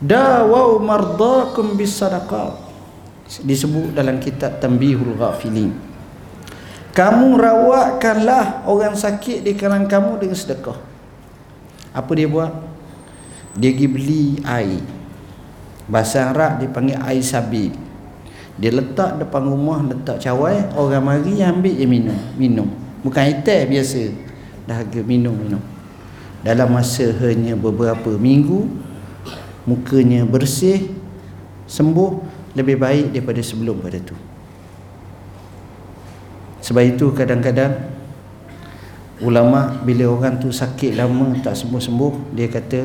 dawau 0.00 0.80
mardakum 0.80 1.76
bis 1.76 1.96
sadaqah 1.96 2.58
disebut 3.40 3.96
dalam 3.96 4.20
kitab 4.20 4.60
Tanbihul 4.60 5.16
Ghafilin 5.16 5.72
kamu 6.92 7.40
rawatkanlah 7.40 8.68
orang 8.68 8.92
sakit 8.92 9.40
di 9.40 9.56
kalangan 9.56 9.88
kamu 9.88 10.12
dengan 10.20 10.36
sedekah 10.36 10.76
apa 11.96 12.10
dia 12.12 12.28
buat 12.28 12.52
dia 13.56 13.72
pergi 13.72 13.88
beli 13.88 14.24
air 14.44 14.84
Bahasa 15.90 16.30
Arab 16.30 16.62
dipanggil 16.62 16.98
air 17.02 17.20
sabil. 17.24 17.74
Dia 18.56 18.70
letak 18.70 19.18
depan 19.18 19.44
rumah, 19.48 19.82
letak 19.82 20.22
cawai, 20.22 20.76
orang 20.76 21.02
mari 21.02 21.42
ambil 21.42 21.74
dia 21.74 21.88
minum. 21.88 22.18
Minum. 22.38 22.68
Bukan 23.02 23.24
hitam 23.26 23.66
biasa. 23.66 24.12
Dahaga 24.68 25.00
minum, 25.02 25.34
minum. 25.34 25.62
Dalam 26.40 26.70
masa 26.70 27.10
hanya 27.26 27.58
beberapa 27.58 28.14
minggu, 28.14 28.66
mukanya 29.66 30.24
bersih, 30.24 30.90
sembuh, 31.66 32.31
lebih 32.52 32.76
baik 32.76 33.16
daripada 33.16 33.40
sebelum 33.40 33.80
pada 33.80 33.98
tu. 34.00 34.16
Sebab 36.62 36.82
itu 36.86 37.10
kadang-kadang 37.10 37.74
ulama 39.24 39.82
bila 39.82 40.12
orang 40.14 40.38
tu 40.38 40.54
sakit 40.54 40.94
lama 40.94 41.34
tak 41.42 41.58
sembuh-sembuh, 41.58 42.34
dia 42.36 42.46
kata 42.46 42.80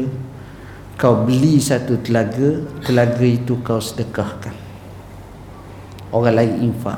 kau 0.97 1.23
beli 1.27 1.61
satu 1.61 2.01
telaga 2.01 2.63
telaga 2.81 3.25
itu 3.25 3.61
kau 3.61 3.77
sedekahkan. 3.77 4.55
Orang 6.09 6.35
lain 6.39 6.73
infak. 6.73 6.97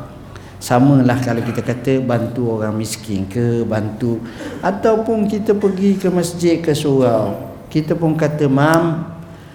Samalah 0.59 1.15
kalau 1.23 1.39
kita 1.39 1.63
kata 1.63 2.03
bantu 2.03 2.59
orang 2.59 2.75
miskin 2.75 3.23
ke 3.31 3.63
bantu 3.63 4.19
ataupun 4.59 5.23
kita 5.23 5.55
pergi 5.55 5.95
ke 5.95 6.11
masjid 6.11 6.59
ke 6.59 6.75
surau. 6.75 7.47
Kita 7.71 7.95
pun 7.95 8.19
kata 8.19 8.47
mam 8.51 9.07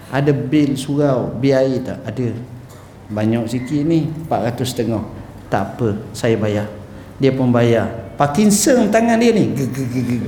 ada 0.09 0.33
bil 0.33 0.73
surau 0.73 1.29
biaya 1.37 1.77
tak? 1.81 1.99
Ada 2.09 2.54
banyak 3.09 3.45
sikit 3.45 3.81
ni 3.85 4.09
400 4.25 4.65
setengah 4.65 5.03
tak 5.49 5.77
apa 5.77 5.95
saya 6.11 6.35
bayar. 6.35 6.67
Dia 7.21 7.31
pun 7.31 7.53
bayar. 7.53 8.15
Parkinson 8.19 8.89
tangan 8.89 9.19
dia 9.21 9.31
ni 9.31 9.53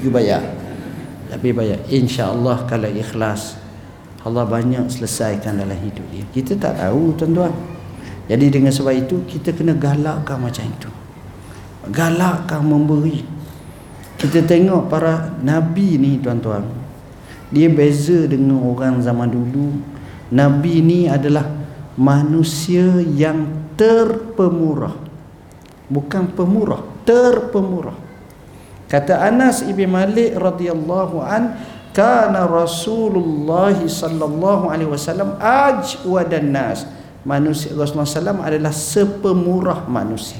bayar. 0.07 0.43
Tapi 1.28 1.51
bayar. 1.51 1.84
insya-Allah 1.91 2.63
kalau 2.63 2.88
ikhlas 2.88 3.59
Allah 4.23 4.43
banyak 4.43 4.88
selesaikan 4.91 5.59
dalam 5.59 5.75
hidup 5.75 6.03
dia. 6.11 6.23
Kita 6.32 6.59
tak 6.59 6.84
tahu 6.84 7.15
tuan-tuan. 7.15 7.51
Jadi 8.28 8.45
dengan 8.51 8.75
sebab 8.75 8.91
itu 8.91 9.23
kita 9.23 9.55
kena 9.55 9.71
galakkan 9.75 10.36
macam 10.36 10.67
itu. 10.67 10.91
Galakkan 11.88 12.59
memberi. 12.63 13.23
Kita 14.19 14.43
tengok 14.43 14.91
para 14.91 15.32
nabi 15.39 15.95
ni 15.95 16.19
tuan-tuan. 16.19 16.67
Dia 17.47 17.71
beza 17.71 18.28
dengan 18.28 18.59
orang 18.59 18.99
zaman 18.99 19.32
dulu. 19.32 19.80
Nabi 20.28 20.84
ni 20.84 20.99
adalah 21.07 21.47
manusia 21.97 23.01
yang 23.01 23.73
terpemurah. 23.73 24.93
Bukan 25.89 26.31
pemurah 26.37 26.81
terpemurah. 27.03 27.97
Kata 28.87 29.19
Anas 29.27 29.65
ibn 29.65 29.89
Malik 29.91 30.37
radhiyallahu 30.37 31.19
an 31.19 31.59
kana 31.91 32.47
Rasulullah 32.47 33.75
sallallahu 33.75 34.69
alaihi 34.71 34.87
wasallam 34.87 35.35
ajwadan 35.41 36.53
nas. 36.53 36.87
Manusia 37.27 37.75
Rasulullah 37.75 38.07
sallam 38.07 38.39
adalah 38.39 38.71
sepemurah 38.71 39.83
manusia. 39.91 40.39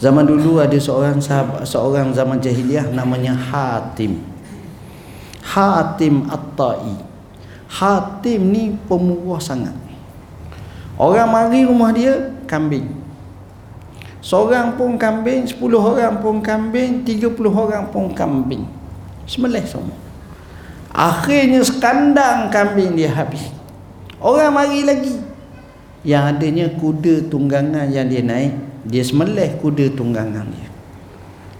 Zaman 0.00 0.24
dulu 0.24 0.56
ada 0.56 0.72
seorang 0.80 1.20
sahabat 1.20 1.68
seorang 1.68 2.16
zaman 2.16 2.40
jahiliah 2.40 2.88
namanya 2.88 3.36
Hatim. 3.36 4.24
Hatim 5.44 6.24
At-Tai 6.32 7.09
Hatim 7.70 8.50
ni 8.50 8.74
pemurah 8.90 9.38
sangat 9.38 9.72
orang 10.98 11.30
mari 11.30 11.62
rumah 11.62 11.94
dia 11.94 12.34
kambing 12.50 12.90
seorang 14.18 14.74
pun 14.74 14.98
kambing 14.98 15.46
10 15.46 15.56
orang 15.78 16.18
pun 16.18 16.42
kambing 16.42 17.06
30 17.06 17.30
orang 17.46 17.86
pun 17.94 18.10
kambing 18.10 18.66
Semelih 19.30 19.62
semua. 19.62 19.94
Akhirnya 20.90 21.62
sekandang 21.62 22.50
kambing 22.50 22.98
dia 22.98 23.14
habis. 23.14 23.46
Orang 24.18 24.58
mari 24.58 24.82
lagi. 24.82 25.22
Yang 26.02 26.22
adanya 26.34 26.66
kuda 26.74 27.30
tunggangan 27.30 27.86
yang 27.94 28.10
dia 28.10 28.26
naik, 28.26 28.58
dia 28.82 29.06
semelih 29.06 29.54
kuda 29.62 29.94
tunggangan 29.94 30.50
dia. 30.50 30.68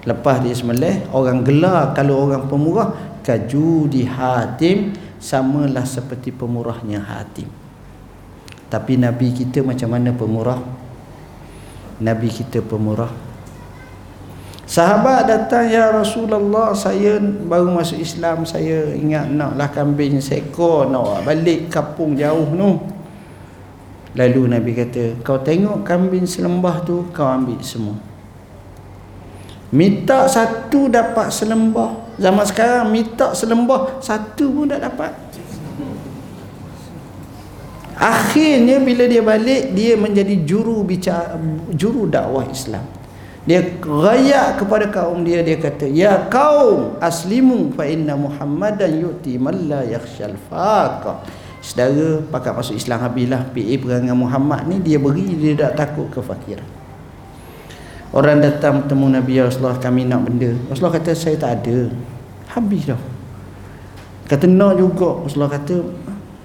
Lepas 0.03 0.43
dia 0.43 0.51
semelih, 0.51 1.07
orang 1.15 1.47
gelar 1.47 1.95
kalau 1.95 2.27
orang 2.27 2.51
pemurah, 2.51 2.91
kaju 3.23 3.87
di 3.87 4.03
hatim, 4.03 4.97
samalah 5.21 5.87
seperti 5.87 6.33
pemurahnya 6.33 7.05
hatim. 7.05 7.47
Tapi 8.67 8.97
Nabi 8.97 9.31
kita 9.37 9.63
macam 9.63 9.93
mana 9.93 10.11
pemurah? 10.17 10.59
Nabi 12.01 12.33
kita 12.33 12.65
pemurah 12.65 13.31
Sahabat 14.71 15.27
datang 15.27 15.67
ya 15.67 15.91
Rasulullah 15.91 16.71
saya 16.79 17.19
baru 17.19 17.75
masuk 17.75 17.99
Islam 17.99 18.47
saya 18.47 18.95
ingat 18.95 19.27
naklah 19.27 19.67
kambing 19.67 20.23
seekor 20.23 20.87
nak 20.87 21.27
balik 21.27 21.67
kampung 21.67 22.15
jauh 22.15 22.47
tu. 22.55 22.79
Lalu 24.15 24.47
Nabi 24.47 24.71
kata 24.79 25.19
kau 25.27 25.43
tengok 25.43 25.83
kambing 25.83 26.23
selembah 26.23 26.87
tu 26.87 27.03
kau 27.11 27.27
ambil 27.27 27.59
semua. 27.67 27.99
minta 29.75 30.31
satu 30.31 30.87
dapat 30.87 31.35
selembah 31.35 32.00
zaman 32.21 32.45
sekarang 32.45 32.93
minta 32.93 33.33
selembah 33.33 34.05
satu 34.05 34.53
pun 34.53 34.69
tak 34.69 34.85
dapat. 34.85 35.13
Akhirnya 38.01 38.81
bila 38.81 39.05
dia 39.09 39.21
balik 39.25 39.77
dia 39.77 39.93
menjadi 39.97 40.45
juru 40.45 40.85
bicara 40.85 41.37
juru 41.73 42.09
dakwah 42.09 42.45
Islam. 42.49 42.85
Dia 43.49 43.65
rayak 43.81 44.61
kepada 44.61 44.93
kaum 44.93 45.25
dia 45.25 45.41
dia 45.41 45.57
kata 45.57 45.89
ya 45.89 46.29
kaum 46.29 47.01
aslimu 47.01 47.73
fa 47.73 47.89
inna 47.89 48.17
muhammadan 48.17 49.01
yu'ti 49.01 49.41
man 49.41 49.57
la 49.69 49.81
yakhshal 49.85 50.37
faqa. 50.49 51.25
Saudara 51.61 52.25
pakat 52.33 52.57
masuk 52.57 52.77
Islam 52.81 53.05
habislah 53.05 53.45
PA 53.53 53.75
perangan 53.77 54.17
Muhammad 54.17 54.65
ni 54.65 54.81
dia 54.81 54.97
beri 54.97 55.37
dia 55.37 55.53
tak 55.69 55.77
takut 55.77 56.09
kefakiran 56.09 56.80
Orang 58.11 58.43
datang 58.43 58.83
bertemu 58.83 59.07
Nabi 59.23 59.39
ya 59.39 59.47
Rasulullah 59.47 59.79
kami 59.79 60.03
nak 60.03 60.27
benda. 60.27 60.51
Rasulullah 60.67 60.99
kata 60.99 61.15
saya 61.15 61.39
tak 61.39 61.63
ada. 61.63 61.87
Habis 62.51 62.91
dah. 62.91 63.03
Kata 64.27 64.51
nak 64.51 64.83
juga. 64.83 65.23
Rasulullah 65.23 65.55
kata 65.55 65.77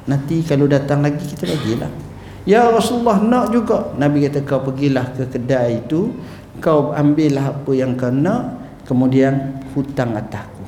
nanti 0.06 0.46
kalau 0.46 0.70
datang 0.70 1.02
lagi 1.02 1.26
kita 1.26 1.50
bagilah. 1.50 1.90
Ya 2.46 2.70
Rasulullah 2.70 3.18
nak 3.18 3.50
juga. 3.50 3.98
Nabi 3.98 4.30
kata 4.30 4.46
kau 4.46 4.62
pergilah 4.62 5.10
ke 5.18 5.26
kedai 5.26 5.82
itu. 5.82 6.14
Kau 6.62 6.94
ambillah 6.94 7.58
apa 7.58 7.72
yang 7.74 7.98
kau 7.98 8.14
nak. 8.14 8.62
Kemudian 8.86 9.66
hutang 9.74 10.14
atasku. 10.14 10.62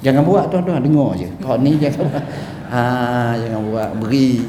Jangan 0.00 0.24
buat 0.24 0.48
tuan-tuan. 0.48 0.80
Dengar 0.80 1.20
je. 1.20 1.28
Kau 1.44 1.60
ni 1.60 1.76
jangan 1.84 2.08
buat. 2.08 2.24
Ha, 2.72 2.80
jangan 3.44 3.60
buat. 3.68 3.90
Beri. 4.00 4.40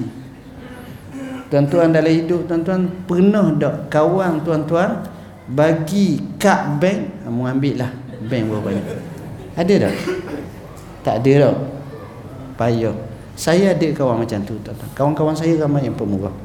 Tuan-tuan 1.51 1.91
dalam 1.91 2.14
hidup 2.16 2.47
tuan-tuan 2.47 2.88
pernah 3.03 3.51
tak 3.60 3.91
kawan 3.91 4.39
tuan-tuan 4.45 5.18
bagi 5.50 6.22
kad 6.38 6.78
bank 6.78 7.26
kamu 7.26 7.41
ambil 7.58 7.76
lah 7.82 7.91
bank 8.30 8.43
berapa 8.50 8.64
banyak. 8.70 8.86
Ada 9.58 9.74
tak? 9.88 9.95
Tak 11.02 11.16
ada 11.24 11.34
tak 11.41 11.56
payah. 12.60 12.95
Saya 13.39 13.72
ada 13.72 13.88
kawan 13.95 14.28
macam 14.28 14.39
tu 14.43 14.60
kawan-kawan 14.93 15.34
saya 15.34 15.56
ramai 15.58 15.88
yang 15.88 15.95
pemurah. 15.95 16.36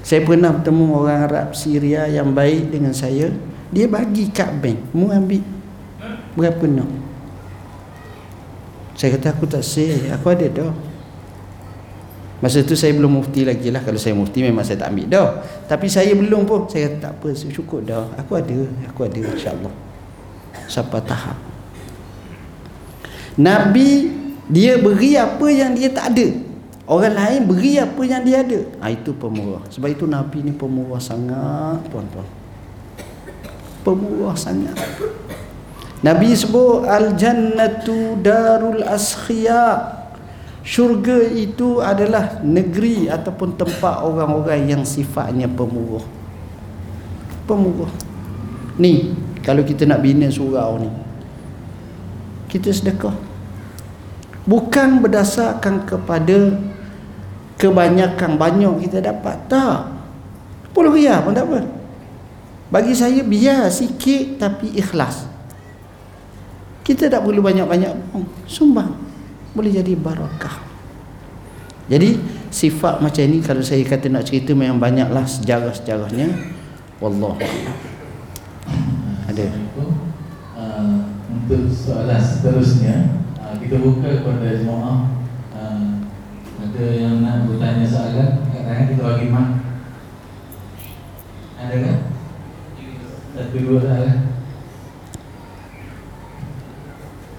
Saya 0.00 0.24
pernah 0.24 0.56
bertemu 0.56 0.84
orang 0.96 1.28
Arab 1.28 1.52
Syria 1.52 2.08
yang 2.08 2.32
baik 2.32 2.72
dengan 2.72 2.96
saya. 2.96 3.28
Dia 3.70 3.86
bagi 3.86 4.32
kad 4.32 4.56
bank. 4.58 4.80
Mu 4.96 5.12
ambil. 5.12 5.44
Berapa 6.34 6.64
nak? 6.64 6.90
Saya 8.96 9.16
kata 9.16 9.36
aku 9.36 9.44
tak 9.48 9.64
say 9.64 10.12
aku 10.12 10.32
ada 10.32 10.48
dah 10.48 10.72
Masa 12.40 12.64
tu 12.64 12.72
saya 12.72 12.96
belum 12.96 13.20
mufti 13.20 13.44
lagi 13.44 13.68
lah. 13.68 13.84
Kalau 13.84 14.00
saya 14.00 14.16
mufti 14.16 14.40
memang 14.40 14.64
saya 14.64 14.80
tak 14.80 14.96
ambil 14.96 15.06
dah. 15.12 15.28
Tapi 15.68 15.86
saya 15.92 16.16
belum 16.16 16.48
pun. 16.48 16.64
Saya 16.72 16.88
kata 16.88 16.96
tak 17.04 17.12
apa 17.20 17.28
cukup 17.52 17.80
dah. 17.84 18.08
Aku 18.16 18.32
ada 18.40 18.56
Aku 18.88 19.04
ada 19.04 19.20
insyaAllah. 19.20 19.72
Sampai 20.64 21.04
tahap. 21.04 21.36
Nabi 23.36 24.18
Dia 24.50 24.82
beri 24.82 25.14
apa 25.14 25.46
yang 25.46 25.76
dia 25.76 25.92
tak 25.92 26.16
ada. 26.16 26.26
Orang 26.90 27.14
lain 27.14 27.40
beri 27.46 27.78
apa 27.78 28.02
yang 28.02 28.24
dia 28.24 28.42
ada. 28.42 28.60
Ha, 28.82 28.90
Itu 28.90 29.14
pemurah. 29.14 29.62
Sebab 29.68 29.88
itu 29.92 30.08
Nabi 30.08 30.42
ni 30.42 30.50
pemurah 30.56 30.98
sangat 30.98 31.86
Tuan-tuan 31.92 32.26
Pemurah 33.86 34.34
sangat. 34.34 34.74
Nabi 36.00 36.32
sebut 36.32 36.88
Al-Jannatu 36.88 38.16
Darul 38.24 38.80
Askhiyah 38.80 39.99
syurga 40.60 41.24
itu 41.24 41.80
adalah 41.80 42.40
negeri 42.44 43.08
ataupun 43.08 43.56
tempat 43.56 44.04
orang-orang 44.04 44.68
yang 44.68 44.82
sifatnya 44.84 45.48
pemurah 45.48 46.04
pemurah 47.48 47.92
ni 48.76 49.16
kalau 49.40 49.64
kita 49.64 49.88
nak 49.88 50.04
bina 50.04 50.28
surau 50.28 50.76
ni 50.80 50.90
kita 52.50 52.74
sedekah. 52.74 53.14
Bukan 54.42 55.06
berdasarkan 55.06 55.86
kepada 55.86 56.58
kebanyakan 57.54 58.34
banyak 58.34 58.90
kita 58.90 58.98
dapat. 58.98 59.38
Tak. 59.46 59.86
Puluh 60.74 60.90
riyal 60.90 61.22
pun 61.22 61.30
tak 61.30 61.46
apa. 61.46 61.62
Bagi 62.74 62.94
saya 62.98 63.22
biar 63.22 63.70
sikit 63.70 64.42
tapi 64.42 64.74
ikhlas. 64.74 65.30
Kita 66.82 67.06
tak 67.06 67.22
perlu 67.22 67.38
banyak-banyak 67.38 68.10
pun. 68.10 68.26
Sumbang 68.50 68.90
boleh 69.52 69.72
jadi 69.74 69.92
barakah 69.98 70.70
jadi 71.90 72.22
sifat 72.54 73.02
macam 73.02 73.26
ni 73.26 73.42
kalau 73.42 73.58
saya 73.66 73.82
kata 73.82 74.06
nak 74.06 74.22
cerita 74.22 74.54
memang 74.54 74.78
banyaklah 74.78 75.26
sejarah-sejarahnya. 75.26 76.54
Wallah 77.02 77.34
ada? 79.26 79.46
Uh, 80.54 81.10
untuk 81.34 81.66
soalan 81.66 82.22
seterusnya 82.22 83.18
uh, 83.42 83.58
kita 83.58 83.82
buka 83.82 84.22
kepada 84.22 84.54
jemaah. 84.54 85.18
Uh, 85.50 86.06
ada 86.62 86.84
yang 86.94 87.26
nak 87.26 87.50
bertanya 87.50 87.86
soalan? 87.90 88.46
Kadang-kadang 88.54 88.86
kita 88.94 89.02
bagi 89.02 89.26
mak 89.26 89.48
ada 91.60 91.74
kan 91.76 91.96
satu 93.36 93.56
dua 93.60 93.78
soalan 93.82 94.18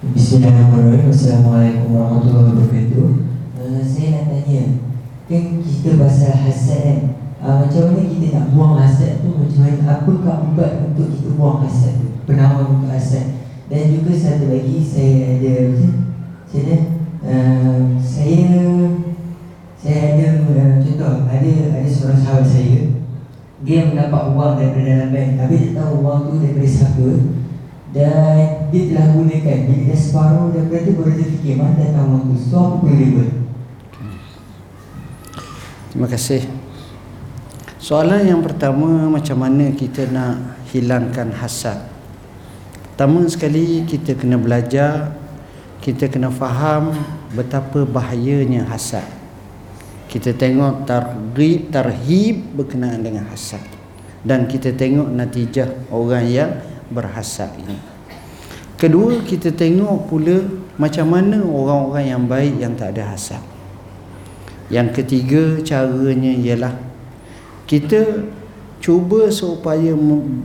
Bismillahirrahmanirrahim. 0.01 1.13
Assalamualaikum 1.13 1.93
warahmatullahi 1.93 2.57
wabarakatuh. 2.57 3.05
Uh, 3.53 3.81
Saya 3.85 4.07
nak 4.17 4.25
tanya 4.33 4.63
Kan 5.29 5.61
kita 5.61 5.89
pasal 6.01 6.33
hasad 6.41 6.79
kan? 6.81 6.99
Uh, 7.37 7.55
Macam 7.61 7.93
mana 7.93 8.09
kita 8.09 8.25
nak 8.33 8.45
buang 8.49 8.81
hasad 8.81 9.21
tu? 9.21 9.29
Macam 9.29 9.61
mana 9.61 9.77
Apakah 9.85 10.35
ubat 10.49 10.71
untuk 10.89 11.05
kita 11.13 11.37
buang 11.37 11.61
hasad 11.61 12.01
tu? 12.01 12.17
Penawan 12.25 12.81
untuk 12.81 12.89
hasad. 12.89 13.45
Dan 13.69 13.93
juga 13.93 14.17
satu 14.17 14.49
lagi 14.49 14.81
Saya 14.81 15.37
ada 15.37 15.53
Macam 15.69 16.81
uh, 17.21 17.79
Saya 18.01 18.49
Saya 19.77 19.99
ada 20.17 20.25
uh, 20.49 20.73
Contoh 20.81 21.13
Ada 21.29 21.51
ada 21.77 21.85
seorang 21.85 22.17
sahabat 22.17 22.49
saya. 22.49 22.89
Dia 23.61 23.85
mendapat 23.85 24.33
wang 24.33 24.57
daripada 24.57 24.81
dalam 24.81 25.09
bank 25.13 25.29
Tapi 25.37 25.53
dia 25.61 25.77
tahu 25.77 25.93
wang 26.01 26.25
tu 26.25 26.41
daripada 26.41 26.65
siapa. 26.65 27.37
Dan 27.93 28.60
dia 28.71 28.83
telah 28.95 29.05
gunakan 29.13 29.57
bila 29.67 29.83
dah 29.91 29.99
separuh 29.99 30.47
daripada 30.55 30.79
tu 30.87 30.91
baru 30.95 31.11
dia 31.13 31.27
fikir 31.27 31.53
mana 31.59 31.75
datang 31.75 32.07
waktu 32.15 32.35
so 32.39 32.79
perlu 32.79 32.95
dia 32.95 33.07
buat 33.11 33.29
terima 35.91 36.07
kasih. 36.07 36.41
Soalan 37.81 38.23
yang 38.23 38.39
pertama 38.39 39.11
macam 39.11 39.43
mana 39.43 39.75
kita 39.75 40.07
nak 40.07 40.63
hilangkan 40.71 41.35
hasad? 41.35 41.83
Pertama 42.95 43.27
sekali 43.27 43.83
kita 43.83 44.15
kena 44.15 44.39
belajar 44.39 45.11
kita 45.81 46.05
kena 46.13 46.29
faham 46.29 46.93
betapa 47.33 47.89
bahayanya 47.89 48.69
hasad. 48.69 49.03
Kita 50.05 50.29
tengok 50.29 50.85
targhib 50.85 51.73
tarhib 51.73 52.53
berkenaan 52.53 53.01
dengan 53.01 53.25
hasad. 53.33 53.65
Dan 54.21 54.45
kita 54.45 54.69
tengok 54.77 55.09
natijah 55.09 55.89
orang 55.89 56.29
yang 56.29 56.51
berhasad 56.93 57.49
ini. 57.57 57.90
Kedua 58.81 59.21
kita 59.21 59.53
tengok 59.53 60.09
pula 60.09 60.41
macam 60.81 61.13
mana 61.13 61.37
orang-orang 61.37 62.17
yang 62.17 62.23
baik 62.25 62.57
yang 62.57 62.73
tak 62.73 62.97
ada 62.97 63.13
hasad. 63.13 63.37
Yang 64.73 64.97
ketiga 64.97 65.61
caranya 65.61 66.33
ialah 66.33 66.73
kita 67.69 68.25
cuba 68.81 69.29
supaya 69.29 69.93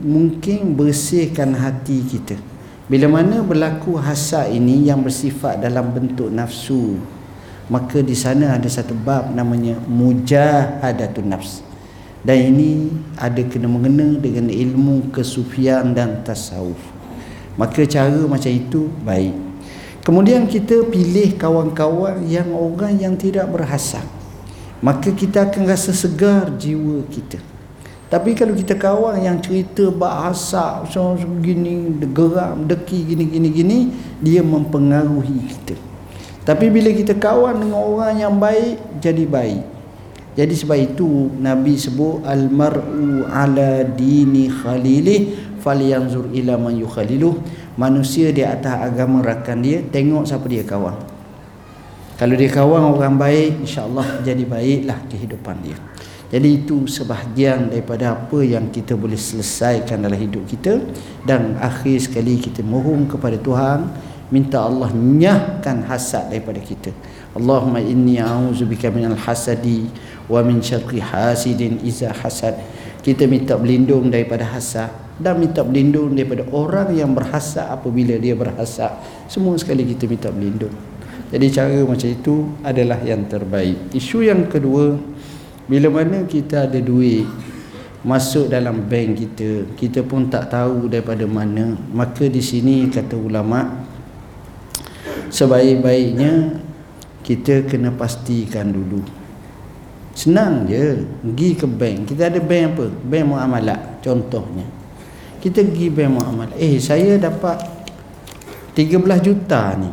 mungkin 0.05 0.77
bersihkan 0.77 1.57
hati 1.57 2.05
kita. 2.05 2.37
Bila 2.85 3.09
mana 3.09 3.41
berlaku 3.41 3.97
hasad 3.97 4.53
ini 4.53 4.85
yang 4.85 5.01
bersifat 5.01 5.57
dalam 5.57 5.89
bentuk 5.89 6.29
nafsu, 6.29 7.01
maka 7.73 8.05
di 8.05 8.13
sana 8.13 8.53
ada 8.53 8.69
satu 8.69 8.93
bab 8.93 9.33
namanya 9.33 9.81
mujahadatun 9.89 11.25
nafs 11.25 11.65
dan 12.21 12.53
ini 12.53 12.93
ada 13.17 13.41
kena 13.41 13.65
mengena 13.65 14.13
dengan 14.21 14.53
ilmu 14.53 15.09
kesufian 15.09 15.97
dan 15.97 16.21
tasawuf 16.21 16.96
maka 17.57 17.83
cara 17.83 18.23
macam 18.29 18.51
itu 18.53 18.87
baik. 19.03 19.35
Kemudian 20.05 20.47
kita 20.47 20.87
pilih 20.87 21.35
kawan-kawan 21.35 22.23
yang 22.29 22.53
orang 22.55 22.95
yang 22.95 23.19
tidak 23.19 23.49
berhasad 23.51 24.05
maka 24.81 25.09
kita 25.09 25.49
akan 25.49 25.63
rasa 25.65 25.89
segar 25.93 26.53
jiwa 26.53 27.01
kita. 27.09 27.41
Tapi 28.07 28.39
kalau 28.39 28.55
kita 28.55 28.79
kawan 28.79 29.19
yang 29.19 29.35
cerita 29.43 29.91
bahasa 29.91 30.79
so 30.87 31.19
gini 31.43 31.91
geram 32.15 32.63
deki 32.63 33.03
gini 33.03 33.25
gini 33.27 33.49
gini 33.51 33.77
dia 34.23 34.39
mempengaruhi 34.39 35.43
kita. 35.43 35.75
Tapi 36.47 36.71
bila 36.71 36.87
kita 36.95 37.19
kawan 37.19 37.59
dengan 37.59 37.83
orang 37.83 38.15
yang 38.15 38.35
baik 38.39 38.79
jadi 39.03 39.27
baik. 39.27 39.63
Jadi 40.37 40.53
sebab 40.53 40.77
itu 40.77 41.33
Nabi 41.41 41.75
sebut 41.75 42.21
al-mar'u 42.23 43.25
ala 43.27 43.83
dini 43.83 44.45
khalilih 44.45 45.46
falyanzur 45.67 46.31
ila 46.31 46.55
man 46.55 46.79
yukhaliluh. 46.79 47.35
Manusia 47.75 48.31
di 48.31 48.47
atas 48.47 48.87
agama 48.87 49.19
rakan 49.19 49.59
dia, 49.59 49.83
tengok 49.83 50.23
siapa 50.23 50.47
dia 50.47 50.63
kawan. 50.63 50.95
Kalau 52.15 52.33
dia 52.39 52.47
kawan 52.47 52.95
orang 52.95 53.19
baik, 53.19 53.67
insya-Allah 53.67 54.23
jadi 54.23 54.47
baiklah 54.47 55.03
kehidupan 55.11 55.59
dia. 55.61 55.75
jadi 56.27 56.59
itu 56.63 56.83
sebahagian 56.87 57.71
daripada 57.71 58.11
apa 58.15 58.43
yang 58.43 58.67
kita 58.67 58.99
boleh 58.99 59.15
selesaikan 59.15 60.03
dalam 60.03 60.19
hidup 60.19 60.43
kita 60.43 60.83
dan 61.23 61.55
akhir 61.55 62.03
sekali 62.03 62.35
kita 62.35 62.59
mohon 62.67 63.07
kepada 63.07 63.39
Tuhan 63.39 63.87
minta 64.27 64.59
Allah 64.59 64.91
nyahkan 64.91 65.87
hasad 65.87 66.27
daripada 66.27 66.59
kita 66.59 66.91
Allahumma 67.31 67.79
inni 67.79 68.19
a'udzubika 68.19 68.91
minal 68.91 69.15
hasadi 69.15 69.87
wa 70.27 70.43
min 70.43 70.59
syarri 70.59 70.99
hasidin 70.99 71.79
iza 71.79 72.11
hasad 72.11 72.59
kita 73.07 73.23
minta 73.23 73.55
berlindung 73.55 74.11
daripada 74.11 74.43
hasad 74.43 74.91
dan 75.17 75.41
minta 75.41 75.65
berlindung 75.65 76.13
daripada 76.13 76.45
orang 76.53 76.93
yang 76.93 77.11
berhasad 77.11 77.67
apabila 77.67 78.15
dia 78.17 78.37
berhasad 78.37 78.93
semua 79.25 79.57
sekali 79.57 79.85
kita 79.85 80.05
minta 80.05 80.29
berlindung 80.29 80.73
jadi 81.27 81.47
cara 81.51 81.77
macam 81.83 82.09
itu 82.09 82.35
adalah 82.63 83.01
yang 83.01 83.25
terbaik 83.25 83.91
isu 83.97 84.23
yang 84.23 84.45
kedua 84.47 84.95
bila 85.67 85.91
mana 85.91 86.23
kita 86.23 86.69
ada 86.69 86.79
duit 86.79 87.27
masuk 88.07 88.47
dalam 88.47 88.87
bank 88.87 89.19
kita, 89.19 89.67
kita 89.75 89.99
pun 90.05 90.31
tak 90.31 90.47
tahu 90.47 90.87
daripada 90.87 91.27
mana. 91.27 91.75
Maka 91.91 92.31
di 92.31 92.39
sini 92.39 92.87
kata 92.87 93.19
ulama 93.19 93.83
sebaik-baiknya 95.27 96.63
kita 97.25 97.67
kena 97.67 97.91
pastikan 97.91 98.71
dulu. 98.71 99.03
Senang 100.15 100.65
je 100.65 101.03
pergi 101.03 101.49
ke 101.53 101.67
bank. 101.67 101.97
Kita 102.15 102.31
ada 102.31 102.39
bank 102.39 102.63
apa? 102.73 102.85
Bank 102.89 103.25
muamalat 103.27 103.79
contohnya. 104.01 104.65
Kita 105.47 105.63
pergi 105.63 105.87
bank 105.87 106.11
muamalat. 106.11 106.59
Eh 106.59 106.75
saya 106.75 107.15
dapat 107.15 107.55
13 108.75 108.99
juta 109.23 109.79
ni. 109.79 109.87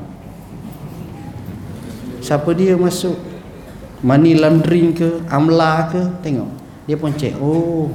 Siapa 2.18 2.50
dia 2.58 2.74
masuk? 2.74 3.14
money 4.02 4.34
laundering 4.34 4.90
ke? 4.90 5.22
Amla 5.30 5.94
ke? 5.94 6.02
Tengok. 6.26 6.50
Dia 6.90 6.98
pun 6.98 7.14
cek 7.14 7.38
oh. 7.38 7.86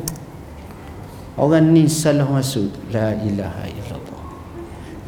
Orang 1.36 1.76
ni 1.76 1.92
salah 1.92 2.32
masuk. 2.32 2.72
La 2.96 3.12
ilaha 3.12 3.68
illallah. 3.68 4.24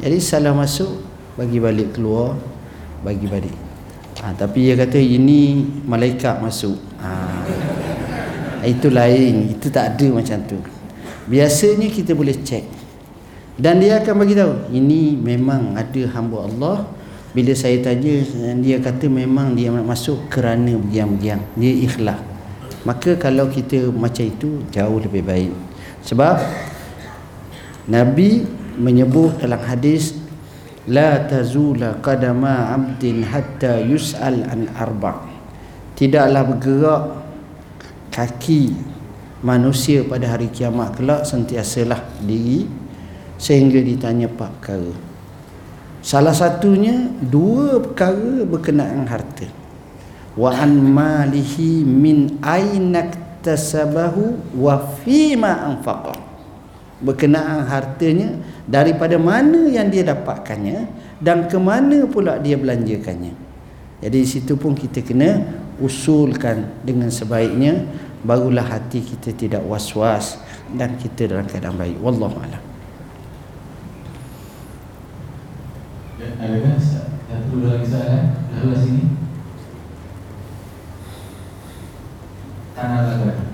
Jadi 0.04 0.20
salah 0.20 0.52
masuk 0.52 1.00
bagi 1.40 1.56
balik 1.56 1.96
keluar 1.96 2.36
bagi 3.00 3.32
balik. 3.32 3.56
Ha, 4.20 4.36
tapi 4.36 4.68
dia 4.68 4.76
kata 4.76 5.00
ini 5.00 5.64
malaikat 5.88 6.36
masuk. 6.44 6.76
Ha, 7.00 7.48
itu 8.68 8.92
lain. 8.92 9.56
Itu 9.56 9.72
tak 9.72 9.96
ada 9.96 10.06
macam 10.12 10.36
tu 10.44 10.81
biasanya 11.32 11.88
kita 11.88 12.12
boleh 12.12 12.36
cek 12.36 12.82
dan 13.60 13.84
dia 13.84 14.00
akan 14.00 14.14
bagi 14.24 14.32
tahu 14.32 14.72
ini 14.72 15.12
memang 15.12 15.76
ada 15.76 16.02
hamba 16.16 16.48
Allah. 16.48 16.76
Bila 17.32 17.52
saya 17.56 17.80
tanya 17.80 18.20
dia 18.60 18.76
kata 18.76 19.08
memang 19.08 19.56
dia 19.56 19.72
nak 19.72 19.88
masuk 19.88 20.28
kerana 20.28 20.76
diam-diam. 20.88 21.40
Dia 21.56 21.72
ikhlas. 21.88 22.20
Maka 22.84 23.16
kalau 23.16 23.48
kita 23.48 23.88
macam 23.88 24.28
itu 24.28 24.60
jauh 24.68 25.00
lebih 25.00 25.24
baik. 25.24 25.52
Sebab 26.04 26.36
Nabi 27.88 28.44
menyebut 28.76 29.40
dalam 29.40 29.64
hadis 29.64 30.16
la 30.84 31.24
tazula 31.24 31.96
qadama 32.04 32.72
'abdin 32.72 33.24
hatta 33.24 33.80
yus'al 33.80 34.44
an 34.48 34.68
arba. 34.76 35.24
Tidaklah 35.96 36.42
bergerak 36.52 37.02
kaki 38.12 38.76
manusia 39.42 40.06
pada 40.06 40.30
hari 40.30 40.48
kiamat 40.48 40.96
kelak 40.96 41.26
sentiasalah 41.26 42.00
diri 42.22 42.64
sehingga 43.36 43.82
ditanya 43.82 44.30
empat 44.30 44.50
perkara 44.62 45.12
Salah 46.02 46.34
satunya 46.34 47.14
dua 47.22 47.78
perkara 47.78 48.42
berkenaan 48.42 49.06
harta. 49.06 49.46
Wa 50.34 50.50
an 50.50 50.74
malihi 50.74 51.86
min 51.86 52.42
ainak 52.42 53.38
tasabahu 53.46 54.58
wa 54.58 54.82
fima 55.06 55.70
anfaqa. 55.70 56.18
Berkenaan 56.98 57.70
hartanya 57.70 58.34
daripada 58.66 59.14
mana 59.14 59.70
yang 59.70 59.94
dia 59.94 60.02
dapatkannya 60.02 60.90
dan 61.22 61.46
ke 61.46 61.58
mana 61.62 62.02
pula 62.10 62.42
dia 62.42 62.58
belanjakannya. 62.58 63.38
Jadi 64.02 64.18
di 64.18 64.26
situ 64.26 64.58
pun 64.58 64.74
kita 64.74 65.06
kena 65.06 65.38
usulkan 65.78 66.82
dengan 66.82 67.14
sebaiknya 67.14 67.86
barulah 68.22 68.62
hati 68.62 69.02
kita 69.02 69.34
tidak 69.34 69.62
was-was 69.66 70.38
dan 70.78 70.94
kita 70.98 71.26
dalam 71.26 71.46
keadaan 71.46 71.74
baik. 71.74 71.98
Wallahu 71.98 72.38
a'lam. 72.38 72.62
Adakah 76.42 76.78
satu 76.78 77.50
dua 77.54 77.78
lagi 77.78 77.86
soalan? 77.90 78.24
Lalu 78.54 78.74
sini. 78.78 79.04
Tanah 82.78 83.00
lagu. 83.06 83.52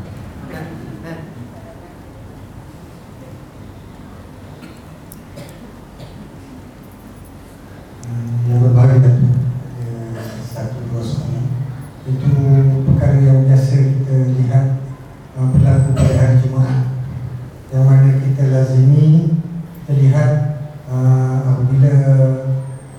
yang 8.49 8.65
berbahagia 8.65 9.13
eh, 9.85 10.41
satu 10.41 10.81
dua 10.89 11.05
soalan 11.05 11.45
itu 12.09 12.33
perkara 12.89 13.21
yang 13.21 13.45
biasa 13.45 13.77
kita 13.77 14.17
lihat 14.41 14.67
uh, 15.37 15.53
berlaku 15.53 15.93
pada 15.93 16.15
hari 16.17 16.37
Jumaat. 16.41 16.81
Yang 17.69 17.85
mana 17.85 18.11
kita 18.25 18.45
lazimi 18.49 19.37
kita 19.85 19.93
lihat 19.93 20.31
uh, 20.89 21.37
apabila 21.45 21.95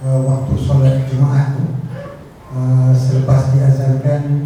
uh, 0.05 0.20
waktu 0.30 0.53
solat 0.62 1.10
Jumaat 1.10 1.57
tu 1.57 1.66
uh, 2.53 2.93
selepas 2.93 3.49
diazankan 3.57 4.45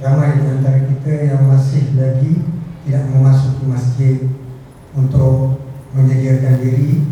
ramai 0.00 0.40
di 0.40 0.46
antara 0.56 0.88
kita 0.88 1.12
yang 1.28 1.44
masih 1.44 1.92
lagi 2.00 2.44
tidak 2.88 3.04
memasuki 3.12 3.64
masjid 3.68 4.16
untuk 4.96 5.60
menyediakan 5.92 6.64
diri 6.64 7.07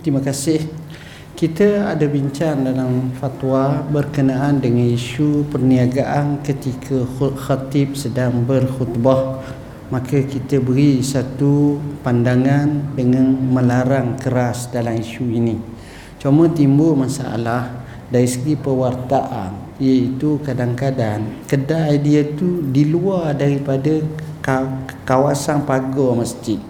terima 0.00 0.20
kasih. 0.24 0.64
Kita 1.36 1.96
ada 1.96 2.04
bincang 2.04 2.68
dalam 2.68 3.16
fatwa 3.16 3.80
berkenaan 3.88 4.60
dengan 4.60 4.92
isu 4.92 5.48
perniagaan 5.48 6.44
ketika 6.44 7.00
khatib 7.32 7.96
sedang 7.96 8.44
berkhutbah. 8.44 9.40
Maka 9.88 10.22
kita 10.22 10.60
beri 10.62 11.02
satu 11.02 11.80
pandangan 12.04 12.94
dengan 12.94 13.34
melarang 13.34 14.20
keras 14.20 14.68
dalam 14.70 15.00
isu 15.00 15.24
ini. 15.26 15.56
Cuma 16.20 16.46
timbul 16.52 16.94
masalah 16.94 17.88
dari 18.12 18.28
segi 18.28 18.54
pewartaan 18.54 19.80
iaitu 19.80 20.38
kadang-kadang 20.44 21.24
kedai 21.48 21.96
dia 21.98 22.22
tu 22.36 22.60
di 22.68 22.84
luar 22.84 23.32
daripada 23.32 23.98
kawasan 25.08 25.64
pagar 25.64 26.20
masjid. 26.20 26.69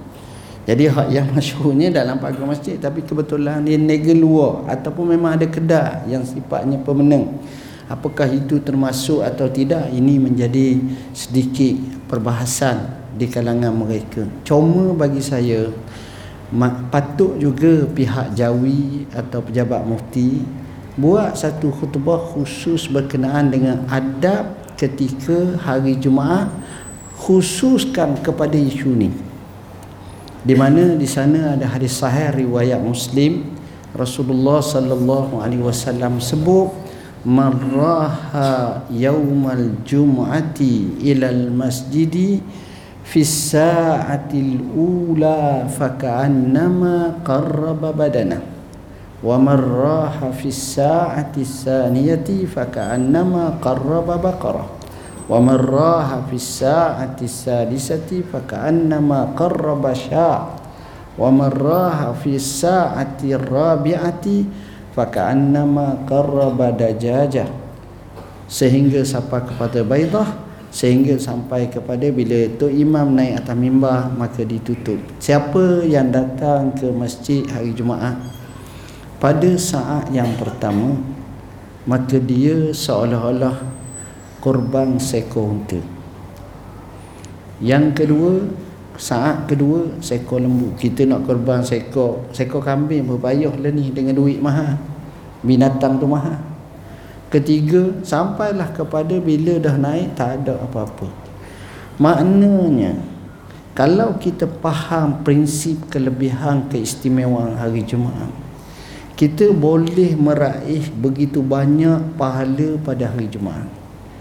Jadi 0.70 0.86
hak 0.86 1.08
yang 1.10 1.26
masyhurnya 1.34 1.90
dalam 1.90 2.22
pagar 2.22 2.46
masjid 2.46 2.78
tapi 2.78 3.02
kebetulan 3.02 3.66
dia 3.66 3.74
negeri 3.74 4.14
luar 4.14 4.70
ataupun 4.70 5.18
memang 5.18 5.34
ada 5.34 5.50
kedai 5.50 6.06
yang 6.06 6.22
sifatnya 6.22 6.78
pemenang. 6.78 7.42
Apakah 7.90 8.30
itu 8.30 8.62
termasuk 8.62 9.18
atau 9.26 9.50
tidak 9.50 9.90
ini 9.90 10.22
menjadi 10.22 10.78
sedikit 11.10 11.74
perbahasan 12.06 12.86
di 13.18 13.26
kalangan 13.26 13.74
mereka. 13.74 14.22
Cuma 14.46 14.94
bagi 14.94 15.18
saya 15.18 15.74
patut 16.94 17.34
juga 17.42 17.90
pihak 17.90 18.38
Jawi 18.38 19.10
atau 19.10 19.42
pejabat 19.42 19.82
mufti 19.82 20.38
buat 20.94 21.34
satu 21.34 21.74
khutbah 21.74 22.30
khusus 22.30 22.86
berkenaan 22.86 23.50
dengan 23.50 23.82
adab 23.90 24.54
ketika 24.78 25.58
hari 25.58 25.98
Jumaat 25.98 26.46
khususkan 27.18 28.22
kepada 28.22 28.54
isu 28.54 28.94
ni 28.94 29.10
di 30.40 30.56
mana 30.56 30.96
di 30.96 31.04
sana 31.04 31.52
ada 31.52 31.68
hadis 31.68 32.00
sahih 32.00 32.32
riwayat 32.32 32.80
Muslim 32.80 33.44
Rasulullah 33.92 34.64
sallallahu 34.64 35.44
alaihi 35.44 35.60
wasallam 35.60 36.16
sebut 36.16 36.72
marraha 37.28 38.80
yaumal 38.88 39.84
jum'ati 39.84 41.04
ilal 41.04 41.52
masjidi 41.52 42.40
fi 43.04 43.20
sa'atil 43.20 44.64
ula 44.72 45.68
faka'annama 45.68 47.20
qarraba 47.20 47.92
badana. 47.92 48.40
Wa 49.20 49.36
man 49.36 49.60
raha 49.60 50.32
fi 50.32 50.48
sa'ati 50.48 51.44
tsaniyati 51.44 52.48
fa 52.48 52.64
ka'annama 52.64 53.60
qarraba 53.60 54.16
baqarah 54.16 54.79
wa 55.30 55.38
man 55.38 55.62
raha 55.62 56.26
fi 56.26 56.34
sa'ati 56.34 57.30
sadisati 57.30 58.26
fa 58.26 58.42
ka'annama 58.42 59.30
qarraba 59.38 59.94
sya' 59.94 60.58
wa 61.14 61.30
man 61.30 61.54
raha 61.54 62.10
sa'ati 62.18 63.38
rabi'ati 63.38 64.36
fa 64.90 65.06
qarraba 65.06 66.74
dajaja 66.74 67.46
sehingga 68.50 69.06
sampai 69.06 69.46
kepada 69.46 69.86
baidah 69.86 70.50
sehingga 70.70 71.18
sampai 71.18 71.66
kepada 71.66 72.06
bila 72.14 72.46
tu 72.54 72.70
imam 72.70 73.14
naik 73.14 73.42
atas 73.42 73.58
mimbar 73.58 74.06
maka 74.14 74.46
ditutup. 74.46 75.02
Siapa 75.18 75.82
yang 75.82 76.14
datang 76.14 76.70
ke 76.78 76.86
masjid 76.94 77.42
hari 77.50 77.74
Jumaat? 77.74 78.14
Pada 79.18 79.50
saat 79.58 80.10
yang 80.14 80.30
pertama 80.38 80.94
maka 81.86 82.22
dia 82.22 82.70
seolah-olah 82.70 83.79
korban 84.40 84.96
seekor 84.96 85.54
unta. 85.54 85.80
Yang 87.60 87.84
kedua 87.92 88.32
saat 89.00 89.48
kedua 89.48 90.00
seekor 90.04 90.44
lembu. 90.44 90.76
Kita 90.76 91.08
nak 91.08 91.24
korban 91.24 91.64
seekor 91.64 92.28
seekor 92.32 92.60
kambing 92.60 93.08
berpayah 93.08 93.52
lah 93.56 93.72
ni 93.72 93.92
dengan 93.92 94.16
duit 94.16 94.40
mahal 94.40 94.76
binatang 95.40 95.96
tu 95.96 96.04
mahal 96.04 96.36
Ketiga, 97.30 97.94
sampailah 98.02 98.74
kepada 98.74 99.14
bila 99.22 99.54
dah 99.62 99.78
naik 99.78 100.18
tak 100.18 100.42
ada 100.42 100.66
apa-apa. 100.66 101.06
Maknanya, 102.02 102.98
kalau 103.70 104.18
kita 104.18 104.50
faham 104.58 105.22
prinsip 105.22 105.78
kelebihan 105.94 106.66
keistimewaan 106.66 107.54
hari 107.54 107.86
Jumaat, 107.86 108.34
kita 109.14 109.54
boleh 109.54 110.18
meraih 110.18 110.90
begitu 110.90 111.38
banyak 111.38 112.18
pahala 112.18 112.74
pada 112.82 113.14
hari 113.14 113.30
Jumaat 113.30 113.79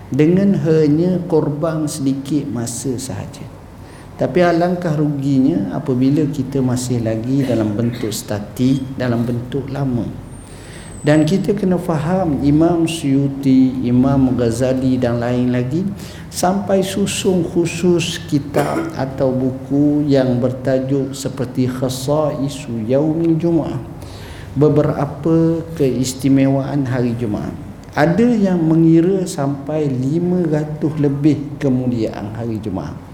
dengan 0.09 0.57
hanya 0.65 1.21
korban 1.29 1.85
sedikit 1.85 2.49
masa 2.49 2.97
sahaja. 2.97 3.45
Tapi 4.19 4.43
alangkah 4.43 4.99
ruginya 4.99 5.71
apabila 5.73 6.27
kita 6.27 6.59
masih 6.59 6.99
lagi 6.99 7.45
dalam 7.47 7.71
bentuk 7.77 8.11
statik, 8.11 8.83
dalam 8.99 9.23
bentuk 9.23 9.71
lama 9.71 10.29
dan 10.99 11.23
kita 11.23 11.55
kena 11.55 11.79
faham 11.79 12.43
Imam 12.43 12.83
Suyuti, 12.83 13.87
Imam 13.87 14.35
Ghazali 14.35 14.99
dan 14.99 15.23
lain 15.23 15.47
lagi 15.55 15.87
sampai 16.27 16.83
susung 16.83 17.47
khusus 17.47 18.19
kitab 18.27 18.91
atau 18.99 19.31
buku 19.31 20.03
yang 20.11 20.43
bertajuk 20.43 21.15
seperti 21.15 21.71
Khasaisu 21.71 22.83
Yaumil 22.83 23.39
Jumaah 23.39 23.79
beberapa 24.59 25.63
keistimewaan 25.79 26.83
hari 26.83 27.15
Jumaat 27.15 27.68
ada 27.95 28.27
yang 28.27 28.61
mengira 28.61 29.25
sampai 29.25 29.89
500 29.89 31.01
lebih 31.01 31.57
kemuliaan 31.57 32.37
hari 32.37 32.61
Jumaat. 32.61 33.09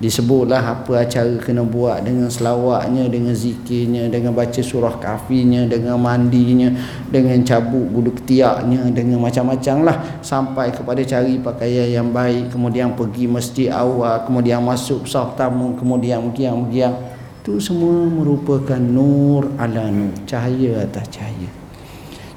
Disebutlah 0.00 0.64
apa 0.64 1.04
acara 1.04 1.36
kena 1.44 1.60
buat 1.60 2.00
dengan 2.00 2.32
selawatnya 2.32 3.12
dengan 3.12 3.36
zikirnya 3.36 4.08
dengan 4.08 4.32
baca 4.32 4.56
surah 4.64 4.96
kafinya 4.96 5.68
dengan 5.68 6.00
mandinya 6.00 6.72
dengan 7.12 7.36
cabut 7.44 7.84
bulu 7.84 8.08
ketiaknya 8.16 8.88
dengan 8.96 9.20
macam-macam 9.20 9.76
lah. 9.84 9.96
Sampai 10.24 10.72
kepada 10.72 11.04
cari 11.04 11.36
pakaian 11.36 12.00
yang 12.00 12.08
baik 12.16 12.48
kemudian 12.48 12.96
pergi 12.96 13.28
masjid 13.28 13.68
awal 13.68 14.24
kemudian 14.24 14.64
masuk 14.64 15.04
sah 15.04 15.36
tamu 15.36 15.76
kemudian 15.76 16.24
mengiang-mengiang 16.32 16.96
itu 17.44 17.60
semua 17.60 18.08
merupakan 18.08 18.80
nur 18.80 19.52
ala 19.60 19.92
nur 19.92 20.16
cahaya 20.24 20.80
atas 20.80 21.12
cahaya. 21.12 21.48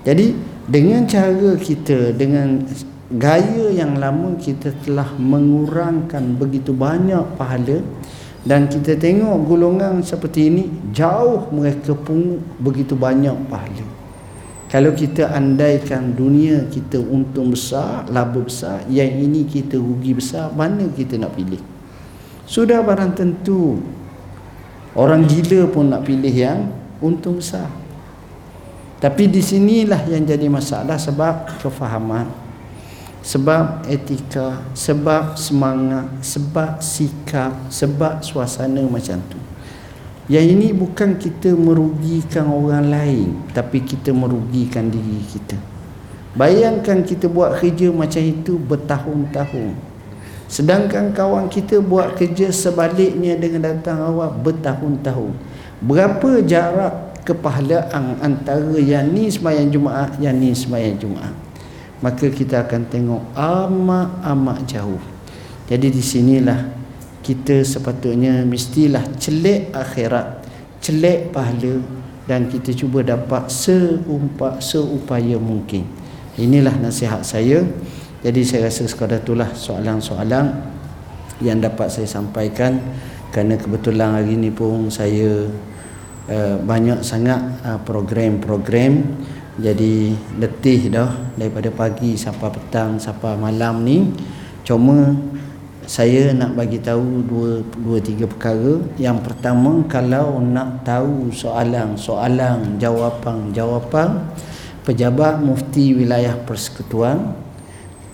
Jadi 0.04 0.36
dengan 0.64 1.04
cara 1.04 1.60
kita 1.60 2.16
dengan 2.16 2.64
gaya 3.12 3.68
yang 3.68 4.00
lama 4.00 4.40
kita 4.40 4.72
telah 4.88 5.12
mengurangkan 5.20 6.40
begitu 6.40 6.72
banyak 6.72 7.24
pahala. 7.36 7.84
Dan 8.44 8.68
kita 8.68 9.00
tengok 9.00 9.48
golongan 9.48 10.04
seperti 10.04 10.52
ini 10.52 10.68
jauh 10.92 11.48
mereka 11.56 11.96
pun 11.96 12.44
begitu 12.60 12.92
banyak 12.92 13.36
pahala. 13.48 13.88
Kalau 14.68 14.92
kita 14.92 15.32
andaikan 15.32 16.12
dunia 16.12 16.68
kita 16.68 17.00
untung 17.00 17.56
besar 17.56 18.04
laba 18.12 18.44
besar 18.44 18.84
yang 18.92 19.16
ini 19.16 19.48
kita 19.48 19.80
rugi 19.80 20.18
besar 20.18 20.52
mana 20.52 20.92
kita 20.92 21.16
nak 21.16 21.40
pilih? 21.40 21.62
Sudah 22.44 22.84
barang 22.84 23.16
tentu. 23.16 23.80
Orang 24.92 25.24
gila 25.24 25.72
pun 25.72 25.88
nak 25.88 26.04
pilih 26.04 26.36
yang 26.36 26.68
untung 27.00 27.40
besar 27.40 27.83
tapi 29.04 29.28
di 29.28 29.44
sinilah 29.44 30.08
yang 30.08 30.24
jadi 30.24 30.48
masalah 30.48 30.96
sebab 30.96 31.60
kefahaman 31.60 32.44
sebab 33.24 33.88
etika, 33.88 34.60
sebab 34.76 35.40
semangat, 35.40 36.12
sebab 36.20 36.84
sikap, 36.84 37.56
sebab 37.72 38.20
suasana 38.20 38.84
macam 38.84 39.18
tu. 39.32 39.40
Yang 40.28 40.46
ini 40.56 40.68
bukan 40.76 41.16
kita 41.16 41.56
merugikan 41.56 42.52
orang 42.52 42.92
lain, 42.92 43.28
tapi 43.56 43.80
kita 43.80 44.12
merugikan 44.12 44.92
diri 44.92 45.24
kita. 45.24 45.56
Bayangkan 46.36 47.04
kita 47.08 47.32
buat 47.32 47.60
kerja 47.64 47.96
macam 47.96 48.24
itu 48.24 48.60
bertahun-tahun. 48.60 49.72
Sedangkan 50.52 51.16
kawan 51.16 51.48
kita 51.48 51.80
buat 51.80 52.20
kerja 52.20 52.52
sebaliknya 52.52 53.40
dengan 53.40 53.72
datang 53.72 54.04
awal 54.04 54.36
bertahun-tahun. 54.36 55.32
Berapa 55.80 56.30
jarak 56.44 57.13
kepahalaan 57.24 58.20
antara 58.20 58.76
yang 58.80 59.10
ni 59.12 59.32
semayang 59.32 59.72
Jumaat, 59.72 60.20
yang 60.20 60.36
ni 60.38 60.52
semayang 60.52 61.00
Jumaat 61.00 61.34
maka 62.04 62.28
kita 62.28 62.68
akan 62.68 62.84
tengok 62.92 63.24
amat-amat 63.32 64.60
jauh. 64.68 65.00
Jadi 65.72 65.88
di 65.88 66.04
sinilah 66.04 66.68
kita 67.24 67.64
sepatutnya 67.64 68.44
mestilah 68.44 69.08
celik 69.16 69.72
akhirat, 69.72 70.44
celik 70.84 71.32
pahala 71.32 71.80
dan 72.28 72.52
kita 72.52 72.76
cuba 72.76 73.08
dapat 73.08 73.48
seumpak 73.48 74.60
seupaya 74.60 75.40
mungkin. 75.40 75.88
Inilah 76.36 76.76
nasihat 76.76 77.24
saya. 77.24 77.64
Jadi 78.20 78.44
saya 78.44 78.68
rasa 78.68 78.84
sekadar 78.84 79.24
itulah 79.24 79.56
soalan-soalan 79.56 80.52
yang 81.40 81.64
dapat 81.64 81.88
saya 81.88 82.08
sampaikan 82.08 82.84
kerana 83.32 83.56
kebetulan 83.56 84.20
hari 84.20 84.36
ini 84.36 84.52
pun 84.52 84.92
saya 84.92 85.48
uh, 86.28 86.56
banyak 86.62 87.02
sangat 87.02 87.42
program-program 87.88 89.04
jadi 89.54 90.18
letih 90.42 90.90
dah 90.90 91.14
daripada 91.38 91.70
pagi 91.70 92.18
sampai 92.18 92.50
petang 92.50 92.98
sampai 92.98 93.38
malam 93.38 93.86
ni. 93.86 94.10
Cuma 94.66 95.14
saya 95.86 96.34
nak 96.34 96.58
bagi 96.58 96.82
tahu 96.82 97.22
dua 97.22 97.62
dua 97.62 97.98
tiga 98.02 98.26
perkara. 98.26 98.82
Yang 98.98 99.30
pertama 99.30 99.86
kalau 99.86 100.42
nak 100.42 100.82
tahu 100.82 101.30
soalan 101.30 101.94
soalan 101.94 102.82
jawapan 102.82 103.54
jawapan 103.54 104.26
pejabat 104.82 105.38
mufti 105.38 105.94
wilayah 106.02 106.34
persekutuan 106.50 107.38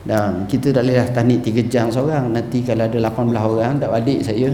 Dan 0.01 0.49
kita 0.49 0.73
tak 0.73 0.81
boleh 0.81 0.97
dah 0.97 1.07
tahnik 1.13 1.39
3 1.45 1.69
jam 1.69 1.85
seorang. 1.93 2.33
Nanti 2.33 2.65
kalau 2.65 2.89
ada 2.89 2.97
18 2.97 3.37
orang 3.37 3.73
tak 3.77 3.89
balik 3.93 4.19
saya. 4.25 4.49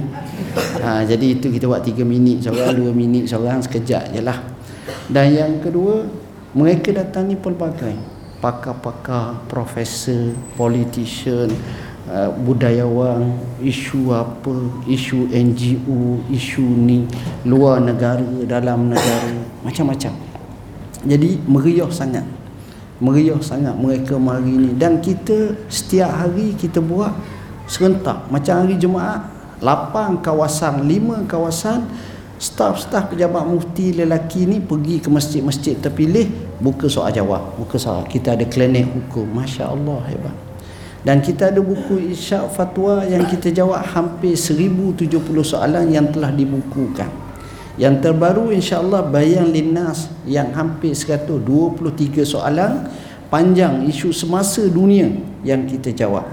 Ha, 0.84 1.08
jadi 1.08 1.40
itu 1.40 1.48
kita 1.48 1.72
buat 1.72 1.88
3 1.88 2.04
minit 2.04 2.44
seorang 2.44 2.76
2 2.76 2.92
minit 2.92 3.32
seorang 3.32 3.64
sekejap 3.64 4.12
je 4.12 4.22
lah. 4.28 4.44
Dan 5.08 5.32
yang 5.32 5.54
kedua 5.64 6.04
mereka 6.56 6.94
datang 6.95 7.28
ni 7.28 7.36
pelbagai. 7.36 7.95
Pakar-pakar 8.38 9.49
profesor 9.49 10.32
politician 10.53 11.49
uh, 12.06 12.30
budayawan 12.38 13.34
isu 13.60 14.14
apa 14.14 14.53
isu 14.86 15.28
NGO 15.34 16.22
isu 16.30 16.61
ni 16.61 17.10
luar 17.44 17.82
negara 17.82 18.24
dalam 18.45 18.94
negara 18.94 19.34
macam-macam. 19.65 20.14
Jadi 21.03 21.41
meriah 21.49 21.90
sangat. 21.90 22.24
Meriah 22.98 23.38
sangat 23.41 23.74
mereka 23.78 24.18
mari 24.22 24.53
ni. 24.53 24.72
Dan 24.78 25.02
kita 25.02 25.57
setiap 25.69 26.10
hari 26.14 26.53
kita 26.53 26.78
buat 26.78 27.14
serentak. 27.65 28.30
Macam 28.30 28.65
hari 28.65 28.78
Jumaat 28.78 29.22
8 29.61 30.22
kawasan 30.22 30.86
5 30.86 31.26
kawasan 31.26 31.90
staf-staf 32.38 33.14
pejabat 33.14 33.44
mufti 33.50 33.98
lelaki 33.98 34.46
ni 34.46 34.62
pergi 34.62 35.02
ke 35.02 35.10
masjid-masjid 35.10 35.74
terpilih 35.78 36.30
buka 36.62 36.86
soal 36.86 37.10
jawab 37.10 37.58
buka 37.58 37.82
soal 37.82 38.06
kita 38.06 38.38
ada 38.38 38.46
klinik 38.46 38.86
hukum. 38.86 39.26
Masya 39.26 39.74
Allah 39.74 40.00
hebat. 40.06 40.36
Dan 41.06 41.24
kita 41.24 41.56
ada 41.56 41.62
buku 41.64 42.12
isyak 42.12 42.52
fatwa 42.52 43.06
yang 43.06 43.24
kita 43.30 43.54
jawab 43.54 43.80
hampir 43.96 44.36
1070 44.36 45.08
soalan 45.40 45.88
yang 45.88 46.12
telah 46.12 46.36
dibukukan. 46.36 47.08
Yang 47.78 48.10
terbaru 48.10 48.52
insya-Allah 48.52 49.06
Bayan 49.08 49.54
Linnas 49.54 50.10
yang 50.28 50.52
hampir 50.52 50.98
123 50.98 52.26
soalan 52.26 52.90
panjang 53.30 53.88
isu 53.88 54.12
semasa 54.12 54.66
dunia 54.68 55.08
yang 55.48 55.64
kita 55.64 55.96
jawab. 55.96 56.28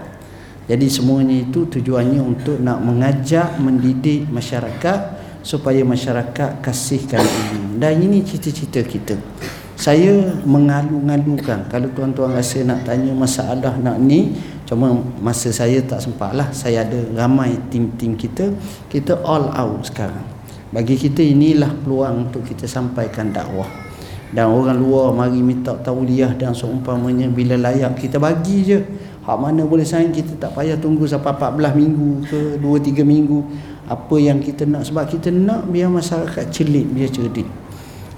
Jadi 0.65 0.89
semuanya 0.89 1.45
itu 1.45 1.69
tujuannya 1.69 2.25
untuk 2.25 2.57
nak 2.59 2.81
mengajak 2.81 3.61
mendidik 3.61 4.25
masyarakat 4.33 5.14
supaya 5.45 5.85
masyarakat 5.85 6.65
kasihkan 6.65 7.21
ilmu. 7.21 7.77
Dan 7.77 8.01
ini 8.01 8.25
cita-cita 8.25 8.81
kita. 8.81 9.15
Saya 9.77 10.33
mengalu-ngalukan 10.49 11.69
kalau 11.69 11.89
tuan-tuan 11.93 12.33
rasa 12.33 12.65
nak 12.65 12.89
tanya 12.89 13.13
masalah 13.13 13.77
nak 13.77 14.01
ni 14.01 14.33
cuma 14.65 14.97
masa 15.21 15.53
saya 15.53 15.83
tak 15.85 16.01
sempatlah 16.01 16.49
saya 16.57 16.89
ada 16.89 16.97
ramai 17.13 17.61
tim-tim 17.69 18.17
kita. 18.17 18.49
Kita 18.89 19.21
all 19.21 19.53
out 19.53 19.85
sekarang. 19.85 20.25
Bagi 20.73 20.97
kita 20.97 21.21
inilah 21.21 21.71
peluang 21.85 22.31
untuk 22.31 22.49
kita 22.49 22.65
sampaikan 22.65 23.31
dakwah. 23.31 23.69
Dan 24.35 24.51
orang 24.51 24.81
luar 24.81 25.15
mari 25.15 25.39
minta 25.39 25.71
tauliah 25.79 26.35
dan 26.35 26.51
seumpamanya 26.51 27.31
bila 27.31 27.55
layak 27.55 27.95
kita 28.01 28.19
bagi 28.19 28.67
je. 28.67 28.79
Hak 29.23 29.39
mana 29.39 29.63
boleh 29.65 29.87
sayang 29.87 30.11
kita 30.11 30.37
tak 30.37 30.53
payah 30.53 30.77
tunggu 30.77 31.07
sampai 31.07 31.33
14 31.33 31.81
minggu 31.81 32.11
ke 32.29 32.41
2 32.59 32.61
3 32.61 33.07
minggu 33.07 33.41
apa 33.85 34.17
yang 34.17 34.41
kita 34.41 34.65
nak? 34.65 34.89
Sebab 34.89 35.05
kita 35.09 35.29
nak 35.29 35.69
biar 35.69 35.93
masyarakat 35.93 36.49
celik 36.49 36.89
biar 36.89 37.11
cerdik. 37.13 37.49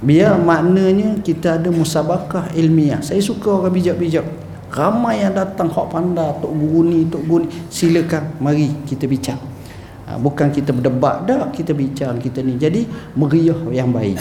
Biar 0.05 0.37
maknanya 0.37 1.19
kita 1.25 1.57
ada 1.57 1.73
musabakah 1.73 2.53
ilmiah. 2.53 3.01
Saya 3.01 3.19
suka 3.19 3.49
orang 3.49 3.73
bijak-bijak. 3.75 4.27
Ramai 4.71 5.25
yang 5.25 5.33
datang 5.33 5.73
hak 5.73 5.87
pandai 5.89 6.37
tok 6.43 6.53
guru 6.53 6.85
ni 6.85 7.09
tok 7.09 7.23
guru 7.25 7.49
ni. 7.49 7.49
Silakan 7.73 8.37
mari 8.39 8.69
kita 8.85 9.09
bincang. 9.09 9.41
Ha, 10.07 10.21
bukan 10.21 10.53
kita 10.53 10.71
berdebat 10.71 11.27
dah 11.27 11.49
kita 11.51 11.73
bincang 11.73 12.21
kita 12.21 12.45
ni. 12.45 12.61
Jadi 12.61 12.85
meriah 13.17 13.57
yang 13.73 13.91
baik. 13.91 14.21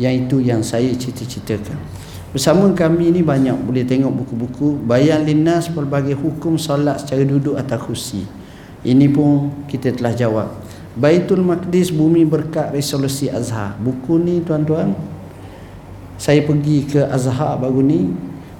Yang 0.00 0.14
itu 0.24 0.36
yang 0.40 0.64
saya 0.64 0.88
cita-citakan. 0.96 1.76
Bersama 2.32 2.66
kami 2.72 3.12
ni 3.12 3.20
banyak. 3.20 3.60
Boleh 3.60 3.84
tengok 3.84 4.24
buku-buku. 4.24 4.80
Bayan 4.88 5.28
linnas 5.28 5.68
pelbagai 5.68 6.16
hukum 6.16 6.56
solat 6.56 7.04
secara 7.04 7.22
duduk 7.28 7.60
atas 7.60 7.78
kursi. 7.84 8.24
Ini 8.80 9.12
pun 9.12 9.52
kita 9.68 9.92
telah 9.92 10.16
jawab 10.16 10.48
Baitul 10.98 11.46
Maqdis 11.46 11.94
bumi 11.94 12.26
berkat 12.26 12.74
resolusi 12.74 13.30
Azhar 13.30 13.78
buku 13.78 14.18
ni 14.18 14.42
tuan-tuan 14.42 14.94
saya 16.18 16.42
pergi 16.42 16.84
ke 16.90 17.00
Azhar 17.06 17.56
baru 17.62 17.80
ni 17.80 18.10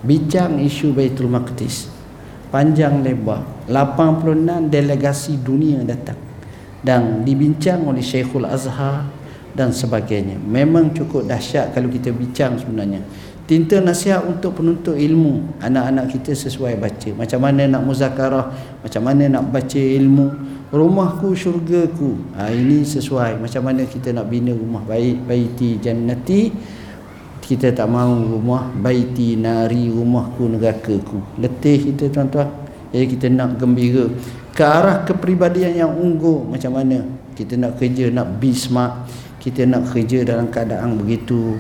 bincang 0.07 0.63
isu 0.63 0.95
Baitul 0.95 1.27
Maqdis 1.27 1.91
panjang 2.55 3.03
lebar 3.03 3.43
86 3.67 4.71
delegasi 4.71 5.39
dunia 5.43 5.83
datang 5.83 6.19
dan 6.81 7.23
dibincang 7.23 7.85
oleh 7.85 8.01
Syekhul 8.01 8.49
Azhar 8.49 9.07
dan 9.53 9.75
sebagainya. 9.75 10.39
Memang 10.41 10.95
cukup 10.95 11.27
dahsyat 11.27 11.75
kalau 11.75 11.91
kita 11.91 12.15
bincang 12.15 12.57
sebenarnya. 12.57 13.03
Tinta 13.51 13.83
nasihat 13.83 14.23
untuk 14.31 14.63
penuntut 14.63 14.95
ilmu 14.95 15.59
anak-anak 15.59 16.15
kita 16.15 16.39
sesuai 16.39 16.79
baca. 16.79 17.11
Macam 17.19 17.43
mana 17.43 17.67
nak 17.67 17.83
muzakarah, 17.83 18.47
macam 18.79 19.03
mana 19.03 19.27
nak 19.27 19.51
baca 19.51 19.83
ilmu. 19.83 20.31
Rumahku 20.71 21.35
syurgaku. 21.35 22.15
Ha, 22.39 22.55
ini 22.55 22.87
sesuai 22.87 23.43
macam 23.43 23.67
mana 23.67 23.83
kita 23.91 24.15
nak 24.15 24.31
bina 24.31 24.55
rumah 24.55 24.87
baik 24.87 25.27
baiti 25.27 25.83
jannati. 25.83 26.55
Kita 27.43 27.75
tak 27.75 27.91
mahu 27.91 28.39
rumah 28.39 28.71
baiti 28.71 29.35
nari 29.35 29.91
rumahku 29.91 30.47
nerakaku. 30.47 31.43
Letih 31.43 31.91
kita 31.91 32.07
tuan-tuan. 32.07 32.47
Jadi 32.95 33.19
kita 33.19 33.27
nak 33.35 33.59
gembira 33.59 34.07
ke 34.55 34.63
arah 34.63 35.03
kepribadian 35.03 35.75
yang 35.75 35.91
unggul 35.91 36.47
macam 36.47 36.79
mana 36.79 37.03
kita 37.35 37.59
nak 37.59 37.83
kerja 37.83 38.15
nak 38.15 38.39
be 38.39 38.55
smart 38.55 39.11
kita 39.41 39.65
nak 39.65 39.89
kerja 39.89 40.27
dalam 40.27 40.51
keadaan 40.51 41.01
begitu 41.01 41.57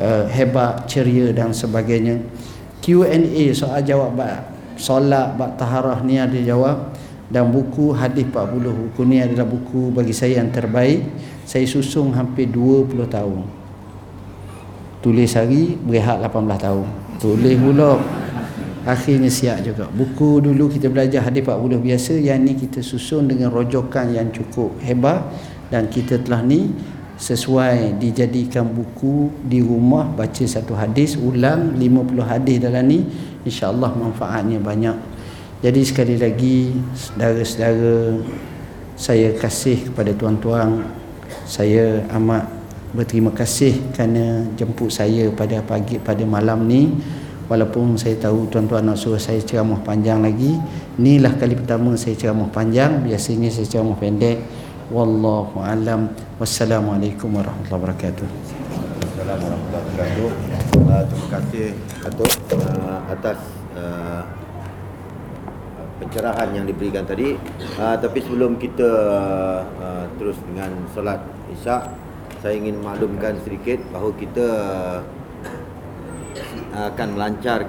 uh, 0.00 0.24
hebat 0.32 0.88
ceria 0.88 1.30
dan 1.30 1.52
sebagainya. 1.52 2.18
Q&A 2.80 3.52
soal 3.52 3.84
jawab 3.84 4.16
bab 4.16 4.50
solat 4.80 5.36
bab 5.36 5.60
taharah 5.60 6.00
ni 6.00 6.16
ada 6.16 6.40
jawab. 6.40 6.96
Dan 7.30 7.54
buku 7.54 7.94
hadis 7.94 8.26
40 8.26 8.58
buku 8.58 9.00
ni 9.06 9.22
adalah 9.22 9.46
buku 9.46 9.94
bagi 9.94 10.10
saya 10.10 10.42
yang 10.42 10.50
terbaik. 10.50 11.06
Saya 11.46 11.62
susung 11.62 12.10
hampir 12.10 12.50
20 12.50 13.06
tahun. 13.06 13.46
Tulis 14.98 15.30
hari 15.38 15.78
berehat 15.78 16.18
18 16.26 16.58
tahun. 16.58 16.86
Tulis 17.22 17.54
pula. 17.54 18.02
Akhirnya 18.82 19.30
siap 19.30 19.62
juga. 19.62 19.86
Buku 19.94 20.42
dulu 20.42 20.66
kita 20.74 20.90
belajar 20.90 21.22
hadis 21.22 21.46
40 21.46 21.78
biasa. 21.78 22.18
Yang 22.18 22.38
ni 22.42 22.52
kita 22.58 22.80
susun 22.82 23.30
dengan 23.30 23.54
rojokan 23.54 24.10
yang 24.10 24.34
cukup 24.34 24.74
hebat. 24.82 25.22
Dan 25.70 25.86
kita 25.86 26.18
telah 26.26 26.42
ni 26.42 26.66
sesuai 27.20 28.00
dijadikan 28.00 28.64
buku 28.64 29.28
di 29.44 29.60
rumah 29.60 30.08
baca 30.08 30.40
satu 30.40 30.72
hadis 30.72 31.20
ulang 31.20 31.76
50 31.76 32.16
hadis 32.24 32.56
dalam 32.56 32.88
ni 32.88 33.04
insyaallah 33.44 33.92
manfaatnya 33.92 34.56
banyak. 34.56 34.96
Jadi 35.60 35.80
sekali 35.84 36.16
lagi 36.16 36.72
saudara-saudara 36.96 38.24
saya 38.96 39.36
kasih 39.36 39.92
kepada 39.92 40.16
tuan-tuan 40.16 40.80
saya 41.44 42.08
amat 42.16 42.48
berterima 42.96 43.28
kasih 43.36 43.76
kerana 43.92 44.48
jemput 44.56 44.88
saya 44.88 45.28
pada 45.36 45.60
pagi 45.60 46.00
pada 46.00 46.24
malam 46.24 46.64
ni. 46.64 46.88
Walaupun 47.52 47.98
saya 47.98 48.14
tahu 48.14 48.46
tuan-tuan 48.48 48.86
nak 48.86 48.96
suruh 48.96 49.18
saya 49.18 49.42
ceramah 49.42 49.82
panjang 49.82 50.22
lagi 50.22 50.54
inilah 50.96 51.34
kali 51.34 51.58
pertama 51.58 51.92
saya 52.00 52.16
ceramah 52.16 52.48
panjang. 52.48 53.04
Biasanya 53.04 53.52
saya 53.52 53.68
ceramah 53.68 54.00
pendek. 54.00 54.40
Wallahu 54.88 55.60
alam 55.60 56.29
wassalamualaikum 56.40 57.36
warahmatullahi 57.36 57.76
wabarakatuh. 57.84 58.24
Assalamualaikum 58.24 59.44
warahmatullahi 59.44 59.84
wabarakatuh. 59.92 60.28
Uh, 60.88 61.02
terima 61.04 61.28
kasih 61.36 61.68
Datuk 62.00 62.32
uh, 62.56 63.00
atas 63.12 63.38
uh, 63.76 64.24
pencerahan 66.00 66.48
yang 66.56 66.64
diberikan 66.64 67.04
tadi. 67.04 67.36
Uh, 67.76 67.92
tapi 68.00 68.24
sebelum 68.24 68.56
kita 68.56 68.88
terus 70.16 70.40
dengan 70.48 70.72
solat 70.96 71.20
isyak 71.52 71.92
saya 72.40 72.56
ingin 72.56 72.80
maklumkan 72.80 73.36
sedikit 73.44 73.84
bahawa 73.92 74.12
kita 74.16 74.48
akan 76.72 77.08
melancarkan 77.20 77.68